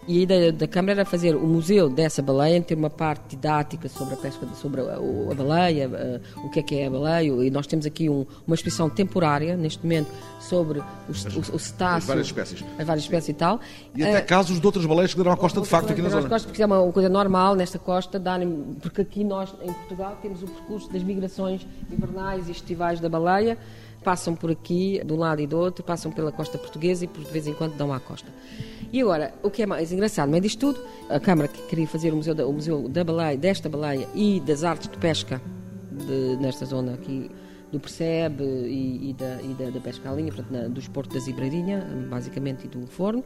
E 0.09 0.18
a 0.18 0.23
ideia 0.23 0.53
da 0.53 0.66
Câmara 0.66 1.01
era 1.01 1.05
fazer 1.05 1.37
o 1.37 1.46
museu 1.46 1.88
dessa 1.88 2.23
baleia, 2.23 2.61
ter 2.62 2.75
uma 2.75 2.88
parte 2.88 3.37
didática 3.37 3.87
sobre 3.88 4.14
a 4.14 4.16
pesca, 4.16 4.46
sobre 4.55 4.81
a, 4.81 4.94
a 4.94 5.35
baleia, 5.35 5.88
a, 5.88 6.40
o 6.40 6.51
que 6.51 6.59
é 6.59 6.62
que 6.62 6.75
é 6.75 6.87
a 6.87 6.90
baleia, 6.90 7.31
e 7.44 7.51
nós 7.51 7.66
temos 7.66 7.85
aqui 7.85 8.09
um, 8.09 8.27
uma 8.46 8.55
exposição 8.55 8.88
temporária, 8.88 9.57
neste 9.57 9.83
momento, 9.83 10.11
sobre 10.40 10.83
os, 11.07 11.25
o, 11.27 11.55
o 11.55 11.59
cetáceo... 11.59 11.99
As 11.99 12.05
várias 12.07 12.27
espécies. 12.27 12.64
As 12.79 12.87
várias 12.87 13.05
espécies 13.05 13.29
e 13.29 13.35
tal. 13.35 13.61
E 13.94 14.03
até 14.03 14.20
uh, 14.20 14.27
casos 14.27 14.59
de 14.59 14.66
outras 14.66 14.87
baleias 14.87 15.12
que 15.12 15.18
deram 15.18 15.33
à 15.33 15.37
costa, 15.37 15.61
de 15.61 15.68
facto, 15.68 15.92
aqui 15.92 16.01
na 16.01 16.09
zona. 16.09 16.29
Costa, 16.29 16.49
porque 16.49 16.62
é 16.62 16.66
uma 16.66 16.90
coisa 16.90 17.09
normal 17.09 17.55
nesta 17.55 17.79
costa, 17.79 18.18
darem, 18.18 18.77
porque 18.81 19.03
aqui 19.03 19.23
nós, 19.23 19.55
em 19.62 19.73
Portugal, 19.73 20.18
temos 20.23 20.42
o 20.42 20.46
percurso 20.46 20.90
das 20.90 21.03
migrações 21.03 21.66
invernais 21.92 22.49
e 22.49 22.53
estivais 22.53 23.01
da 23.01 23.09
baleia, 23.09 23.59
passam 24.03 24.35
por 24.35 24.51
aqui, 24.51 25.01
de 25.05 25.13
um 25.13 25.17
lado 25.17 25.41
e 25.41 25.47
do 25.47 25.59
outro, 25.59 25.85
passam 25.85 26.11
pela 26.11 26.33
costa 26.33 26.59
portuguesa 26.59 27.05
e 27.05 27.09
por 27.09 27.23
de 27.23 27.31
vez 27.31 27.47
em 27.47 27.55
quando 27.55 27.77
dão 27.77 27.93
à 27.93 28.01
costa. 28.01 28.29
E 28.93 29.01
agora, 29.01 29.33
o 29.43 29.51
que 29.51 29.63
é 29.63 29.67
mais 29.67 29.93
engraçado 29.93 30.27
no 30.27 30.33
meio 30.33 30.43
disto 30.43 30.73
tudo, 30.73 30.81
a 31.09 31.21
Câmara 31.21 31.49
que 31.49 31.63
queria 31.67 31.87
fazer 31.87 32.13
o 32.13 32.17
museu 32.17 32.35
da, 32.35 32.47
o 32.47 32.53
museu 32.53 32.89
da 32.89 33.05
baleia, 33.05 33.37
desta 33.37 33.69
baleia 33.69 34.09
e 34.15 34.41
das 34.41 34.65
artes 34.65 34.89
de 34.89 34.99
pesca 34.99 35.41
de, 35.93 36.37
nesta 36.41 36.65
zona 36.65 36.95
aqui 36.95 37.31
do 37.71 37.79
Percebe 37.79 38.43
e, 38.43 39.11
e, 39.11 39.13
da, 39.13 39.39
e 39.43 39.55
da, 39.55 39.71
da, 39.71 39.81
pesca 39.81 40.11
à 40.11 40.15
linha, 40.15 40.33
portanto, 40.33 40.51
na, 40.51 40.67
do 40.67 40.81
esporte 40.81 41.15
da 41.15 41.21
Zibreirinha, 41.21 41.87
basicamente, 42.09 42.65
e 42.65 42.69
do 42.69 42.87
Forno 42.87 43.25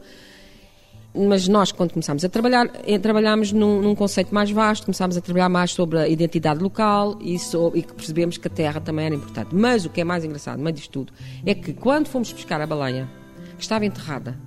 mas 1.15 1.47
nós, 1.47 1.71
quando 1.71 1.93
começámos 1.93 2.25
a 2.25 2.29
trabalhar, 2.29 2.69
eh, 2.85 2.99
trabalhámos 2.99 3.51
num, 3.51 3.81
num, 3.81 3.95
conceito 3.95 4.33
mais 4.33 4.51
vasto, 4.51 4.85
começámos 4.85 5.15
a 5.15 5.21
trabalhar 5.21 5.49
mais 5.49 5.71
sobre 5.71 5.97
a 5.97 6.07
identidade 6.07 6.61
local 6.61 7.17
e, 7.21 7.35
e 7.35 7.83
percebemos 7.83 8.37
que 8.37 8.47
a 8.47 8.51
terra 8.51 8.81
também 8.81 9.05
era 9.05 9.15
importante. 9.15 9.55
Mas 9.55 9.85
o 9.85 9.89
que 9.89 10.01
é 10.01 10.03
mais 10.03 10.25
engraçado, 10.25 10.59
meio 10.59 10.75
disto 10.75 10.91
tudo, 10.91 11.13
é 11.45 11.55
que 11.55 11.73
quando 11.73 12.07
fomos 12.07 12.33
pescar 12.33 12.59
a 12.59 12.67
baleia, 12.67 13.09
que 13.57 13.63
estava 13.63 13.85
enterrada 13.85 14.37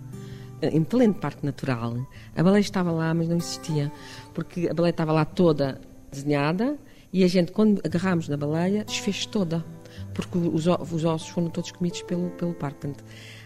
eh, 0.61 0.69
em 0.69 0.85
pleno 0.85 1.15
parque 1.15 1.45
natural, 1.45 1.97
a 2.37 2.43
baleia 2.43 2.61
estava 2.61 2.93
lá, 2.93 3.15
mas 3.15 3.29
não 3.29 3.37
existia, 3.39 3.91
porque 4.35 4.69
a 4.69 4.75
baleia 4.75 4.91
estava 4.91 5.13
lá 5.13 5.25
toda 5.25 5.81
desenhada 6.11 6.77
e 7.13 7.25
a 7.25 7.29
gente, 7.29 7.53
quando 7.53 7.81
agarrámos 7.85 8.29
na 8.29 8.37
baleia, 8.37 8.85
desfez 8.85 9.25
toda, 9.25 9.65
porque 10.13 10.37
os, 10.37 10.67
os 10.67 11.05
ossos 11.05 11.29
foram 11.29 11.49
todos 11.49 11.73
comidos 11.73 12.03
pelo, 12.03 12.29
pelo 12.31 12.53
parque. 12.53 12.89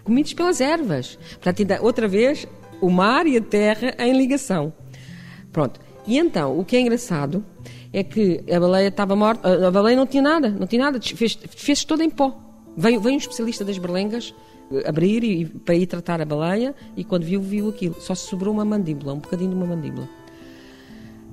Comidos 0.02 0.35
pelas 0.35 0.61
ervas. 0.61 1.16
Portanto, 1.35 1.61
ainda, 1.61 1.80
outra 1.80 2.08
vez, 2.08 2.46
o 2.83 2.90
mar 2.90 3.27
e 3.27 3.38
a 3.38 3.40
terra 3.40 3.95
em 3.99 4.12
ligação. 4.12 4.73
Pronto. 5.53 5.81
E 6.07 6.18
então, 6.18 6.59
o 6.59 6.64
que 6.64 6.77
é 6.77 6.81
engraçado 6.81 7.45
é 7.92 8.03
que 8.03 8.42
a 8.53 8.59
baleia 8.59 8.88
estava 8.88 9.14
morta, 9.14 9.68
a 9.68 9.71
baleia 9.71 9.97
não 9.97 10.07
tinha 10.07 10.23
nada, 10.23 10.51
não 10.51 10.66
tinha 10.66 10.83
nada, 10.83 11.01
fez, 11.01 11.38
fez 11.49 11.85
toda 11.85 12.03
em 12.03 12.11
pó. 12.11 12.37
Veio, 12.77 13.01
veio 13.01 13.14
um 13.14 13.18
especialista 13.18 13.64
das 13.64 13.79
berlengas 13.79 14.35
eh, 14.73 14.88
abrir 14.88 15.23
e, 15.23 15.45
para 15.45 15.75
ir 15.75 15.87
tratar 15.87 16.21
a 16.21 16.25
baleia 16.25 16.75
e 16.97 17.05
quando 17.05 17.23
viu, 17.23 17.40
viu 17.40 17.68
aquilo. 17.68 17.95
Só 18.01 18.14
sobrou 18.14 18.53
uma 18.53 18.64
mandíbula, 18.64 19.12
um 19.12 19.18
bocadinho 19.18 19.51
de 19.51 19.57
uma 19.57 19.66
mandíbula. 19.66 20.09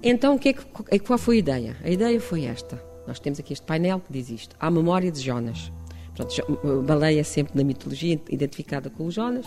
Então, 0.03 0.37
que 0.37 0.49
é 0.49 0.53
que, 0.53 0.63
é 0.91 0.99
qual 0.99 1.17
foi 1.17 1.37
a 1.37 1.39
ideia? 1.39 1.77
A 1.83 1.89
ideia 1.89 2.19
foi 2.21 2.45
esta. 2.45 2.81
Nós 3.07 3.19
temos 3.19 3.39
aqui 3.39 3.53
este 3.53 3.65
painel 3.65 4.01
que 4.01 4.13
diz 4.13 4.29
isto. 4.29 4.55
A 4.59 4.69
memória 4.69 5.11
de 5.11 5.19
Jonas. 5.19 5.71
Pronto, 6.13 6.35
a 6.41 6.81
baleia 6.83 7.23
sempre 7.23 7.53
na 7.55 7.63
mitologia 7.63 8.21
identificada 8.29 8.89
com 8.89 9.05
o 9.05 9.11
Jonas 9.11 9.45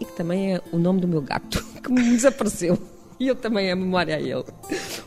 e 0.00 0.04
que 0.04 0.12
também 0.12 0.54
é 0.54 0.60
o 0.72 0.78
nome 0.78 1.00
do 1.00 1.08
meu 1.08 1.22
gato, 1.22 1.64
que 1.82 1.90
me 1.90 2.02
desapareceu. 2.02 2.78
E 3.18 3.28
eu 3.28 3.36
também 3.36 3.70
a 3.70 3.76
memória 3.76 4.16
a 4.16 4.20
ele. 4.20 4.44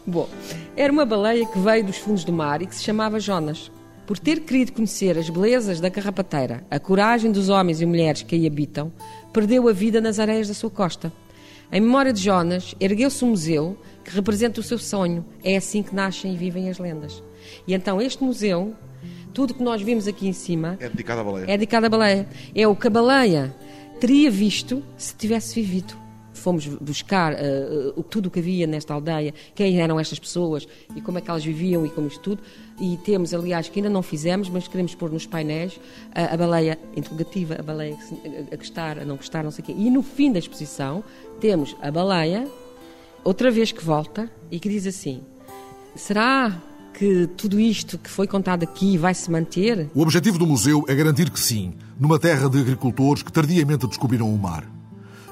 Bom, 0.06 0.30
era 0.76 0.92
uma 0.92 1.06
baleia 1.06 1.46
que 1.46 1.60
veio 1.60 1.86
dos 1.86 1.98
fundos 1.98 2.24
do 2.24 2.32
mar 2.32 2.62
e 2.62 2.68
que 2.68 2.76
se 2.76 2.84
chamava 2.84 3.20
Jonas. 3.20 3.72
Por 4.06 4.18
ter 4.18 4.40
querido 4.40 4.72
conhecer 4.72 5.18
as 5.18 5.30
belezas 5.30 5.82
da 5.82 5.92
carrapateira, 5.92 6.66
a 6.72 6.80
coragem 6.80 7.30
dos 7.30 7.50
homens 7.50 7.82
e 7.82 7.86
mulheres 7.86 8.24
que 8.24 8.36
aí 8.36 8.48
habitam, 8.48 8.92
perdeu 9.34 9.68
a 9.68 9.74
vida 9.74 10.00
nas 10.00 10.18
areias 10.18 10.48
da 10.48 10.54
sua 10.54 10.70
costa. 10.70 11.12
Em 11.70 11.82
memória 11.82 12.14
de 12.14 12.22
Jonas, 12.22 12.74
ergueu-se 12.80 13.26
um 13.26 13.30
museu 13.30 13.78
que 14.06 14.12
representa 14.12 14.62
o 14.62 14.64
seu 14.64 14.78
sonho. 14.78 15.26
É 15.44 15.58
assim 15.58 15.84
que 15.84 15.94
nascem 15.94 16.34
e 16.34 16.38
vivem 16.38 16.70
as 16.70 16.80
lendas. 16.80 17.22
E 17.68 17.74
então 17.74 18.02
este 18.02 18.24
museu, 18.24 18.74
tudo 19.34 19.54
que 19.54 19.62
nós 19.62 19.82
vimos 19.82 20.08
aqui 20.08 20.30
em 20.30 20.34
cima... 20.34 20.78
É 20.80 20.88
dedicado 20.88 21.20
à 21.20 21.24
baleia. 21.26 21.44
É 21.44 21.58
dedicado 21.58 21.86
à 21.86 21.90
baleia. 21.90 22.28
É 22.56 22.66
o 22.66 22.74
que 22.74 22.88
a 22.88 22.90
baleia 22.90 23.54
teria 24.00 24.30
visto 24.30 24.84
se 24.98 25.16
tivesse 25.16 25.56
vivido. 25.56 25.96
Fomos 26.34 26.68
buscar 26.68 27.34
uh, 27.34 28.04
tudo 28.04 28.28
o 28.28 28.32
que 28.32 28.40
havia 28.40 28.68
nesta 28.68 28.94
aldeia, 28.94 29.34
quem 29.56 29.82
eram 29.82 30.00
estas 30.00 30.20
pessoas 30.20 30.68
e 30.96 31.02
como 31.02 31.18
é 31.18 31.22
que 31.22 31.30
elas 31.30 31.44
viviam 31.44 31.86
e 31.86 31.90
como 31.90 32.08
isto 32.08 32.22
tudo. 32.22 32.44
E 32.80 32.96
temos, 32.98 33.34
aliás, 33.34 33.68
que 33.68 33.80
ainda 33.80 33.90
não 33.90 34.04
fizemos, 34.04 34.48
mas 34.48 34.68
queremos 34.68 34.94
pôr 34.94 35.12
nos 35.12 35.26
painéis 35.26 35.76
uh, 35.76 36.34
a 36.34 36.38
baleia 36.38 36.80
interrogativa, 36.96 37.56
a 37.60 37.64
baleia 37.64 37.98
a 38.52 38.56
gostar, 38.56 39.00
a 39.00 39.06
não 39.06 39.16
gostar, 39.16 39.44
não 39.44 39.52
sei 39.52 39.64
o 39.64 39.66
quê. 39.66 39.76
E 39.76 39.90
no 39.90 40.04
fim 40.04 40.32
da 40.32 40.40
exposição 40.40 41.04
temos 41.40 41.76
a 41.82 41.90
baleia, 41.90 42.48
outra 43.24 43.50
vez 43.50 43.72
que 43.72 43.84
volta 43.84 44.32
e 44.52 44.60
que 44.60 44.70
diz 44.70 44.86
assim: 44.86 45.24
será 45.96 46.62
que 46.98 47.28
tudo 47.38 47.60
isto 47.60 47.96
que 48.00 48.10
foi 48.10 48.26
contado 48.26 48.64
aqui 48.64 48.98
vai 48.98 49.14
se 49.14 49.30
manter? 49.30 49.88
O 49.94 50.02
objetivo 50.02 50.40
do 50.40 50.48
museu 50.48 50.84
é 50.88 50.96
garantir 50.96 51.30
que 51.30 51.40
sim, 51.40 51.76
numa 52.00 52.18
terra 52.18 52.50
de 52.50 52.60
agricultores 52.60 53.22
que 53.22 53.32
tardiamente 53.32 53.86
descobriram 53.86 54.34
o 54.34 54.38
mar. 54.38 54.68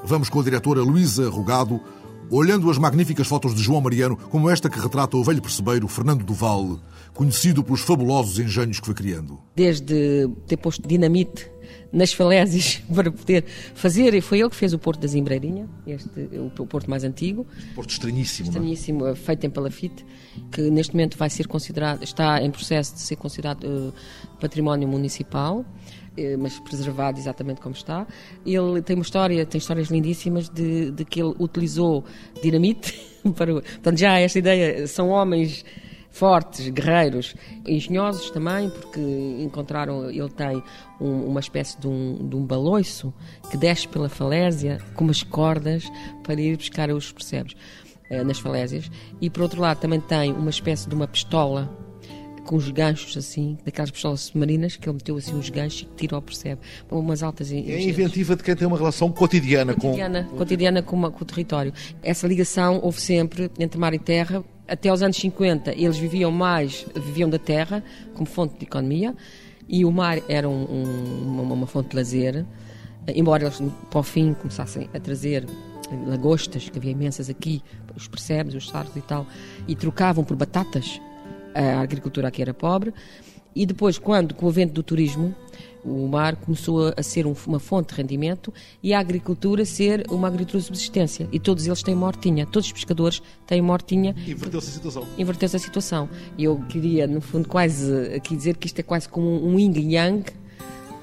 Vamos 0.04 0.30
com 0.30 0.39
a 0.39 0.43
diretora 0.43 0.84
Luísa 0.84 1.28
Rogado, 1.28 1.82
olhando 2.30 2.69
as 2.69 2.78
magníficas 2.78 3.25
fotos 3.25 3.56
de 3.56 3.63
João 3.63 3.82
Mariano, 3.82 4.15
como 4.15 4.47
esta 4.47 4.69
que 4.69 4.80
retrata 4.80 5.17
o 5.17 5.23
velho 5.23 5.41
percebeiro 5.41 5.88
Fernando 5.88 6.23
Duval, 6.23 6.80
conhecido 7.15 7.63
pelos 7.63 7.82
fabulosos 7.82 8.38
engenhos 8.38 8.80
que 8.80 8.86
foi 8.86 8.93
criando. 8.93 9.39
Desde 9.56 10.30
ter 10.45 10.58
posto 10.58 10.88
dinamite 10.88 11.49
nas 11.91 12.12
falésias 12.12 12.84
para 12.93 13.10
poder 13.10 13.45
fazer, 13.73 14.13
e 14.13 14.21
foi 14.21 14.41
ele 14.41 14.49
que 14.49 14.56
fez 14.56 14.73
o 14.73 14.78
Porto 14.78 14.99
da 14.99 15.08
Zimbreirinha, 15.08 15.67
este, 15.88 16.30
o 16.60 16.65
Porto 16.67 16.89
mais 16.89 17.04
antigo. 17.04 17.47
Porto 17.73 17.89
estranhíssimo, 17.89 18.49
Estranhíssimo, 18.49 19.06
não? 19.06 19.15
feito 19.15 19.45
em 19.45 19.49
palafite, 19.49 20.06
que 20.51 20.69
neste 20.69 20.93
momento 20.93 21.17
vai 21.17 21.30
ser 21.30 21.47
considerado, 21.47 22.04
está 22.04 22.41
em 22.43 22.51
processo 22.51 22.93
de 22.93 22.99
ser 22.99 23.15
considerado 23.15 23.63
uh, 23.63 23.93
património 24.39 24.88
municipal 24.88 25.65
eh, 26.17 26.38
mas 26.38 26.58
preservado 26.60 27.19
exatamente 27.19 27.60
como 27.60 27.75
está. 27.75 28.08
Ele 28.45 28.82
tem 28.82 28.95
uma 28.95 29.04
história, 29.04 29.45
tem 29.45 29.60
histórias 29.60 29.89
lindíssimas 29.89 30.49
de, 30.49 30.91
de 30.91 31.04
que 31.04 31.21
ele 31.21 31.36
utilizou 31.39 32.06
dinamite 32.41 32.93
para. 33.36 33.54
Portanto, 33.54 33.97
já 33.97 34.17
esta 34.17 34.39
ideia 34.39 34.88
são 34.88 35.10
homens 35.10 35.65
fortes, 36.15 36.69
guerreiros, 36.69 37.36
engenhosos 37.67 38.32
também, 38.32 38.69
porque 38.69 39.01
encontraram, 39.41 40.10
ele 40.10 40.30
tem 40.30 40.63
um, 40.99 41.25
uma 41.25 41.41
espécie 41.41 41.78
de 41.78 41.89
um, 41.89 42.25
de 42.30 42.38
um 42.38 42.45
baloiço 42.45 43.13
que 43.51 43.58
desce 43.58 43.86
pela 43.86 44.08
falésia 44.08 44.80
com 44.93 45.04
umas 45.04 45.23
cordas 45.23 45.91
para 46.23 46.39
ir 46.39 46.56
buscar 46.56 46.89
os 46.89 47.12
percebes 47.12 47.54
eh, 48.10 48.23
nas 48.23 48.39
falésias. 48.39 48.89
E 49.19 49.30
por 49.30 49.43
outro 49.43 49.60
lado 49.60 49.82
também 49.82 49.99
tem 49.99 50.32
uma 50.32 50.49
espécie 50.49 50.88
de 50.88 50.95
uma 50.95 51.06
pistola 51.06 51.69
com 52.45 52.56
os 52.56 52.69
ganchos 52.69 53.17
assim, 53.17 53.58
daquelas 53.65 53.91
pistolas 53.91 54.21
submarinas, 54.21 54.78
que 54.78 54.88
ele 54.88 54.95
meteu 54.95 55.17
assim 55.17 55.38
os 55.38 55.49
ganchos 55.49 55.82
e 55.82 55.95
tira 55.97 56.15
ao 56.15 56.21
percebe. 56.21 56.62
Umas 56.89 57.23
altas 57.23 57.51
É 57.51 57.82
inventiva 57.82 58.38
de 58.38 58.43
quem 58.43 58.56
tem 58.56 58.65
uma 58.65 58.78
relação 58.78 59.12
cotidiana, 59.12 59.73
cotidiana 59.73 60.23
com... 60.23 60.38
Cotidiana 60.38 60.82
com, 60.82 60.95
uma, 60.95 61.12
com 61.12 61.23
o 61.23 61.25
território. 61.25 61.73
Essa 62.01 62.25
ligação 62.25 62.80
houve 62.82 63.01
sempre 63.01 63.51
entre 63.60 63.78
mar 63.78 63.93
e 63.93 63.99
terra, 63.99 64.45
até 64.67 64.91
os 64.91 65.01
anos 65.01 65.17
50 65.17 65.71
eles 65.71 65.97
viviam 65.97 66.32
mais, 66.32 66.86
viviam 66.95 67.30
da 67.30 67.39
terra 67.39 67.84
como 68.13 68.25
fonte 68.25 68.58
de 68.58 68.65
economia 68.65 69.15
e 69.67 69.84
o 69.86 69.91
mar 69.91 70.19
era 70.28 70.47
um, 70.47 70.63
um, 70.63 71.41
uma, 71.41 71.54
uma, 71.54 71.67
fonte 71.67 71.89
de 71.89 71.95
lazer, 71.95 72.45
embora 73.08 73.45
eles 73.45 73.62
para 73.89 73.99
o 73.99 74.04
fim 74.04 74.34
começassem 74.34 74.89
a 74.93 74.99
trazer 74.99 75.45
lagostas, 76.08 76.69
que 76.69 76.78
havia 76.78 76.91
imensas 76.91 77.30
aqui, 77.30 77.63
os 77.95 78.08
percebes, 78.08 78.54
os 78.54 78.69
sardos 78.69 78.95
e 78.95 79.01
tal, 79.01 79.25
e 79.67 79.75
trocavam 79.75 80.23
por 80.23 80.36
batatas, 80.36 81.01
a 81.54 81.80
agricultura 81.80 82.28
aqui 82.28 82.41
era 82.41 82.54
pobre, 82.54 82.93
e 83.56 83.65
depois, 83.65 83.97
quando, 83.97 84.36
com 84.36 84.45
o 84.45 84.49
evento 84.49 84.73
do 84.73 84.84
turismo, 84.84 85.34
o 85.86 86.08
mar 86.08 86.36
começou 86.36 86.93
a 86.95 87.04
ser 87.04 87.26
uma 87.26 87.60
fonte 87.60 87.89
de 87.89 88.02
rendimento 88.02 88.54
e 88.82 88.93
a 88.93 89.00
agricultura 89.00 89.63
ser 89.65 90.06
uma 90.10 90.28
agricultura 90.28 90.60
de 90.60 90.65
subsistência. 90.65 91.30
E 91.32 91.39
todos 91.39 91.65
eles 91.67 91.84
têm 91.84 91.95
mortinha, 91.95 92.45
todos 92.45 92.67
os 92.67 92.74
pescadores 92.74 93.21
têm 93.45 93.62
mortinha. 93.62 94.15
Inverteu-se 94.28 94.69
a 94.69 94.74
situação. 94.74 95.08
Inverteu-se 95.17 95.56
a 95.56 95.60
situação. 95.60 96.10
E 96.38 96.43
eu 96.43 96.58
queria, 96.67 97.06
no 97.06 97.21
fundo, 97.21 97.48
quase 97.48 98.15
aqui 98.15 98.36
dizer 98.36 98.58
que 98.58 98.67
isto 98.67 98.80
é 98.80 98.84
quase 98.84 99.08
como 99.08 99.45
um 99.45 99.60
yin 99.60 99.74
e 99.76 99.95
yang, 99.95 100.26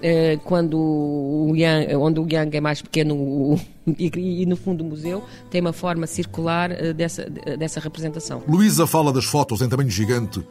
eh, 0.02 0.38
quando 0.44 0.76
o 0.78 1.54
yang, 1.54 1.94
onde 1.94 2.18
o 2.18 2.26
yang 2.28 2.56
é 2.56 2.60
mais 2.60 2.82
pequeno 2.82 3.58
e, 3.86 4.46
no 4.46 4.56
fundo 4.56 4.82
o 4.82 4.86
museu 4.86 5.22
tem 5.48 5.60
uma 5.60 5.72
forma 5.72 6.06
circular 6.06 6.72
eh, 6.72 6.92
dessa, 6.92 7.30
dessa 7.30 7.78
representação. 7.78 8.42
Luísa 8.48 8.86
fala 8.86 9.12
das 9.12 9.24
fotos 9.24 9.62
em 9.62 9.68
tamanho 9.68 9.90
gigante 9.90 10.42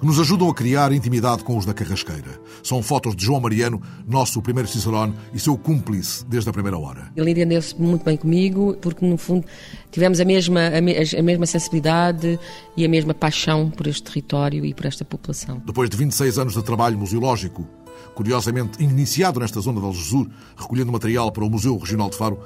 que 0.00 0.06
nos 0.06 0.18
ajudam 0.18 0.48
a 0.48 0.54
criar 0.54 0.92
intimidade 0.92 1.44
com 1.44 1.58
os 1.58 1.66
da 1.66 1.74
Carrasqueira. 1.74 2.40
São 2.62 2.82
fotos 2.82 3.14
de 3.14 3.22
João 3.22 3.38
Mariano, 3.38 3.82
nosso 4.08 4.40
primeiro 4.40 4.66
Cicerone 4.66 5.14
e 5.34 5.38
seu 5.38 5.58
cúmplice 5.58 6.24
desde 6.24 6.48
a 6.48 6.52
primeira 6.52 6.78
hora. 6.78 7.12
Ele 7.14 7.30
entendeu-se 7.30 7.78
muito 7.78 8.02
bem 8.02 8.16
comigo, 8.16 8.74
porque 8.80 9.04
no 9.04 9.18
fundo 9.18 9.46
tivemos 9.90 10.18
a 10.18 10.24
mesma, 10.24 10.68
a, 10.68 10.80
me, 10.80 10.96
a 10.96 11.22
mesma 11.22 11.44
sensibilidade 11.44 12.40
e 12.74 12.84
a 12.84 12.88
mesma 12.88 13.12
paixão 13.12 13.70
por 13.70 13.86
este 13.86 14.02
território 14.02 14.64
e 14.64 14.72
por 14.72 14.86
esta 14.86 15.04
população. 15.04 15.62
Depois 15.66 15.90
de 15.90 15.98
26 15.98 16.38
anos 16.38 16.54
de 16.54 16.62
trabalho 16.62 16.96
museológico, 16.96 17.68
curiosamente 18.14 18.82
iniciado 18.82 19.38
nesta 19.38 19.60
zona 19.60 19.80
de 19.80 19.86
Algesur, 19.86 20.30
recolhendo 20.56 20.90
material 20.90 21.30
para 21.30 21.44
o 21.44 21.50
Museu 21.50 21.76
Regional 21.76 22.08
de 22.08 22.16
Faro, 22.16 22.38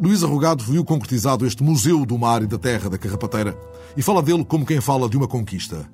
Luís 0.00 0.24
Arrogado 0.24 0.64
viu 0.64 0.82
concretizado 0.82 1.46
este 1.46 1.62
Museu 1.62 2.06
do 2.06 2.18
Mar 2.18 2.42
e 2.42 2.46
da 2.46 2.58
Terra 2.58 2.88
da 2.88 2.96
Carrapateira 2.96 3.54
e 3.94 4.02
fala 4.02 4.22
dele 4.22 4.46
como 4.46 4.64
quem 4.64 4.80
fala 4.80 5.08
de 5.10 5.16
uma 5.16 5.28
conquista 5.28 5.86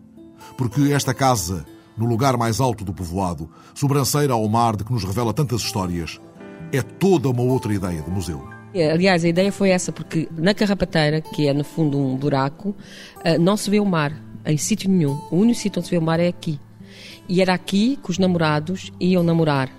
porque 0.57 0.93
esta 0.93 1.13
casa, 1.15 1.67
no 1.97 2.07
lugar 2.07 2.37
mais 2.37 2.61
alto 2.61 2.85
do 2.85 2.93
povoado, 2.93 3.49
sobranceira 3.75 4.33
ao 4.33 4.49
mar 4.49 4.77
de 4.77 4.85
que 4.85 4.93
nos 4.93 5.05
revela 5.05 5.33
tantas 5.33 5.63
histórias, 5.63 6.21
é 6.73 6.83
toda 6.83 7.29
uma 7.29 7.43
outra 7.43 7.73
ideia 7.73 8.03
de 8.03 8.11
museu. 8.11 8.49
É, 8.75 8.91
aliás, 8.91 9.25
a 9.25 9.29
ideia 9.29 9.53
foi 9.53 9.71
essa, 9.71 9.93
porque 9.93 10.29
na 10.37 10.55
Carrapateira, 10.55 11.21
que 11.21 11.47
é 11.47 11.53
no 11.53 11.63
fundo 11.63 11.99
um 11.99 12.17
buraco, 12.17 12.75
eh, 13.23 13.37
não 13.37 13.57
se 13.57 13.69
vê 13.69 13.79
o 13.79 13.85
mar 13.85 14.13
em 14.47 14.57
sítio 14.57 14.91
nenhum. 14.91 15.21
O 15.31 15.37
único 15.37 15.59
sítio 15.59 15.81
onde 15.81 15.89
se 15.89 15.91
vê 15.91 15.99
o 15.99 16.03
mar 16.03 16.19
é 16.19 16.29
aqui. 16.29 16.59
E 17.29 17.43
era 17.43 17.53
aqui 17.53 17.99
que 18.03 18.11
os 18.11 18.19
namorados 18.19 18.91
iam 18.99 19.23
namorar 19.23 19.71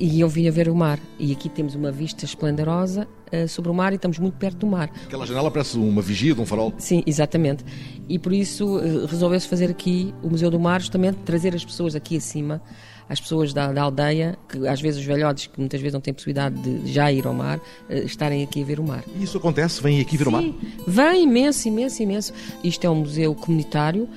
e 0.00 0.18
iam 0.18 0.28
vir 0.28 0.48
a 0.48 0.50
ver 0.50 0.68
o 0.68 0.74
mar. 0.74 0.98
E 1.18 1.30
aqui 1.30 1.48
temos 1.50 1.74
uma 1.74 1.92
vista 1.92 2.24
esplendorosa 2.24 3.06
uh, 3.32 3.46
sobre 3.46 3.70
o 3.70 3.74
mar 3.74 3.92
e 3.92 3.96
estamos 3.96 4.18
muito 4.18 4.38
perto 4.38 4.56
do 4.56 4.66
mar. 4.66 4.90
Aquela 5.04 5.26
janela 5.26 5.50
parece 5.50 5.76
uma 5.76 6.00
vigia 6.00 6.34
de 6.34 6.40
um 6.40 6.46
farol. 6.46 6.72
Sim, 6.78 7.02
exatamente. 7.06 7.62
E 8.08 8.18
por 8.18 8.32
isso 8.32 8.78
uh, 8.78 9.06
resolveu-se 9.06 9.46
fazer 9.46 9.70
aqui 9.70 10.14
o 10.22 10.30
Museu 10.30 10.50
do 10.50 10.58
Mar, 10.58 10.80
justamente 10.80 11.18
trazer 11.18 11.54
as 11.54 11.64
pessoas 11.64 11.94
aqui 11.94 12.16
acima, 12.16 12.62
as 13.10 13.20
pessoas 13.20 13.52
da, 13.52 13.72
da, 13.72 13.82
aldeia, 13.82 14.38
que 14.48 14.66
às 14.66 14.80
vezes 14.80 15.00
os 15.00 15.06
velhotes, 15.06 15.48
que 15.48 15.58
muitas 15.58 15.80
vezes 15.80 15.92
não 15.92 16.00
têm 16.00 16.14
possibilidade 16.14 16.56
de 16.56 16.90
já 16.90 17.12
ir 17.12 17.26
ao 17.26 17.34
mar, 17.34 17.58
uh, 17.58 17.92
estarem 17.92 18.42
aqui 18.42 18.62
a 18.62 18.64
ver 18.64 18.80
o 18.80 18.84
mar. 18.84 19.04
E 19.14 19.22
isso 19.22 19.36
acontece? 19.36 19.82
Vêm 19.82 20.00
aqui 20.00 20.16
ver 20.16 20.24
Sim, 20.24 20.30
o 20.30 20.32
mar? 20.32 20.44
Vem 20.86 21.24
imenso, 21.24 21.68
imenso, 21.68 22.02
imenso. 22.02 22.32
Isto 22.64 22.86
é 22.86 22.90
um 22.90 22.96
museu 22.96 23.34
comunitário 23.34 24.08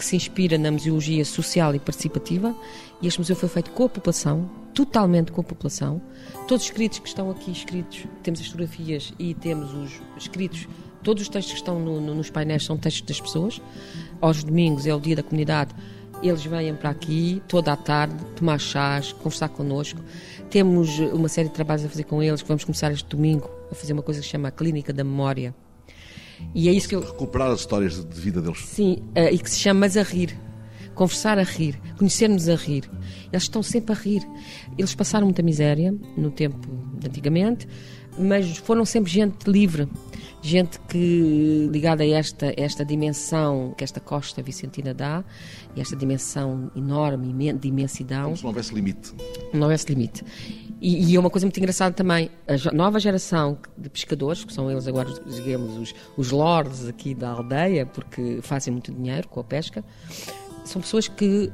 que 0.00 0.06
se 0.06 0.16
inspira 0.16 0.56
na 0.56 0.70
museologia 0.70 1.22
social 1.26 1.74
e 1.74 1.78
participativa 1.78 2.56
e 3.02 3.06
este 3.06 3.20
museu 3.20 3.36
foi 3.36 3.50
feito 3.50 3.70
com 3.72 3.84
a 3.84 3.88
população, 3.88 4.50
totalmente 4.72 5.30
com 5.30 5.42
a 5.42 5.44
população. 5.44 6.00
Todos 6.48 6.64
os 6.64 6.70
escritos 6.70 7.00
que 7.00 7.08
estão 7.08 7.30
aqui 7.30 7.50
escritos, 7.50 8.06
temos 8.22 8.40
as 8.40 8.46
fotografias 8.46 9.12
e 9.18 9.34
temos 9.34 9.74
os 9.74 10.00
escritos, 10.16 10.66
todos 11.02 11.22
os 11.22 11.28
textos 11.28 11.52
que 11.52 11.58
estão 11.58 11.78
no, 11.78 12.00
no, 12.00 12.14
nos 12.14 12.30
painéis 12.30 12.64
são 12.64 12.78
textos 12.78 13.02
das 13.02 13.20
pessoas. 13.20 13.60
Aos 14.22 14.42
domingos 14.42 14.86
é 14.86 14.94
o 14.94 14.98
dia 14.98 15.16
da 15.16 15.22
comunidade, 15.22 15.74
eles 16.22 16.46
vêm 16.46 16.74
para 16.74 16.88
aqui 16.88 17.42
toda 17.46 17.70
a 17.70 17.76
tarde 17.76 18.24
tomar 18.36 18.58
chás, 18.58 19.12
conversar 19.12 19.50
connosco. 19.50 20.00
Temos 20.48 20.98
uma 20.98 21.28
série 21.28 21.48
de 21.48 21.54
trabalhos 21.54 21.84
a 21.84 21.90
fazer 21.90 22.04
com 22.04 22.22
eles, 22.22 22.40
que 22.40 22.48
vamos 22.48 22.64
começar 22.64 22.90
este 22.90 23.06
domingo 23.06 23.50
a 23.70 23.74
fazer 23.74 23.92
uma 23.92 24.02
coisa 24.02 24.20
que 24.20 24.26
se 24.26 24.32
chama 24.32 24.48
a 24.48 24.50
Clínica 24.50 24.94
da 24.94 25.04
Memória. 25.04 25.54
E 26.54 26.68
é 26.68 26.72
isso 26.72 26.88
que 26.88 26.94
eu... 26.94 27.00
Recuperar 27.00 27.50
as 27.50 27.60
histórias 27.60 28.04
de 28.04 28.20
vida 28.20 28.40
deles. 28.40 28.60
Sim, 28.60 28.98
eh, 29.14 29.32
e 29.32 29.38
que 29.38 29.50
se 29.50 29.58
chama 29.58 29.80
Mas 29.80 29.96
a 29.96 30.02
Rir 30.02 30.36
conversar 31.00 31.38
a 31.38 31.42
rir, 31.42 31.80
conhecermos 31.96 32.46
a 32.46 32.54
rir. 32.54 32.84
Eles 33.32 33.44
estão 33.44 33.62
sempre 33.62 33.92
a 33.92 33.96
rir. 33.96 34.22
Eles 34.76 34.94
passaram 34.94 35.26
muita 35.26 35.42
miséria 35.42 35.94
no 36.14 36.30
tempo 36.30 36.68
de 36.98 37.08
antigamente, 37.08 37.66
mas 38.18 38.58
foram 38.58 38.84
sempre 38.84 39.10
gente 39.10 39.50
livre, 39.50 39.88
gente 40.42 40.78
que 40.80 41.70
ligada 41.72 42.02
a 42.02 42.06
esta, 42.06 42.52
esta 42.54 42.84
dimensão 42.84 43.74
que 43.78 43.82
esta 43.82 43.98
costa 43.98 44.42
vicentina 44.42 44.92
dá, 44.92 45.24
e 45.74 45.80
esta 45.80 45.96
dimensão 45.96 46.70
enorme 46.76 47.32
de 47.54 47.68
imensidão. 47.68 48.24
Como 48.24 48.36
se 48.36 48.42
não 48.42 48.50
houvesse 48.50 48.74
limite. 48.74 49.14
Não 49.54 49.62
houvesse 49.62 49.86
limite. 49.88 50.22
E, 50.80 51.14
é 51.14 51.20
uma 51.20 51.28
coisa 51.28 51.46
muito 51.46 51.58
engraçada 51.58 51.94
também, 51.94 52.30
a 52.48 52.74
nova 52.74 52.98
geração 52.98 53.58
de 53.76 53.90
pescadores, 53.90 54.44
que 54.44 54.52
são 54.52 54.70
eles 54.70 54.88
agora, 54.88 55.10
digamos, 55.26 55.76
os, 55.76 55.94
os 56.16 56.30
lords 56.30 56.88
aqui 56.88 57.14
da 57.14 57.30
aldeia, 57.30 57.84
porque 57.84 58.38
fazem 58.40 58.72
muito 58.72 58.90
dinheiro 58.90 59.28
com 59.28 59.40
a 59.40 59.44
pesca, 59.44 59.84
são 60.64 60.80
pessoas 60.80 61.06
que 61.06 61.52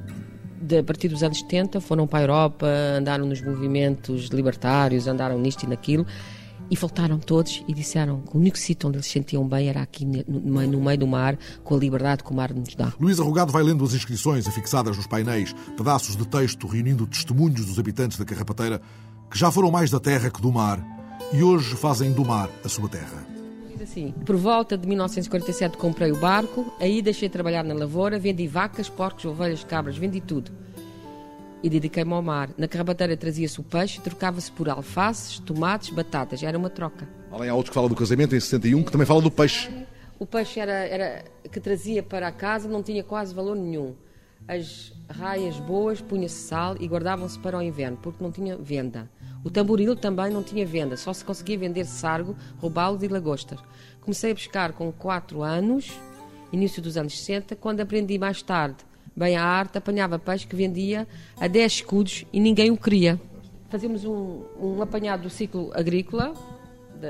de, 0.61 0.79
a 0.79 0.85
partir 0.85 1.09
dos 1.09 1.25
anos 1.25 1.41
70 1.41 1.81
foram 1.81 2.07
para 2.07 2.21
a 2.21 2.23
Europa, 2.23 2.67
andaram 2.97 3.27
nos 3.27 3.43
movimentos 3.43 4.27
libertários, 4.27 5.09
andaram 5.09 5.39
nisto 5.41 5.65
e 5.65 5.67
naquilo 5.67 6.07
e 6.71 6.77
voltaram 6.77 7.19
todos 7.19 7.63
e 7.69 7.73
disseram 7.73 8.21
que 8.23 8.37
o 8.37 8.41
único 8.41 8.59
sítio 8.59 8.89
onde 8.89 8.97
eles 8.97 9.07
se 9.07 9.13
sentiam 9.13 9.47
bem 9.47 9.69
era 9.69 9.83
aqui 9.83 10.05
no, 10.05 10.67
no, 10.67 10.81
meio 10.81 10.99
do 10.99 11.07
mar, 11.07 11.39
com 11.63 11.75
a 11.75 11.79
liberdade 11.79 12.25
que 12.25 12.31
o 12.31 12.35
mar 12.35 12.53
nos 12.53 12.75
dá. 12.75 12.93
Luís 13.01 13.21
Arrogado 13.21 13.53
vai 13.53 13.63
lendo 13.63 13.85
as 13.85 13.95
inscrições 13.95 14.49
afixadas 14.49 14.97
nos 14.97 15.07
painéis, 15.07 15.55
pedaços 15.77 16.17
de 16.17 16.27
texto 16.27 16.67
reunindo 16.67 17.07
testemunhos 17.07 17.65
dos 17.65 17.79
habitantes 17.79 18.19
da 18.19 18.25
Carrapateira 18.25 18.81
que 19.31 19.39
já 19.39 19.51
foram 19.51 19.71
mais 19.71 19.91
da 19.91 20.01
terra 20.01 20.31
que 20.31 20.41
do 20.41 20.53
mar 20.53 20.83
e 21.33 21.43
hoje 21.43 21.75
fazem 21.77 22.13
do 22.13 22.25
mar 22.25 22.49
a 22.65 22.69
sua 22.69 22.89
terra 22.89 23.37
assim. 23.87 24.13
Por 24.25 24.37
volta 24.37 24.77
de 24.77 24.87
1947 24.87 25.77
comprei 25.79 26.13
o 26.13 26.17
barco, 26.17 26.73
aí 26.79 27.01
deixei 27.01 27.29
de 27.29 27.33
trabalhar 27.33 27.65
na 27.65 27.73
lavoura, 27.73 28.19
vendi 28.19 28.47
vacas, 28.47 28.89
porcos, 28.89 29.25
ovelhas, 29.25 29.65
cabras, 29.65 29.97
vendi 29.97 30.21
tudo. 30.21 30.51
E 31.63 31.71
dediquei-me 31.71 32.13
ao 32.13 32.23
mar. 32.23 32.51
Na 32.59 32.69
carrabateira 32.69 33.17
trazia-se 33.17 33.59
o 33.59 33.63
peixe, 33.63 34.01
trocava-se 34.01 34.53
por 34.53 34.69
alfaces, 34.69 35.39
tomates, 35.39 35.91
batatas. 35.91 36.43
Era 36.43 36.59
uma 36.59 36.69
troca. 36.69 37.09
Além 37.33 37.49
há 37.49 37.55
outro 37.55 37.71
que 37.71 37.75
fala 37.75 37.89
do 37.89 37.95
casamento 37.95 38.37
em 38.37 38.41
61, 38.41 38.83
que 38.83 38.93
também 38.93 39.07
fala 39.07 39.23
do 39.23 39.31
peixe. 39.31 39.71
O 40.19 40.27
peixe 40.27 40.61
era, 40.61 40.73
era 40.73 41.25
que 41.51 41.59
trazia 41.59 42.03
para 42.03 42.29
a 42.29 42.33
casa 42.33 42.69
não 42.69 42.83
tinha 42.83 43.03
quase 43.03 43.35
valor 43.35 43.57
nenhum. 43.57 43.95
As 44.47 44.93
raias 45.09 45.59
boas 45.59 46.01
punha-se 46.01 46.37
sal 46.37 46.77
e 46.79 46.87
guardavam-se 46.87 47.39
para 47.39 47.59
o 47.59 47.63
inverno, 47.63 47.99
porque 48.01 48.23
não 48.23 48.31
tinha 48.31 48.57
venda. 48.57 49.11
O 49.47 49.51
tamboril 49.51 49.95
também 49.95 50.29
não 50.29 50.43
tinha 50.43 50.67
venda, 50.67 50.97
só 50.97 51.13
se 51.13 51.25
conseguia 51.25 51.57
vender 51.57 51.85
sargo, 51.85 52.35
robalos 52.59 53.05
e 53.05 53.07
lagostas. 53.07 53.61
Comecei 54.01 54.33
a 54.33 54.35
pescar 54.35 54.73
com 54.73 54.91
4 54.91 55.41
anos, 55.41 55.93
início 56.53 56.83
dos 56.83 56.97
anos 56.97 57.17
60, 57.17 57.55
quando 57.55 57.81
aprendi 57.81 58.19
mais 58.19 58.43
tarde 58.43 58.79
bem 59.15 59.37
a 59.37 59.45
arte, 59.45 59.79
apanhava 59.79 60.19
peixe 60.19 60.49
que 60.49 60.57
vendia 60.57 61.07
a 61.41 61.47
10 61.47 61.73
escudos 61.75 62.25
e 62.33 62.41
ninguém 62.41 62.73
o 62.73 62.77
queria. 62.77 63.21
Fazíamos 63.69 64.05
um, 64.05 64.43
um 64.61 64.83
apanhado 64.83 65.23
do 65.23 65.31
ciclo 65.31 65.71
agrícola, 65.75 66.35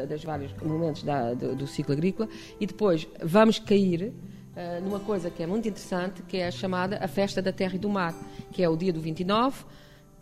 dos 0.06 0.22
vários 0.22 0.52
momentos 0.62 1.04
da, 1.04 1.32
do, 1.32 1.56
do, 1.56 1.66
ciclo 1.66 1.94
agrícola, 1.94 2.28
e 2.60 2.66
depois 2.66 3.08
vamos 3.22 3.58
cair 3.58 4.12
uh, 4.12 4.84
numa 4.84 5.00
coisa 5.00 5.30
que 5.30 5.42
é 5.42 5.46
muito 5.46 5.66
interessante, 5.66 6.22
que 6.22 6.36
é 6.36 6.48
a 6.48 6.50
chamada 6.50 6.98
a 7.02 7.08
Festa 7.08 7.40
da 7.40 7.50
Terra 7.50 7.76
e 7.76 7.78
do 7.78 7.88
Mar, 7.88 8.14
que 8.52 8.62
é 8.62 8.68
o 8.68 8.76
dia 8.76 8.92
do 8.92 9.00
29, 9.00 9.64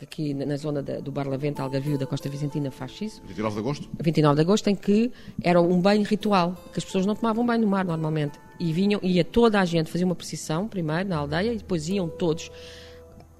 aqui 0.03 0.35
na 0.35 0.57
zona 0.57 0.83
da, 0.83 0.99
do 0.99 1.11
Barlavento, 1.13 1.63
Algarvio, 1.63 1.97
da 1.99 2.07
Costa 2.07 2.29
Vicentina, 2.29 2.71
faz 2.71 3.01
isso. 3.01 3.23
29 3.27 3.55
de 3.55 3.61
agosto? 3.61 3.89
29 4.03 4.35
de 4.35 4.41
agosto, 4.41 4.69
em 4.69 4.75
que 4.75 5.13
era 5.43 5.61
um 5.61 5.81
banho 5.81 6.03
ritual, 6.03 6.57
que 6.73 6.79
as 6.79 6.85
pessoas 6.85 7.07
não 7.07 7.15
tomavam 7.15 7.45
banho 7.45 7.63
no 7.63 7.69
mar 7.69 7.85
normalmente. 7.85 8.39
E 8.59 8.73
vinham, 8.73 9.01
ia 9.03 9.25
toda 9.25 9.61
a 9.61 9.65
gente 9.65 9.91
fazer 9.91 10.05
uma 10.05 10.15
procissão, 10.15 10.69
primeiro, 10.69 11.09
na 11.09 11.17
aldeia, 11.17 11.53
e 11.53 11.59
depois 11.59 11.89
iam 11.89 12.09
todos, 12.09 12.51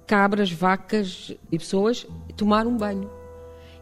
cabras, 0.07 0.51
vacas 0.51 1.35
e 1.51 1.57
pessoas, 1.57 2.05
tomar 2.35 2.67
um 2.67 2.77
banho. 2.77 3.09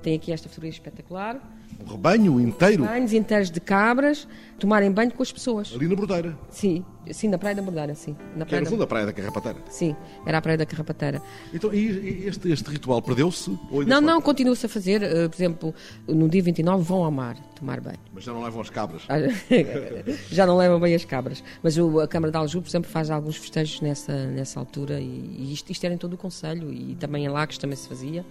Tem 0.02 0.16
aqui 0.16 0.32
esta 0.32 0.50
fotografia 0.50 0.78
espetacular 0.78 1.42
um 1.80 1.92
rebanho 1.92 2.40
inteiro? 2.40 2.84
Rebanhos 2.84 3.14
inteiros 3.14 3.50
de 3.50 3.60
cabras 3.60 4.28
tomarem 4.60 4.92
banho 4.92 5.12
com 5.12 5.22
as 5.22 5.32
pessoas. 5.32 5.74
Ali 5.76 5.88
na 5.88 5.96
Bordeira? 5.96 6.38
Sim, 6.50 6.86
sim, 7.12 7.28
na 7.28 7.38
Praia 7.38 7.56
da 7.56 7.62
Bordeira, 7.62 7.94
sim. 7.96 8.16
Na 8.36 8.46
praia 8.46 8.48
que 8.48 8.56
era, 8.56 8.64
no 8.64 8.70
fundo, 8.70 8.80
da... 8.80 8.88
Praia 8.88 9.06
da 9.06 9.14
Carrapateira? 9.14 9.60
Sim, 9.70 9.96
era 10.26 10.38
a 10.38 10.42
Praia 10.42 10.58
da 10.58 10.66
Carrapateira. 10.66 11.22
Então, 11.54 11.74
e 11.74 12.26
este, 12.26 12.50
este 12.50 12.70
ritual 12.70 13.02
perdeu-se? 13.02 13.58
Não, 13.86 14.00
não, 14.00 14.22
continua-se 14.22 14.66
a 14.66 14.70
fazer. 14.70 15.02
Uh, 15.04 15.30
por 15.30 15.36
exemplo, 15.36 15.76
no 16.08 16.30
dia 16.30 16.42
29 16.42 16.84
vão 16.84 17.04
ao 17.04 17.12
mar 17.12 17.36
tomar 17.56 17.82
banho. 17.82 18.00
Mas 18.14 18.24
já 18.24 18.32
não 18.32 18.42
levam 18.42 18.62
as 18.62 18.70
cabras? 18.70 19.04
Ah, 19.10 19.16
já 20.32 20.46
não 20.46 20.58
levam 20.58 20.80
bem 20.80 20.96
as 20.96 21.04
cabras. 21.04 21.44
Mas 21.62 21.78
a 21.78 22.08
Câmara 22.08 22.32
de 22.32 22.38
Aljub, 22.38 22.64
por 22.64 22.70
exemplo, 22.70 22.90
faz 22.90 23.10
alguns 23.10 23.36
festejos 23.38 23.82
nessa, 23.82 24.28
nessa 24.28 24.60
altura 24.60 25.00
e, 25.00 25.36
e 25.40 25.54
isto, 25.54 25.72
isto 25.72 25.84
era 25.84 25.94
em 25.94 25.98
todo 25.98 26.14
o 26.14 26.18
Conselho 26.18 26.72
e 26.72 26.96
também 26.96 27.26
em 27.26 27.30
Lagos 27.30 27.58
também 27.58 27.76
se 27.76 27.88
fazia. 27.88 28.26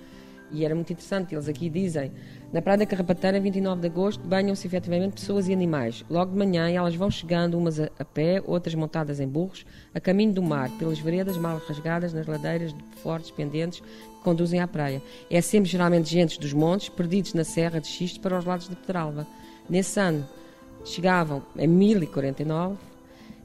E 0.53 0.65
era 0.65 0.75
muito 0.75 0.93
interessante, 0.93 1.35
eles 1.35 1.49
aqui 1.49 1.71
dizem, 1.71 2.13
na 2.53 2.61
Praia 2.61 2.79
da 2.79 2.87
Carrapateira, 2.87 3.41
29 3.41 3.81
de 3.81 3.87
agosto, 3.87 4.23
banham-se 4.23 4.67
efetivamente 4.67 5.15
pessoas 5.15 5.49
e 5.49 5.53
animais. 5.53 6.05
Logo 6.11 6.33
de 6.33 6.37
manhã 6.37 6.69
elas 6.69 6.95
vão 6.95 7.11
chegando, 7.11 7.57
umas 7.57 7.81
a, 7.81 7.89
a, 7.99 8.05
pé, 8.05 8.43
outras 8.47 8.75
montadas 8.75 9.19
em 9.19 9.27
burros, 9.27 9.65
a 9.95 10.01
caminho 10.01 10.35
do 10.35 10.43
mar, 10.43 10.69
pelas 10.79 10.99
veredas 10.99 11.39
mal 11.39 11.61
rasgadas 11.67 12.13
nas 12.13 12.27
ladeiras 12.27 12.75
de 12.75 12.83
fortes 13.03 13.31
pendentes 13.31 13.81
que 13.81 14.23
conduzem 14.23 14.61
à 14.61 14.69
praia. 14.69 15.03
É 15.31 15.41
sempre 15.41 15.71
geralmente 15.71 16.11
gentes 16.11 16.37
dos 16.37 16.53
montes, 16.53 16.91
perdidos 16.91 17.33
na 17.33 17.45
serra 17.45 17.81
de 17.81 17.87
xisto 17.87 18.21
para 18.21 18.39
os 18.39 18.45
lados 18.45 18.69
de 18.69 18.77
Pedralva. 18.77 19.27
Nesse 19.71 19.99
ano, 19.99 20.29
chegavam 20.85 21.43
em 21.57 21.67
1049, 21.67 22.77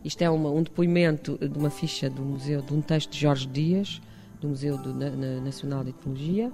isto 0.04 0.22
é 0.22 0.30
uma, 0.30 0.50
um 0.50 0.62
depoimento 0.62 1.38
de 1.38 1.58
uma 1.58 1.70
ficha 1.70 2.10
do 2.10 2.22
museu, 2.22 2.62
de 2.62 2.74
um 2.74 2.82
texto 2.82 3.12
de 3.12 3.20
Jorge 3.20 3.48
Dias, 3.48 4.02
do 4.40 4.50
Museu 4.50 4.78
do, 4.78 4.94
na, 4.94 5.10
Nacional 5.42 5.84
de 5.84 5.90
Etnologia, 5.92 6.52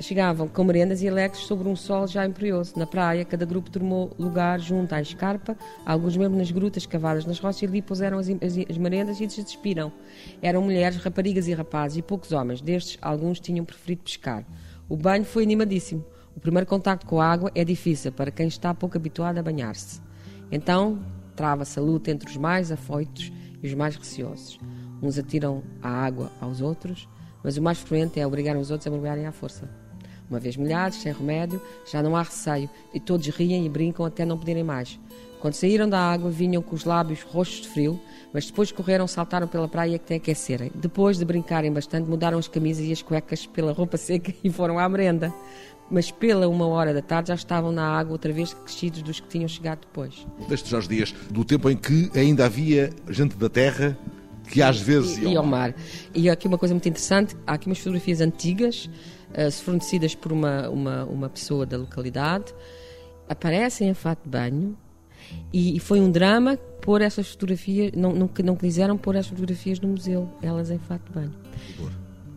chegavam 0.00 0.48
com 0.48 0.64
merendas 0.64 1.02
e 1.02 1.08
alegres 1.08 1.42
sobre 1.42 1.68
um 1.68 1.76
sol 1.76 2.06
já 2.06 2.26
imperioso. 2.26 2.78
Na 2.78 2.86
praia, 2.86 3.24
cada 3.24 3.44
grupo 3.44 3.70
tomou 3.70 4.10
lugar 4.18 4.58
junto 4.60 4.94
à 4.94 5.00
escarpa, 5.00 5.56
alguns 5.84 6.16
mesmo 6.16 6.36
nas 6.36 6.50
grutas 6.50 6.86
cavadas 6.86 7.24
nas 7.24 7.38
rochas, 7.38 7.62
e 7.62 7.66
ali 7.66 7.82
puseram 7.82 8.18
as, 8.18 8.28
as, 8.28 8.56
as 8.68 8.78
merendas 8.78 9.20
e 9.20 9.28
se 9.28 9.42
despiram. 9.42 9.92
Eram 10.42 10.62
mulheres, 10.62 10.96
raparigas 10.96 11.48
e 11.48 11.54
rapazes, 11.54 11.98
e 11.98 12.02
poucos 12.02 12.32
homens. 12.32 12.60
Destes, 12.60 12.98
alguns 13.00 13.40
tinham 13.40 13.64
preferido 13.64 14.02
pescar. 14.02 14.44
O 14.88 14.96
banho 14.96 15.24
foi 15.24 15.44
animadíssimo. 15.44 16.04
O 16.36 16.40
primeiro 16.40 16.66
contacto 16.66 17.06
com 17.06 17.20
a 17.20 17.26
água 17.26 17.50
é 17.54 17.64
difícil 17.64 18.12
para 18.12 18.30
quem 18.30 18.48
está 18.48 18.72
pouco 18.74 18.96
habituado 18.96 19.38
a 19.38 19.42
banhar-se. 19.42 20.00
Então, 20.50 21.00
trava-se 21.36 21.78
a 21.78 21.82
luta 21.82 22.10
entre 22.10 22.28
os 22.28 22.36
mais 22.36 22.72
afoitos 22.72 23.32
e 23.62 23.66
os 23.66 23.74
mais 23.74 23.96
receosos. 23.96 24.58
Uns 25.02 25.18
atiram 25.18 25.62
a 25.82 25.88
água 25.88 26.30
aos 26.40 26.60
outros, 26.60 27.08
mas 27.42 27.56
o 27.56 27.62
mais 27.62 27.78
frequente 27.78 28.20
é 28.20 28.26
obrigar 28.26 28.56
os 28.56 28.70
outros 28.70 28.86
a 28.86 28.90
mergulharem 28.90 29.26
à 29.26 29.32
força. 29.32 29.89
Uma 30.30 30.38
vez 30.38 30.56
molhados, 30.56 31.02
sem 31.02 31.12
remédio, 31.12 31.60
já 31.90 32.00
não 32.00 32.14
há 32.14 32.22
receio 32.22 32.70
e 32.94 33.00
todos 33.00 33.26
riem 33.26 33.66
e 33.66 33.68
brincam 33.68 34.06
até 34.06 34.24
não 34.24 34.38
poderem 34.38 34.62
mais. 34.62 34.96
Quando 35.40 35.54
saíram 35.54 35.88
da 35.88 35.98
água, 35.98 36.30
vinham 36.30 36.62
com 36.62 36.76
os 36.76 36.84
lábios 36.84 37.22
roxos 37.22 37.62
de 37.62 37.68
frio, 37.68 38.00
mas 38.32 38.46
depois 38.46 38.70
correram, 38.70 39.08
saltaram 39.08 39.48
pela 39.48 39.66
praia 39.66 39.96
até 39.96 40.16
aquecerem. 40.16 40.70
Depois 40.74 41.18
de 41.18 41.24
brincarem 41.24 41.72
bastante, 41.72 42.08
mudaram 42.08 42.38
as 42.38 42.46
camisas 42.46 42.86
e 42.86 42.92
as 42.92 43.02
cuecas 43.02 43.44
pela 43.46 43.72
roupa 43.72 43.96
seca 43.98 44.32
e 44.44 44.50
foram 44.50 44.78
à 44.78 44.88
merenda. 44.88 45.34
Mas 45.90 46.12
pela 46.12 46.46
uma 46.46 46.68
hora 46.68 46.94
da 46.94 47.02
tarde 47.02 47.28
já 47.28 47.34
estavam 47.34 47.72
na 47.72 47.84
água 47.98 48.12
outra 48.12 48.32
vez 48.32 48.54
crescidos 48.54 49.02
dos 49.02 49.18
que 49.18 49.26
tinham 49.26 49.48
chegado 49.48 49.80
depois. 49.80 50.24
O 50.38 50.44
texto 50.44 50.66
de 50.66 50.70
Jorge 50.70 50.88
Dias, 50.88 51.14
do 51.30 51.44
tempo 51.44 51.68
em 51.68 51.76
que 51.76 52.08
ainda 52.14 52.44
havia 52.44 52.90
gente 53.08 53.34
da 53.36 53.48
terra 53.48 53.98
que 54.50 54.60
às 54.60 54.80
vezes 54.80 55.18
ia 55.18 55.38
ao 55.38 55.46
mar. 55.46 55.74
E 56.14 56.28
aqui 56.28 56.48
uma 56.48 56.58
coisa 56.58 56.74
muito 56.74 56.88
interessante, 56.88 57.36
há 57.46 57.54
aqui 57.54 57.66
umas 57.66 57.78
fotografias 57.78 58.20
antigas 58.20 58.90
uh, 59.30 59.50
fornecidas 59.52 60.14
por 60.14 60.32
uma, 60.32 60.68
uma, 60.68 61.04
uma 61.04 61.28
pessoa 61.28 61.64
da 61.64 61.76
localidade, 61.76 62.52
aparecem 63.28 63.88
em 63.88 63.94
fato 63.94 64.24
de 64.24 64.28
banho 64.28 64.76
e, 65.52 65.76
e 65.76 65.80
foi 65.80 66.00
um 66.00 66.10
drama 66.10 66.56
pôr 66.82 67.02
essas 67.02 67.28
fotografias, 67.28 67.92
não, 67.94 68.12
não, 68.12 68.30
não 68.44 68.56
quiseram 68.56 68.96
pôr 68.96 69.16
as 69.16 69.26
fotografias 69.26 69.78
no 69.80 69.88
museu, 69.88 70.28
elas 70.42 70.70
em 70.70 70.78
fato 70.78 71.04
de 71.06 71.12
banho. 71.12 71.34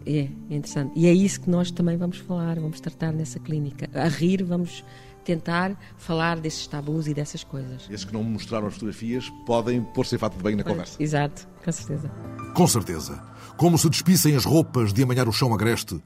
É, 0.05 0.19
é 0.19 0.55
interessante. 0.55 0.91
E 0.95 1.07
é 1.07 1.13
isso 1.13 1.41
que 1.41 1.49
nós 1.49 1.71
também 1.71 1.97
vamos 1.97 2.17
falar, 2.17 2.59
vamos 2.59 2.79
tratar 2.79 3.13
nessa 3.13 3.39
clínica. 3.39 3.89
A 3.93 4.07
rir, 4.07 4.43
vamos 4.43 4.83
tentar 5.23 5.77
falar 5.97 6.39
desses 6.39 6.67
tabus 6.67 7.07
e 7.07 7.13
dessas 7.13 7.43
coisas. 7.43 7.87
Esses 7.89 8.05
que 8.05 8.13
não 8.13 8.23
mostraram 8.23 8.67
as 8.67 8.73
fotografias 8.73 9.29
podem 9.45 9.81
pôr-se 9.81 10.15
em 10.15 10.17
fato 10.17 10.37
de 10.37 10.43
banho 10.43 10.57
na 10.57 10.63
conversa. 10.63 11.01
Exato, 11.01 11.47
com 11.63 11.71
certeza. 11.71 12.11
Com 12.53 12.67
certeza. 12.67 13.23
Como 13.57 13.77
se 13.77 13.89
despissem 13.89 14.35
as 14.35 14.45
roupas 14.45 14.93
de 14.93 15.03
amanhar 15.03 15.27
o 15.27 15.31
chão 15.31 15.53
agreste 15.53 16.01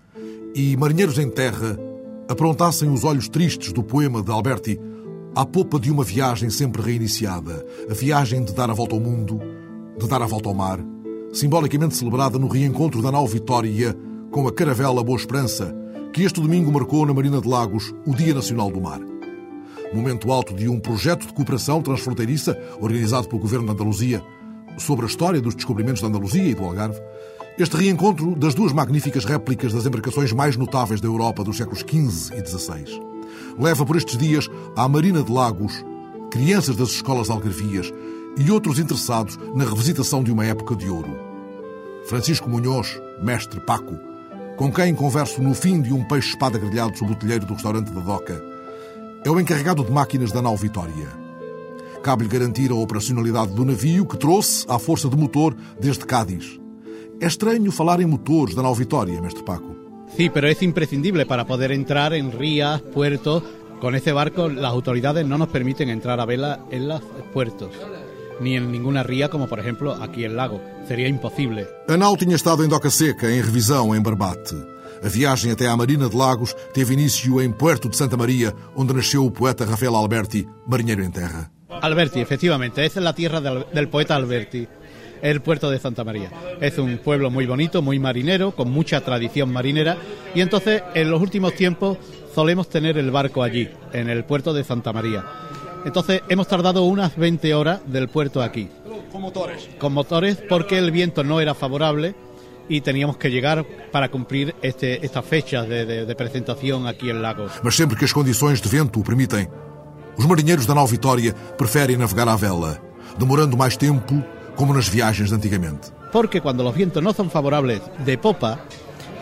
e 0.53 0.75
marinheiros 0.77 1.17
em 1.17 1.29
terra 1.29 1.77
aprontassem 2.29 2.89
os 2.89 3.03
olhos 3.03 3.29
tristes 3.29 3.71
do 3.71 3.83
poema 3.83 4.21
de 4.21 4.31
Alberti 4.31 4.79
à 5.35 5.45
popa 5.45 5.79
de 5.79 5.91
uma 5.91 6.03
viagem 6.03 6.49
sempre 6.49 6.81
reiniciada, 6.81 7.65
a 7.89 7.93
viagem 7.93 8.43
de 8.43 8.53
dar 8.53 8.69
a 8.69 8.73
volta 8.73 8.95
ao 8.95 8.99
mundo, 8.99 9.39
de 9.97 10.07
dar 10.07 10.21
a 10.21 10.25
volta 10.25 10.49
ao 10.49 10.55
mar, 10.55 10.79
simbolicamente 11.31 11.95
celebrada 11.95 12.39
no 12.39 12.47
reencontro 12.47 13.01
da 13.01 13.11
nau 13.11 13.27
Vitória 13.27 13.95
com 14.31 14.47
a 14.47 14.51
caravela 14.51 15.03
Boa 15.03 15.17
Esperança, 15.17 15.75
que 16.13 16.23
este 16.23 16.41
domingo 16.41 16.71
marcou 16.71 17.05
na 17.05 17.13
Marina 17.13 17.39
de 17.39 17.47
Lagos 17.47 17.93
o 18.05 18.15
Dia 18.15 18.33
Nacional 18.33 18.71
do 18.71 18.81
Mar. 18.81 18.99
Momento 19.93 20.31
alto 20.31 20.53
de 20.53 20.67
um 20.67 20.79
projeto 20.79 21.27
de 21.27 21.33
cooperação 21.33 21.81
transfronteiriça 21.81 22.57
organizado 22.79 23.27
pelo 23.27 23.41
Governo 23.41 23.65
de 23.65 23.71
Andaluzia 23.73 24.23
sobre 24.77 25.05
a 25.05 25.07
história 25.07 25.41
dos 25.41 25.55
descobrimentos 25.55 26.01
de 26.01 26.07
Andaluzia 26.07 26.49
e 26.49 26.55
do 26.55 26.63
Algarve, 26.63 26.99
este 27.57 27.75
reencontro 27.75 28.35
das 28.35 28.53
duas 28.53 28.73
magníficas 28.73 29.25
réplicas 29.25 29.73
das 29.73 29.85
embarcações 29.85 30.31
mais 30.31 30.55
notáveis 30.55 31.01
da 31.01 31.07
Europa 31.07 31.43
dos 31.43 31.57
séculos 31.57 31.79
XV 31.79 32.35
e 32.35 32.45
XVI 32.45 33.07
leva 33.57 33.85
por 33.85 33.95
estes 33.95 34.17
dias 34.17 34.49
à 34.75 34.87
Marina 34.87 35.23
de 35.23 35.31
Lagos 35.31 35.83
crianças 36.31 36.75
das 36.75 36.89
escolas 36.89 37.29
algarvias 37.29 37.91
e 38.37 38.51
outros 38.51 38.79
interessados 38.79 39.37
na 39.55 39.63
revisitação 39.63 40.21
de 40.21 40.31
uma 40.31 40.45
época 40.45 40.75
de 40.75 40.87
ouro. 40.87 41.17
Francisco 42.07 42.49
Munhoz, 42.49 43.01
mestre 43.21 43.59
Paco, 43.59 43.97
com 44.57 44.71
quem 44.71 44.93
converso 44.93 45.41
no 45.41 45.53
fim 45.53 45.81
de 45.81 45.93
um 45.93 46.03
peixe-espada 46.03 46.59
grelhado 46.59 46.97
sob 46.97 47.13
o 47.13 47.15
telheiro 47.15 47.45
do 47.45 47.53
restaurante 47.53 47.91
da 47.91 48.01
Doca, 48.01 48.43
é 49.23 49.29
o 49.29 49.39
encarregado 49.39 49.85
de 49.85 49.91
máquinas 49.91 50.31
da 50.31 50.41
nau 50.41 50.57
Vitória. 50.57 51.07
Cabe-lhe 52.03 52.29
garantir 52.29 52.71
a 52.71 52.75
operacionalidade 52.75 53.53
do 53.53 53.63
navio 53.63 54.05
que 54.05 54.17
trouxe 54.17 54.65
à 54.67 54.77
força 54.77 55.07
de 55.07 55.15
motor 55.15 55.55
desde 55.79 56.05
Cádiz 56.05 56.59
es 57.19 57.33
extraño 57.33 57.71
falar 57.71 57.99
en 58.01 58.09
motores 58.09 58.53
da 58.55 58.61
nau 58.61 58.75
Vitoria, 58.75 59.21
mestre 59.21 59.43
Paco. 59.43 59.75
Sí, 60.15 60.29
pero 60.29 60.47
es 60.47 60.61
imprescindible 60.61 61.25
para 61.25 61.45
poder 61.45 61.71
entrar 61.71 62.13
en 62.13 62.31
rías, 62.31 62.81
puertos. 62.81 63.43
Con 63.81 63.95
ese 63.95 64.11
barco 64.11 64.49
las 64.49 64.71
autoridades 64.71 65.25
no 65.25 65.37
nos 65.37 65.49
permiten 65.49 65.89
entrar 65.89 66.19
a 66.19 66.25
vela 66.25 66.59
en 66.71 66.87
los 66.87 67.01
puertos, 67.33 67.71
ni 68.39 68.55
en 68.55 68.71
ninguna 68.71 69.03
ría 69.03 69.29
como 69.29 69.47
por 69.47 69.59
ejemplo 69.59 69.93
aquí 70.01 70.23
el 70.23 70.35
lago. 70.35 70.61
Sería 70.87 71.07
imposible. 71.07 71.67
A 71.87 71.97
nau 71.97 72.15
tinha 72.17 72.35
estado 72.35 72.63
em 72.63 72.67
Doca 72.67 72.89
Seca, 72.89 73.29
em 73.31 73.41
revisão 73.41 73.95
em 73.95 74.01
Barbate. 74.01 74.55
A 75.03 75.07
viagem 75.09 75.51
até 75.51 75.67
à 75.67 75.77
Marina 75.77 76.09
de 76.09 76.15
Lagos 76.15 76.55
teve 76.73 76.93
início 76.93 77.41
em 77.41 77.51
Puerto 77.51 77.87
de 77.87 77.95
Santa 77.95 78.17
Maria, 78.17 78.53
onde 78.75 78.93
nasceu 78.93 79.25
o 79.25 79.31
poeta 79.31 79.65
Rafael 79.65 79.95
Alberti, 79.95 80.47
marinheiro 80.67 81.03
em 81.03 81.11
terra. 81.11 81.51
Alberti, 81.81 82.19
efectivamente, 82.19 82.83
esa 82.83 82.99
es 82.99 83.03
la 83.03 83.13
tierra 83.13 83.39
del, 83.39 83.65
del 83.71 83.89
poeta 83.89 84.15
Alberti 84.15 84.67
el 85.21 85.41
puerto 85.41 85.69
de 85.69 85.79
Santa 85.79 86.03
María. 86.03 86.31
Es 86.61 86.77
un 86.77 86.97
pueblo 86.99 87.29
muy 87.29 87.45
bonito, 87.45 87.81
muy 87.81 87.99
marinero, 87.99 88.51
con 88.51 88.71
mucha 88.71 89.01
tradición 89.01 89.51
marinera 89.51 89.97
y 90.33 90.41
entonces 90.41 90.83
en 90.93 91.09
los 91.09 91.21
últimos 91.21 91.53
tiempos 91.53 91.97
solemos 92.33 92.69
tener 92.69 92.97
el 92.97 93.11
barco 93.11 93.43
allí, 93.43 93.69
en 93.93 94.09
el 94.09 94.23
puerto 94.23 94.53
de 94.53 94.63
Santa 94.63 94.93
María. 94.93 95.25
Entonces 95.87 96.21
hemos 96.27 96.49
tardado 96.49 96.83
unas 96.83 97.15
20 97.15 97.55
horas 97.55 97.79
del 97.85 98.09
puerto 98.09 98.41
aquí. 98.41 98.67
¿Con 99.09 99.21
motores? 99.21 99.69
Con 99.79 99.93
motores 99.93 100.37
porque 100.49 100.77
el 100.77 100.91
viento 100.91 101.23
no 101.23 101.39
era 101.39 101.53
favorable 101.55 102.13
y 102.67 102.81
teníamos 102.81 103.15
que 103.15 103.31
llegar 103.31 103.65
para 103.89 104.11
cumplir 104.11 104.53
este, 104.61 105.05
estas 105.05 105.23
fechas 105.23 105.65
de, 105.65 105.85
de, 105.85 106.05
de 106.05 106.15
presentación 106.15 106.87
aquí 106.87 107.09
en 107.09 107.21
Lagos. 107.21 107.53
Mas 107.63 107.75
sempre 107.75 107.95
que 107.97 108.03
as 108.03 108.11
condições 108.11 108.59
de 108.59 108.67
vento 108.67 108.99
o 108.99 109.03
permitem, 109.03 109.47
os 110.17 110.25
marinheiros 110.25 110.65
da 110.65 110.75
nau 110.75 110.85
Vitória 110.85 111.33
preferem 111.57 111.95
navegar 111.95 112.27
à 112.27 112.35
vela, 112.35 112.81
demorando 113.17 113.55
mais 113.55 113.77
tempo, 113.77 114.21
como 114.57 114.73
nas 114.73 114.89
viagens 114.89 115.29
de 115.29 115.35
antigamente. 115.35 115.93
Porque 116.11 116.41
cuando 116.41 116.63
los 116.63 116.75
vientos 116.75 117.01
no 117.01 117.13
son 117.13 117.29
favorables 117.29 117.81
de 118.03 118.17
popa, 118.17 118.59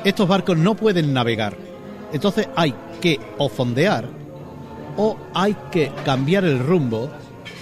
estos 0.03 0.27
barcos 0.27 0.57
no 0.57 0.73
pueden 0.73 1.13
navegar. 1.13 1.55
Entonces 2.11 2.49
hay 2.55 2.73
que 2.99 3.19
o 3.37 3.49
fondear 3.49 4.24
o 4.97 5.17
hay 5.33 5.55
que 5.71 5.91
cambiar 6.03 6.43
el 6.45 6.59
rumbo 6.59 7.09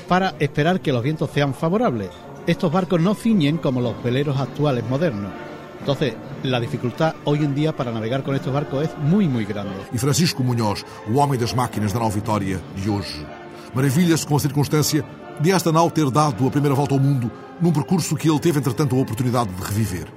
para 0.07 0.35
esperar 0.39 0.81
que 0.81 0.91
los 0.91 1.03
vientos 1.03 1.29
sean 1.31 1.53
favorables. 1.53 2.09
Estos 2.45 2.71
barcos 2.71 2.99
no 2.99 3.15
ciñen 3.15 3.57
como 3.57 3.81
los 3.81 4.01
veleros 4.03 4.39
actuales 4.39 4.83
modernos. 4.89 5.31
Entonces, 5.79 6.13
la 6.43 6.59
dificultad 6.59 7.15
hoy 7.25 7.39
en 7.39 7.55
día 7.55 7.75
para 7.75 7.91
navegar 7.91 8.23
con 8.23 8.35
estos 8.35 8.53
barcos 8.53 8.83
es 8.83 8.97
muy, 8.97 9.27
muy 9.27 9.45
grande. 9.45 9.75
E 9.93 9.97
Francisco 9.97 10.43
Munhoz, 10.43 10.85
o 11.07 11.17
homem 11.19 11.37
das 11.37 11.53
máquinas 11.53 11.91
da 11.91 11.99
nau 11.99 12.09
Vitória 12.09 12.61
de 12.75 12.89
hoje, 12.89 13.25
maravilha-se 13.73 14.25
com 14.25 14.35
a 14.35 14.39
circunstância 14.39 15.03
de 15.39 15.51
esta 15.51 15.71
nau 15.71 15.89
ter 15.91 16.09
dado 16.09 16.47
a 16.47 16.51
primeira 16.51 16.75
volta 16.75 16.93
ao 16.93 16.99
mundo 16.99 17.31
num 17.59 17.71
percurso 17.71 18.15
que 18.15 18.29
ele 18.29 18.39
teve, 18.39 18.59
entretanto, 18.59 18.95
a 18.95 18.99
oportunidade 18.99 19.51
de 19.51 19.63
reviver. 19.63 20.07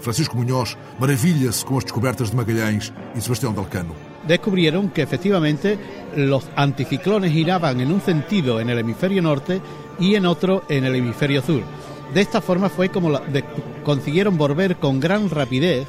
Francisco 0.00 0.36
Munhoz 0.36 0.76
maravilha-se 0.98 1.64
com 1.64 1.78
as 1.78 1.84
descobertas 1.84 2.30
de 2.30 2.36
Magalhães 2.36 2.92
e 3.14 3.20
Sebastião 3.20 3.52
Delcano. 3.52 4.13
Descubrieron 4.26 4.88
que 4.90 5.02
efectivamente 5.02 5.78
los 6.16 6.48
anticiclones 6.56 7.32
giraban 7.32 7.80
en 7.80 7.92
un 7.92 8.00
sentido 8.00 8.60
en 8.60 8.70
el 8.70 8.78
hemisferio 8.78 9.20
norte 9.22 9.60
y 9.98 10.14
en 10.14 10.26
otro 10.26 10.64
en 10.68 10.84
el 10.84 10.94
hemisferio 10.94 11.42
sur. 11.42 11.62
De 12.12 12.20
esta 12.20 12.40
forma 12.40 12.68
fue 12.68 12.88
como 12.88 13.10
la- 13.10 13.20
de- 13.20 13.44
consiguieron 13.84 14.36
volver 14.38 14.76
con 14.76 15.00
gran 15.00 15.28
rapidez 15.30 15.86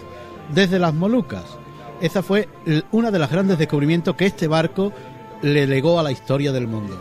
desde 0.54 0.80
las 0.80 0.94
Molucas. 0.94 1.46
Esa 2.02 2.22
fue 2.22 2.50
una 2.92 3.10
de 3.12 3.20
las 3.20 3.32
grandes 3.32 3.58
descubrimientos 3.58 4.16
que 4.16 4.26
este 4.26 4.48
barco 4.48 4.92
le 5.42 5.66
legó 5.66 6.00
a 6.00 6.04
la 6.04 6.12
historia 6.12 6.52
del 6.52 6.68
mundo. 6.68 6.96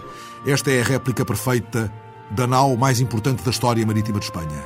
Esta 0.46 0.70
é 0.70 0.82
a 0.82 0.84
réplica 0.84 1.24
perfeita 1.24 1.90
da 2.30 2.46
nau 2.46 2.76
mais 2.76 3.00
importante 3.00 3.42
da 3.42 3.50
história 3.50 3.84
marítima 3.86 4.18
de 4.18 4.26
Espanha. 4.26 4.62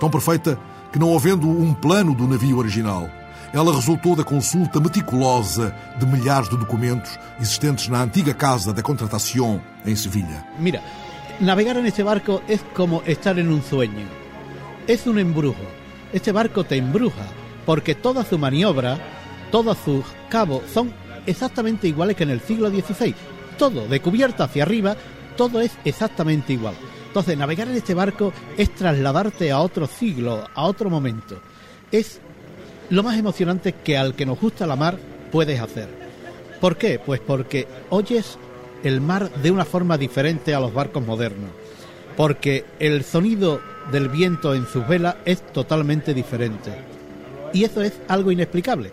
Tão 0.00 0.08
perfeita 0.08 0.58
que, 0.92 0.98
não 0.98 1.14
havendo 1.16 1.48
um 1.48 1.74
plano 1.74 2.14
do 2.14 2.26
navio 2.28 2.58
original, 2.58 3.08
ela 3.56 3.74
resultou 3.74 4.14
da 4.14 4.22
consulta 4.22 4.78
meticulosa 4.78 5.74
de 5.98 6.04
milhares 6.04 6.48
de 6.50 6.58
documentos 6.58 7.18
existentes 7.40 7.88
na 7.88 8.02
antiga 8.02 8.34
Casa 8.34 8.70
da 8.70 8.82
Contratación 8.82 9.62
em 9.86 9.96
Sevilha. 9.96 10.46
Mira, 10.58 10.82
navegar 11.40 11.78
en 11.78 11.86
este 11.86 12.02
barco 12.02 12.42
es 12.48 12.60
como 12.74 13.02
estar 13.06 13.38
en 13.38 13.48
un 13.48 13.62
sueño. 13.62 14.06
Es 14.86 15.06
un 15.06 15.18
embrujo. 15.18 15.64
Este 16.12 16.32
barco 16.32 16.64
te 16.64 16.76
embruja 16.76 17.24
porque 17.64 17.94
toda 17.94 18.24
su 18.24 18.38
maniobra, 18.38 18.98
todos 19.50 19.78
sus 19.78 20.04
cabos 20.28 20.62
son 20.70 20.92
exactamente 21.24 21.88
iguales 21.88 22.14
que 22.14 22.24
en 22.24 22.30
el 22.30 22.42
siglo 22.42 22.68
XVI. 22.68 23.14
Todo, 23.58 23.88
de 23.88 24.00
cubierta 24.00 24.44
hacia 24.44 24.64
arriba, 24.64 24.96
todo 25.34 25.62
es 25.62 25.72
exactamente 25.86 26.52
igual. 26.52 26.74
Entonces, 27.06 27.38
navegar 27.38 27.68
en 27.68 27.76
este 27.76 27.94
barco 27.94 28.34
es 28.58 28.74
trasladarte 28.74 29.50
a 29.50 29.60
otro 29.60 29.86
siglo, 29.86 30.46
a 30.54 30.64
otro 30.64 30.90
momento. 30.90 31.40
Es 31.90 32.20
lo 32.90 33.02
más 33.02 33.18
emocionante 33.18 33.72
que 33.72 33.96
al 33.96 34.14
que 34.14 34.26
nos 34.26 34.40
gusta 34.40 34.66
la 34.66 34.76
mar 34.76 34.98
puedes 35.32 35.60
hacer. 35.60 35.88
¿Por 36.60 36.76
qué? 36.76 36.98
Pues 36.98 37.20
porque 37.20 37.66
oyes 37.90 38.38
el 38.82 39.00
mar 39.00 39.30
de 39.42 39.50
una 39.50 39.64
forma 39.64 39.98
diferente 39.98 40.54
a 40.54 40.60
los 40.60 40.72
barcos 40.72 41.04
modernos. 41.04 41.50
Porque 42.16 42.64
el 42.78 43.04
sonido 43.04 43.60
del 43.90 44.08
viento 44.08 44.54
en 44.54 44.66
sus 44.66 44.86
velas 44.86 45.16
es 45.24 45.40
totalmente 45.52 46.14
diferente. 46.14 46.72
Y 47.52 47.64
eso 47.64 47.82
es 47.82 47.94
algo 48.08 48.30
inexplicable. 48.30 48.90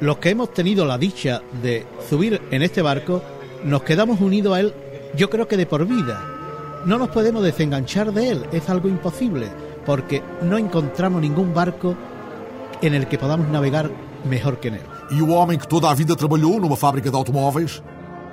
Los 0.00 0.18
que 0.18 0.30
hemos 0.30 0.52
tenido 0.52 0.84
la 0.84 0.98
dicha 0.98 1.42
de 1.62 1.86
subir 2.08 2.40
en 2.50 2.62
este 2.62 2.82
barco, 2.82 3.22
nos 3.64 3.82
quedamos 3.82 4.20
unidos 4.20 4.56
a 4.56 4.60
él, 4.60 4.74
yo 5.16 5.30
creo 5.30 5.46
que 5.46 5.56
de 5.56 5.66
por 5.66 5.86
vida. 5.86 6.22
No 6.84 6.98
nos 6.98 7.10
podemos 7.10 7.42
desenganchar 7.44 8.12
de 8.12 8.30
él, 8.30 8.46
es 8.52 8.68
algo 8.68 8.88
imposible, 8.88 9.46
porque 9.86 10.22
no 10.42 10.58
encontramos 10.58 11.22
ningún 11.22 11.54
barco 11.54 11.94
en 12.82 12.94
el 12.94 13.06
que 13.06 13.16
podamos 13.16 13.48
navegar 13.48 13.90
mejor 14.24 14.58
que 14.58 14.68
él. 14.68 14.80
E 15.10 15.22
o 15.22 15.30
homem 15.30 15.58
que 15.58 15.68
toda 15.68 15.90
a 15.90 15.94
vida 15.94 16.16
trabalhou 16.16 16.60
numa 16.60 16.76
fábrica 16.76 17.10
de 17.10 17.16
automóveis 17.16 17.82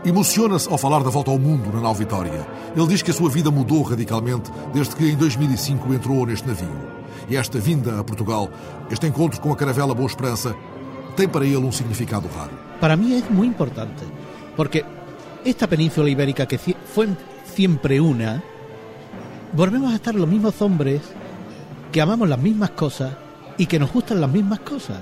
emociona-se 0.06 0.70
ao 0.70 0.78
falar 0.78 1.04
da 1.04 1.10
volta 1.10 1.30
ao 1.32 1.38
mundo 1.38 1.72
na 1.74 1.82
nau 1.82 1.94
Vitória. 1.94 2.48
Ele 2.76 2.88
diz 2.88 3.02
que 3.02 3.12
a 3.12 3.14
sua 3.14 3.30
vida 3.30 3.52
mudou 3.52 3.84
radicalmente 3.84 4.52
desde 4.74 4.96
que 4.96 5.10
em 5.10 5.16
2005 5.16 5.94
entrou 5.94 6.26
neste 6.26 6.48
navio. 6.48 7.00
E 7.30 7.36
esta 7.36 7.60
vinda 7.60 8.00
a 8.00 8.04
Portugal, 8.04 8.50
este 8.90 9.08
encontro 9.08 9.40
com 9.42 9.52
a 9.52 9.56
caravela 9.56 9.94
Boa 9.94 10.08
Esperança, 10.08 10.56
tem 11.16 11.28
para 11.28 11.46
ele 11.46 11.58
um 11.58 11.72
significado 11.72 12.28
raro. 12.36 12.52
Para 12.80 12.96
mí 12.96 13.14
es 13.14 13.30
muy 13.30 13.46
importante, 13.46 14.04
porque 14.56 14.86
esta 15.44 15.68
península 15.68 16.10
ibérica 16.10 16.46
que 16.46 16.58
fue 16.58 17.10
siempre 17.44 18.00
una, 18.00 18.42
volvemos 19.54 19.92
a 19.92 19.96
estar 19.96 20.16
los 20.16 20.28
mismos 20.28 20.62
hombres 20.62 21.02
que 21.92 22.02
amamos 22.02 22.30
las 22.30 22.40
mismas 22.40 22.70
cosas 22.72 23.12
y 23.60 23.68
que 23.68 23.78
nos 23.78 23.94
gustan 23.94 24.20
las 24.20 24.32
mismas 24.32 24.62
cosas. 24.62 24.98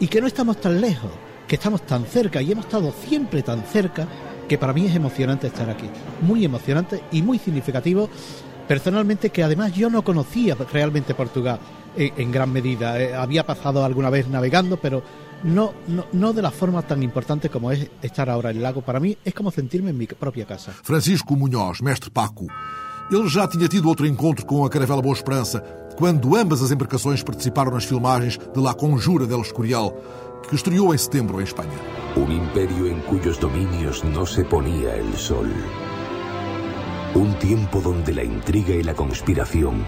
Y 0.00 0.08
que 0.08 0.20
no 0.20 0.26
estamos 0.26 0.60
tan 0.60 0.80
lejos, 0.80 1.10
que 1.46 1.54
estamos 1.54 1.82
tan 1.86 2.04
cerca 2.04 2.42
y 2.42 2.50
hemos 2.50 2.64
estado 2.64 2.92
siempre 3.06 3.42
tan 3.42 3.62
cerca 3.62 4.08
que 4.48 4.58
para 4.58 4.72
mí 4.72 4.86
es 4.86 4.96
emocionante 4.96 5.46
estar 5.46 5.68
aquí, 5.68 5.88
muy 6.22 6.44
emocionante 6.44 7.02
y 7.12 7.22
muy 7.22 7.38
significativo. 7.38 8.08
Personalmente 8.66 9.30
que 9.30 9.42
además 9.42 9.74
yo 9.74 9.90
no 9.90 10.02
conocía 10.02 10.56
realmente 10.72 11.14
Portugal 11.14 11.58
en, 11.96 12.12
en 12.16 12.32
gran 12.32 12.52
medida, 12.52 13.00
Eh, 13.00 13.14
había 13.14 13.44
pasado 13.44 13.84
alguna 13.84 14.10
vez 14.10 14.28
navegando 14.28 14.76
pero 14.76 15.02
no, 15.42 15.72
no, 15.86 16.04
no 16.12 16.32
de 16.32 16.42
la 16.42 16.50
forma 16.50 16.82
tan 16.82 17.02
importante 17.02 17.48
como 17.48 17.70
es 17.72 17.88
estar 18.02 18.28
ahora 18.28 18.50
en 18.50 18.56
el 18.56 18.62
lago, 18.62 18.80
para 18.82 19.00
mí 19.00 19.16
es 19.24 19.34
como 19.34 19.50
sentirme 19.50 19.90
en 19.90 19.98
mi 19.98 20.06
propia 20.06 20.46
casa. 20.46 20.72
Francisco 20.82 21.34
Munhoz, 21.36 21.80
mestre 21.82 22.10
Paco, 22.10 22.46
ele 23.10 23.28
já 23.28 23.46
tinha 23.46 23.68
tido 23.68 23.88
outro 23.88 24.06
encontro 24.06 24.44
com 24.44 24.64
a 24.64 24.70
caravela 24.70 25.02
Boa 25.02 25.14
Esperança 25.14 25.60
quando 25.96 26.36
ambas 26.36 26.62
as 26.62 26.70
embarcações 26.70 27.22
participaram 27.22 27.72
nas 27.72 27.84
filmagens 27.84 28.38
de 28.38 28.60
La 28.60 28.72
Conjura 28.72 29.26
del 29.26 29.40
Escorial, 29.40 29.92
que 30.48 30.54
estreou 30.54 30.94
em 30.94 30.98
setembro 30.98 31.40
em 31.40 31.44
Espanha. 31.44 31.78
Un 32.16 32.30
imperio 32.30 32.86
en 32.86 33.00
cuyos 33.00 33.38
dominios 33.38 34.04
no 34.04 34.24
se 34.24 34.44
ponía 34.44 34.94
el 34.94 35.12
sol. 35.16 35.50
Un 37.14 37.34
tiempo 37.40 37.80
donde 37.80 38.14
la 38.14 38.22
intriga 38.22 38.74
y 38.74 38.82
la 38.82 38.94
conspiración 38.94 39.84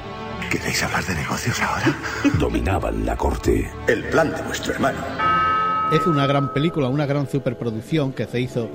¿Queréis 0.50 0.82
hablar 0.82 1.04
de 1.04 1.14
negocios 1.14 1.60
ahora? 1.62 1.96
dominaban 2.38 3.06
la 3.06 3.16
corte. 3.16 3.70
El 3.86 4.02
plan 4.08 4.32
de 4.34 4.42
vuestro 4.42 4.72
hermano. 4.72 4.98
Es 5.92 6.04
una 6.08 6.26
gran 6.26 6.52
película, 6.52 6.88
una 6.88 7.06
gran 7.06 7.28
superproducción 7.28 8.12
que 8.12 8.26
se 8.26 8.40
hizo 8.40 8.68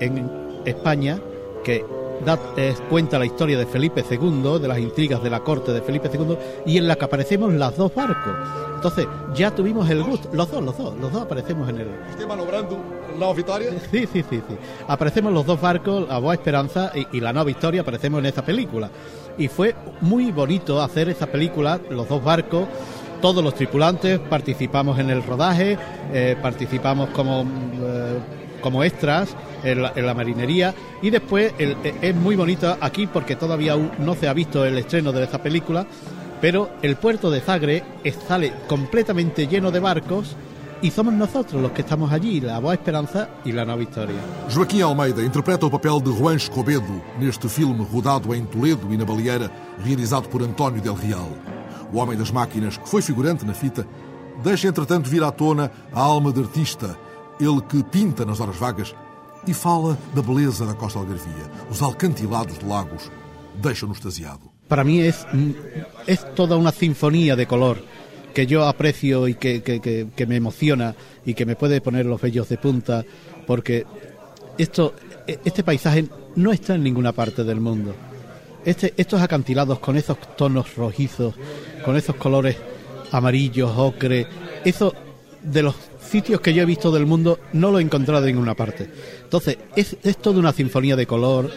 en 0.00 0.30
España 0.66 1.18
que 1.64 1.82
da 2.24 2.38
eh, 2.56 2.74
cuenta 2.88 3.18
la 3.18 3.26
historia 3.26 3.58
de 3.58 3.66
Felipe 3.66 4.04
II, 4.08 4.58
de 4.60 4.68
las 4.68 4.78
intrigas 4.78 5.22
de 5.22 5.30
la 5.30 5.40
corte 5.40 5.72
de 5.72 5.80
Felipe 5.82 6.10
II 6.12 6.36
y 6.66 6.78
en 6.78 6.88
la 6.88 6.96
que 6.96 7.04
aparecemos 7.04 7.52
las 7.52 7.76
dos 7.76 7.94
barcos. 7.94 8.34
Entonces 8.74 9.06
ya 9.34 9.54
tuvimos 9.54 9.88
el 9.88 10.02
gusto, 10.02 10.28
los 10.32 10.50
dos, 10.50 10.62
los 10.62 10.76
dos, 10.76 10.94
los 10.96 11.12
dos 11.12 11.22
aparecemos 11.22 11.68
en 11.68 11.80
el, 11.80 11.88
Estem 12.10 12.28
manobrando 12.28 12.78
Nau 13.18 13.34
Vitória? 13.34 13.70
Sí, 13.90 14.06
sí, 14.12 14.22
sí, 14.28 14.42
sí. 14.46 14.56
Aparecemos 14.88 15.32
los 15.32 15.46
dos 15.46 15.60
barcos, 15.60 16.08
la 16.08 16.18
Boa 16.18 16.34
Esperanza 16.34 16.92
y, 16.94 17.16
y 17.16 17.20
la 17.20 17.32
Nueva 17.32 17.46
Victoria, 17.46 17.80
aparecemos 17.80 18.18
en 18.18 18.26
esta 18.26 18.44
película. 18.44 18.90
Y 19.38 19.48
fue 19.48 19.74
muy 20.00 20.30
bonito 20.32 20.82
hacer 20.82 21.08
esa 21.08 21.26
película, 21.26 21.80
los 21.90 22.08
dos 22.08 22.22
barcos, 22.22 22.68
todos 23.24 23.42
los 23.42 23.54
tripulantes 23.54 24.18
participamos 24.18 24.98
en 24.98 25.08
el 25.08 25.22
rodaje, 25.22 25.78
eh, 26.12 26.36
participamos 26.42 27.08
como, 27.08 27.42
mm, 27.42 27.48
eh, 27.82 28.18
como 28.64 28.82
extras 28.82 29.28
en 29.62 29.82
la, 29.82 29.92
en 29.94 30.06
la 30.06 30.14
marinería 30.14 30.74
y 31.02 31.10
después 31.10 31.52
el- 31.58 31.76
eh, 31.84 31.94
es 32.00 32.14
muy 32.16 32.34
bonito 32.34 32.74
aquí 32.80 33.06
porque 33.06 33.36
todavía 33.36 33.72
aún 33.74 33.90
no 33.98 34.14
se 34.14 34.26
ha 34.26 34.32
visto 34.32 34.64
el 34.64 34.78
estreno 34.78 35.12
de 35.12 35.22
esta 35.22 35.42
película, 35.42 35.86
pero 36.40 36.70
el 36.80 36.96
puerto 36.96 37.30
de 37.30 37.40
Zagre 37.42 37.84
sale 38.26 38.54
completamente 38.66 39.46
lleno 39.46 39.70
de 39.70 39.80
barcos 39.80 40.34
y 40.80 40.90
somos 40.90 41.12
nosotros 41.14 41.60
los 41.62 41.72
que 41.72 41.82
estamos 41.82 42.10
allí, 42.10 42.40
la 42.40 42.58
Boa 42.58 42.72
Esperanza 42.74 43.28
y 43.44 43.52
la 43.52 43.64
Nueva 43.64 43.80
Victoria. 43.80 44.16
Joaquim 44.52 44.82
Almeida 44.84 45.22
interpreta 45.22 45.66
o 45.66 45.70
papel 45.70 46.00
de 46.02 46.10
Juan 46.10 46.36
Escobedo 46.36 47.02
neste 47.20 47.48
filme 47.48 47.84
rodado 47.92 48.34
em 48.34 48.44
Toledo 48.46 48.88
e 48.92 48.96
na 48.96 49.04
Baleeira, 49.04 49.50
realizado 49.84 50.28
por 50.28 50.42
António 50.42 50.80
Del 50.82 50.94
Real. 50.96 51.28
O 51.92 51.98
Homem 51.98 52.16
das 52.18 52.30
Máquinas, 52.30 52.76
que 52.76 52.88
foi 52.88 53.00
figurante 53.00 53.44
na 53.46 53.54
fita, 53.54 53.86
deixa 54.42 54.68
entretanto 54.68 55.08
vir 55.08 55.22
à 55.22 55.30
tona 55.30 55.70
a 55.92 56.00
alma 56.00 56.32
de 56.32 56.40
artista, 56.40 56.98
ele 57.40 57.60
que 57.68 57.82
pinta 57.84 58.24
nas 58.24 58.40
horas 58.40 58.56
vagas 58.56 58.94
e 59.46 59.52
fala 59.54 59.96
da 60.14 60.22
beleza 60.22 60.64
da 60.66 60.74
costa 60.74 60.98
algarvia. 60.98 61.50
Os 61.70 61.82
alcantilados 61.82 62.58
de 62.58 62.64
lagos 62.66 63.10
deixam-no 63.62 63.94
extasiado. 63.94 64.52
Para 64.68 64.84
mí 64.84 65.00
es, 65.00 65.26
es 66.06 66.24
toda 66.34 66.56
una 66.56 66.72
sinfonía 66.72 67.36
de 67.36 67.46
color 67.46 67.78
que 68.32 68.46
yo 68.46 68.66
aprecio 68.66 69.28
y 69.28 69.34
que, 69.34 69.62
que- 69.62 69.80
que- 69.80 70.26
me 70.26 70.36
emociona 70.36 70.94
y 71.24 71.34
que 71.34 71.46
me 71.46 71.54
puede 71.54 71.80
poner 71.80 72.06
los 72.06 72.20
vellos 72.20 72.48
de 72.48 72.56
punta 72.58 73.04
porque 73.46 73.86
esto, 74.58 74.94
este 75.26 75.62
paisaje 75.62 76.08
no 76.34 76.50
está 76.50 76.74
en 76.74 76.82
ninguna 76.82 77.12
parte 77.12 77.44
del 77.44 77.60
mundo. 77.60 77.94
Este, 78.64 78.94
estos 78.96 79.20
acantilados 79.20 79.78
con 79.78 79.96
esos 79.96 80.16
tonos 80.36 80.74
rojizos, 80.74 81.34
con 81.84 81.96
esos 81.96 82.16
colores 82.16 82.56
amarillos, 83.12 83.70
ocre. 83.76 84.26
Eso 84.64 84.94
de 85.42 85.62
los 85.62 85.74
sitios 86.10 86.40
que 86.40 86.54
yo 86.54 86.62
he 86.62 86.66
visto 86.66 86.90
del 86.92 87.06
mundo 87.06 87.38
no 87.52 87.70
lo 87.70 87.78
he 87.78 87.82
encontrado 87.82 88.26
en 88.26 88.34
ninguna 88.34 88.54
parte. 88.54 88.90
Entonces, 89.22 89.58
es, 89.76 89.96
es 90.02 90.16
toda 90.18 90.38
una 90.38 90.52
sinfonía 90.52 90.96
de 90.96 91.06
color, 91.06 91.50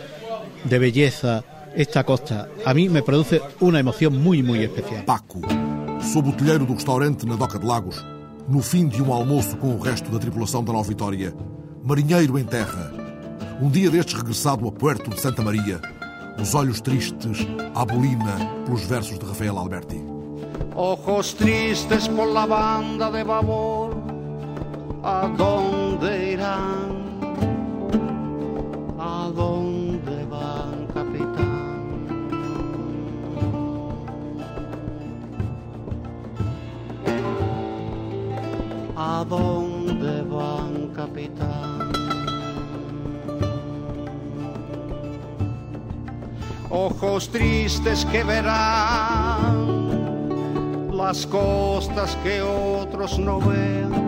de 0.64 0.80
belleza, 0.80 1.44
esta 1.76 2.04
costa. 2.04 2.50
A 2.66 2.74
mí 2.74 2.90
me 2.90 3.04
produce 3.04 3.42
una 3.60 3.80
emoción 3.80 4.22
muy, 4.22 4.42
muy 4.42 4.64
especial. 4.64 5.06
Paco, 5.06 5.42
sob 6.02 6.30
o 6.30 6.34
telheiro 6.34 6.66
do 6.66 6.74
restaurante 6.74 7.26
na 7.26 7.36
Doca 7.36 7.60
de 7.60 7.66
Lagos, 7.66 8.04
no 8.48 8.62
fim 8.62 8.88
de 8.88 9.02
um 9.02 9.14
almoço 9.14 9.58
com 9.58 9.76
o 9.76 9.80
resto 9.80 10.10
da 10.10 10.20
tripulação 10.20 10.64
da 10.64 10.74
Nova 10.74 10.88
Vitória, 10.88 11.34
marinheiro 11.84 12.40
em 12.40 12.44
terra, 12.44 12.92
um 13.62 13.70
dia 13.70 13.92
destes 13.92 14.16
regressado 14.16 14.68
a 14.68 14.72
Puerto 14.72 15.10
de 15.10 15.20
Santa 15.20 15.44
Maria, 15.44 15.80
os 16.40 16.56
olhos 16.56 16.82
tristes 16.82 17.46
à 17.76 17.86
bolina 17.86 18.38
pelos 18.66 18.84
versos 18.86 19.20
de 19.20 19.26
Rafael 19.26 19.58
Alberti. 19.58 20.04
Ojos 20.76 21.34
tristes 21.34 22.08
por 22.08 22.28
la 22.28 22.46
banda 22.46 23.12
de 23.12 23.24
babor, 23.24 23.96
¿a 25.08 25.30
dónde 25.38 26.32
irán? 26.34 26.92
¿A 29.00 29.32
dónde 29.34 30.26
van, 30.26 30.88
capitán? 30.94 31.68
¿A 38.98 39.24
dónde 39.30 40.24
van, 40.24 40.90
capitán? 40.94 41.92
Ojos 46.70 47.30
tristes 47.30 48.04
que 48.12 48.26
verán 48.26 49.78
las 50.92 51.26
costas 51.26 52.18
que 52.24 52.42
otros 52.42 53.18
no 53.18 53.40
ven. 53.40 54.07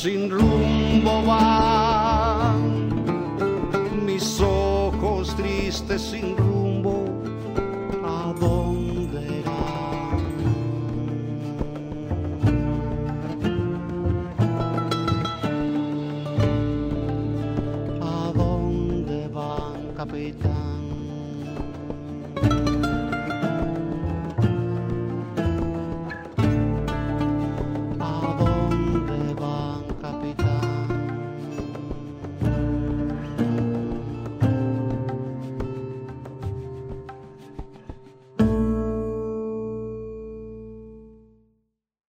Sin 0.00 0.30
rumbo 0.30 1.24
van. 1.24 2.54
Mis 4.06 4.40
ojos 4.40 5.34
tristes 5.34 6.02
sin 6.02 6.37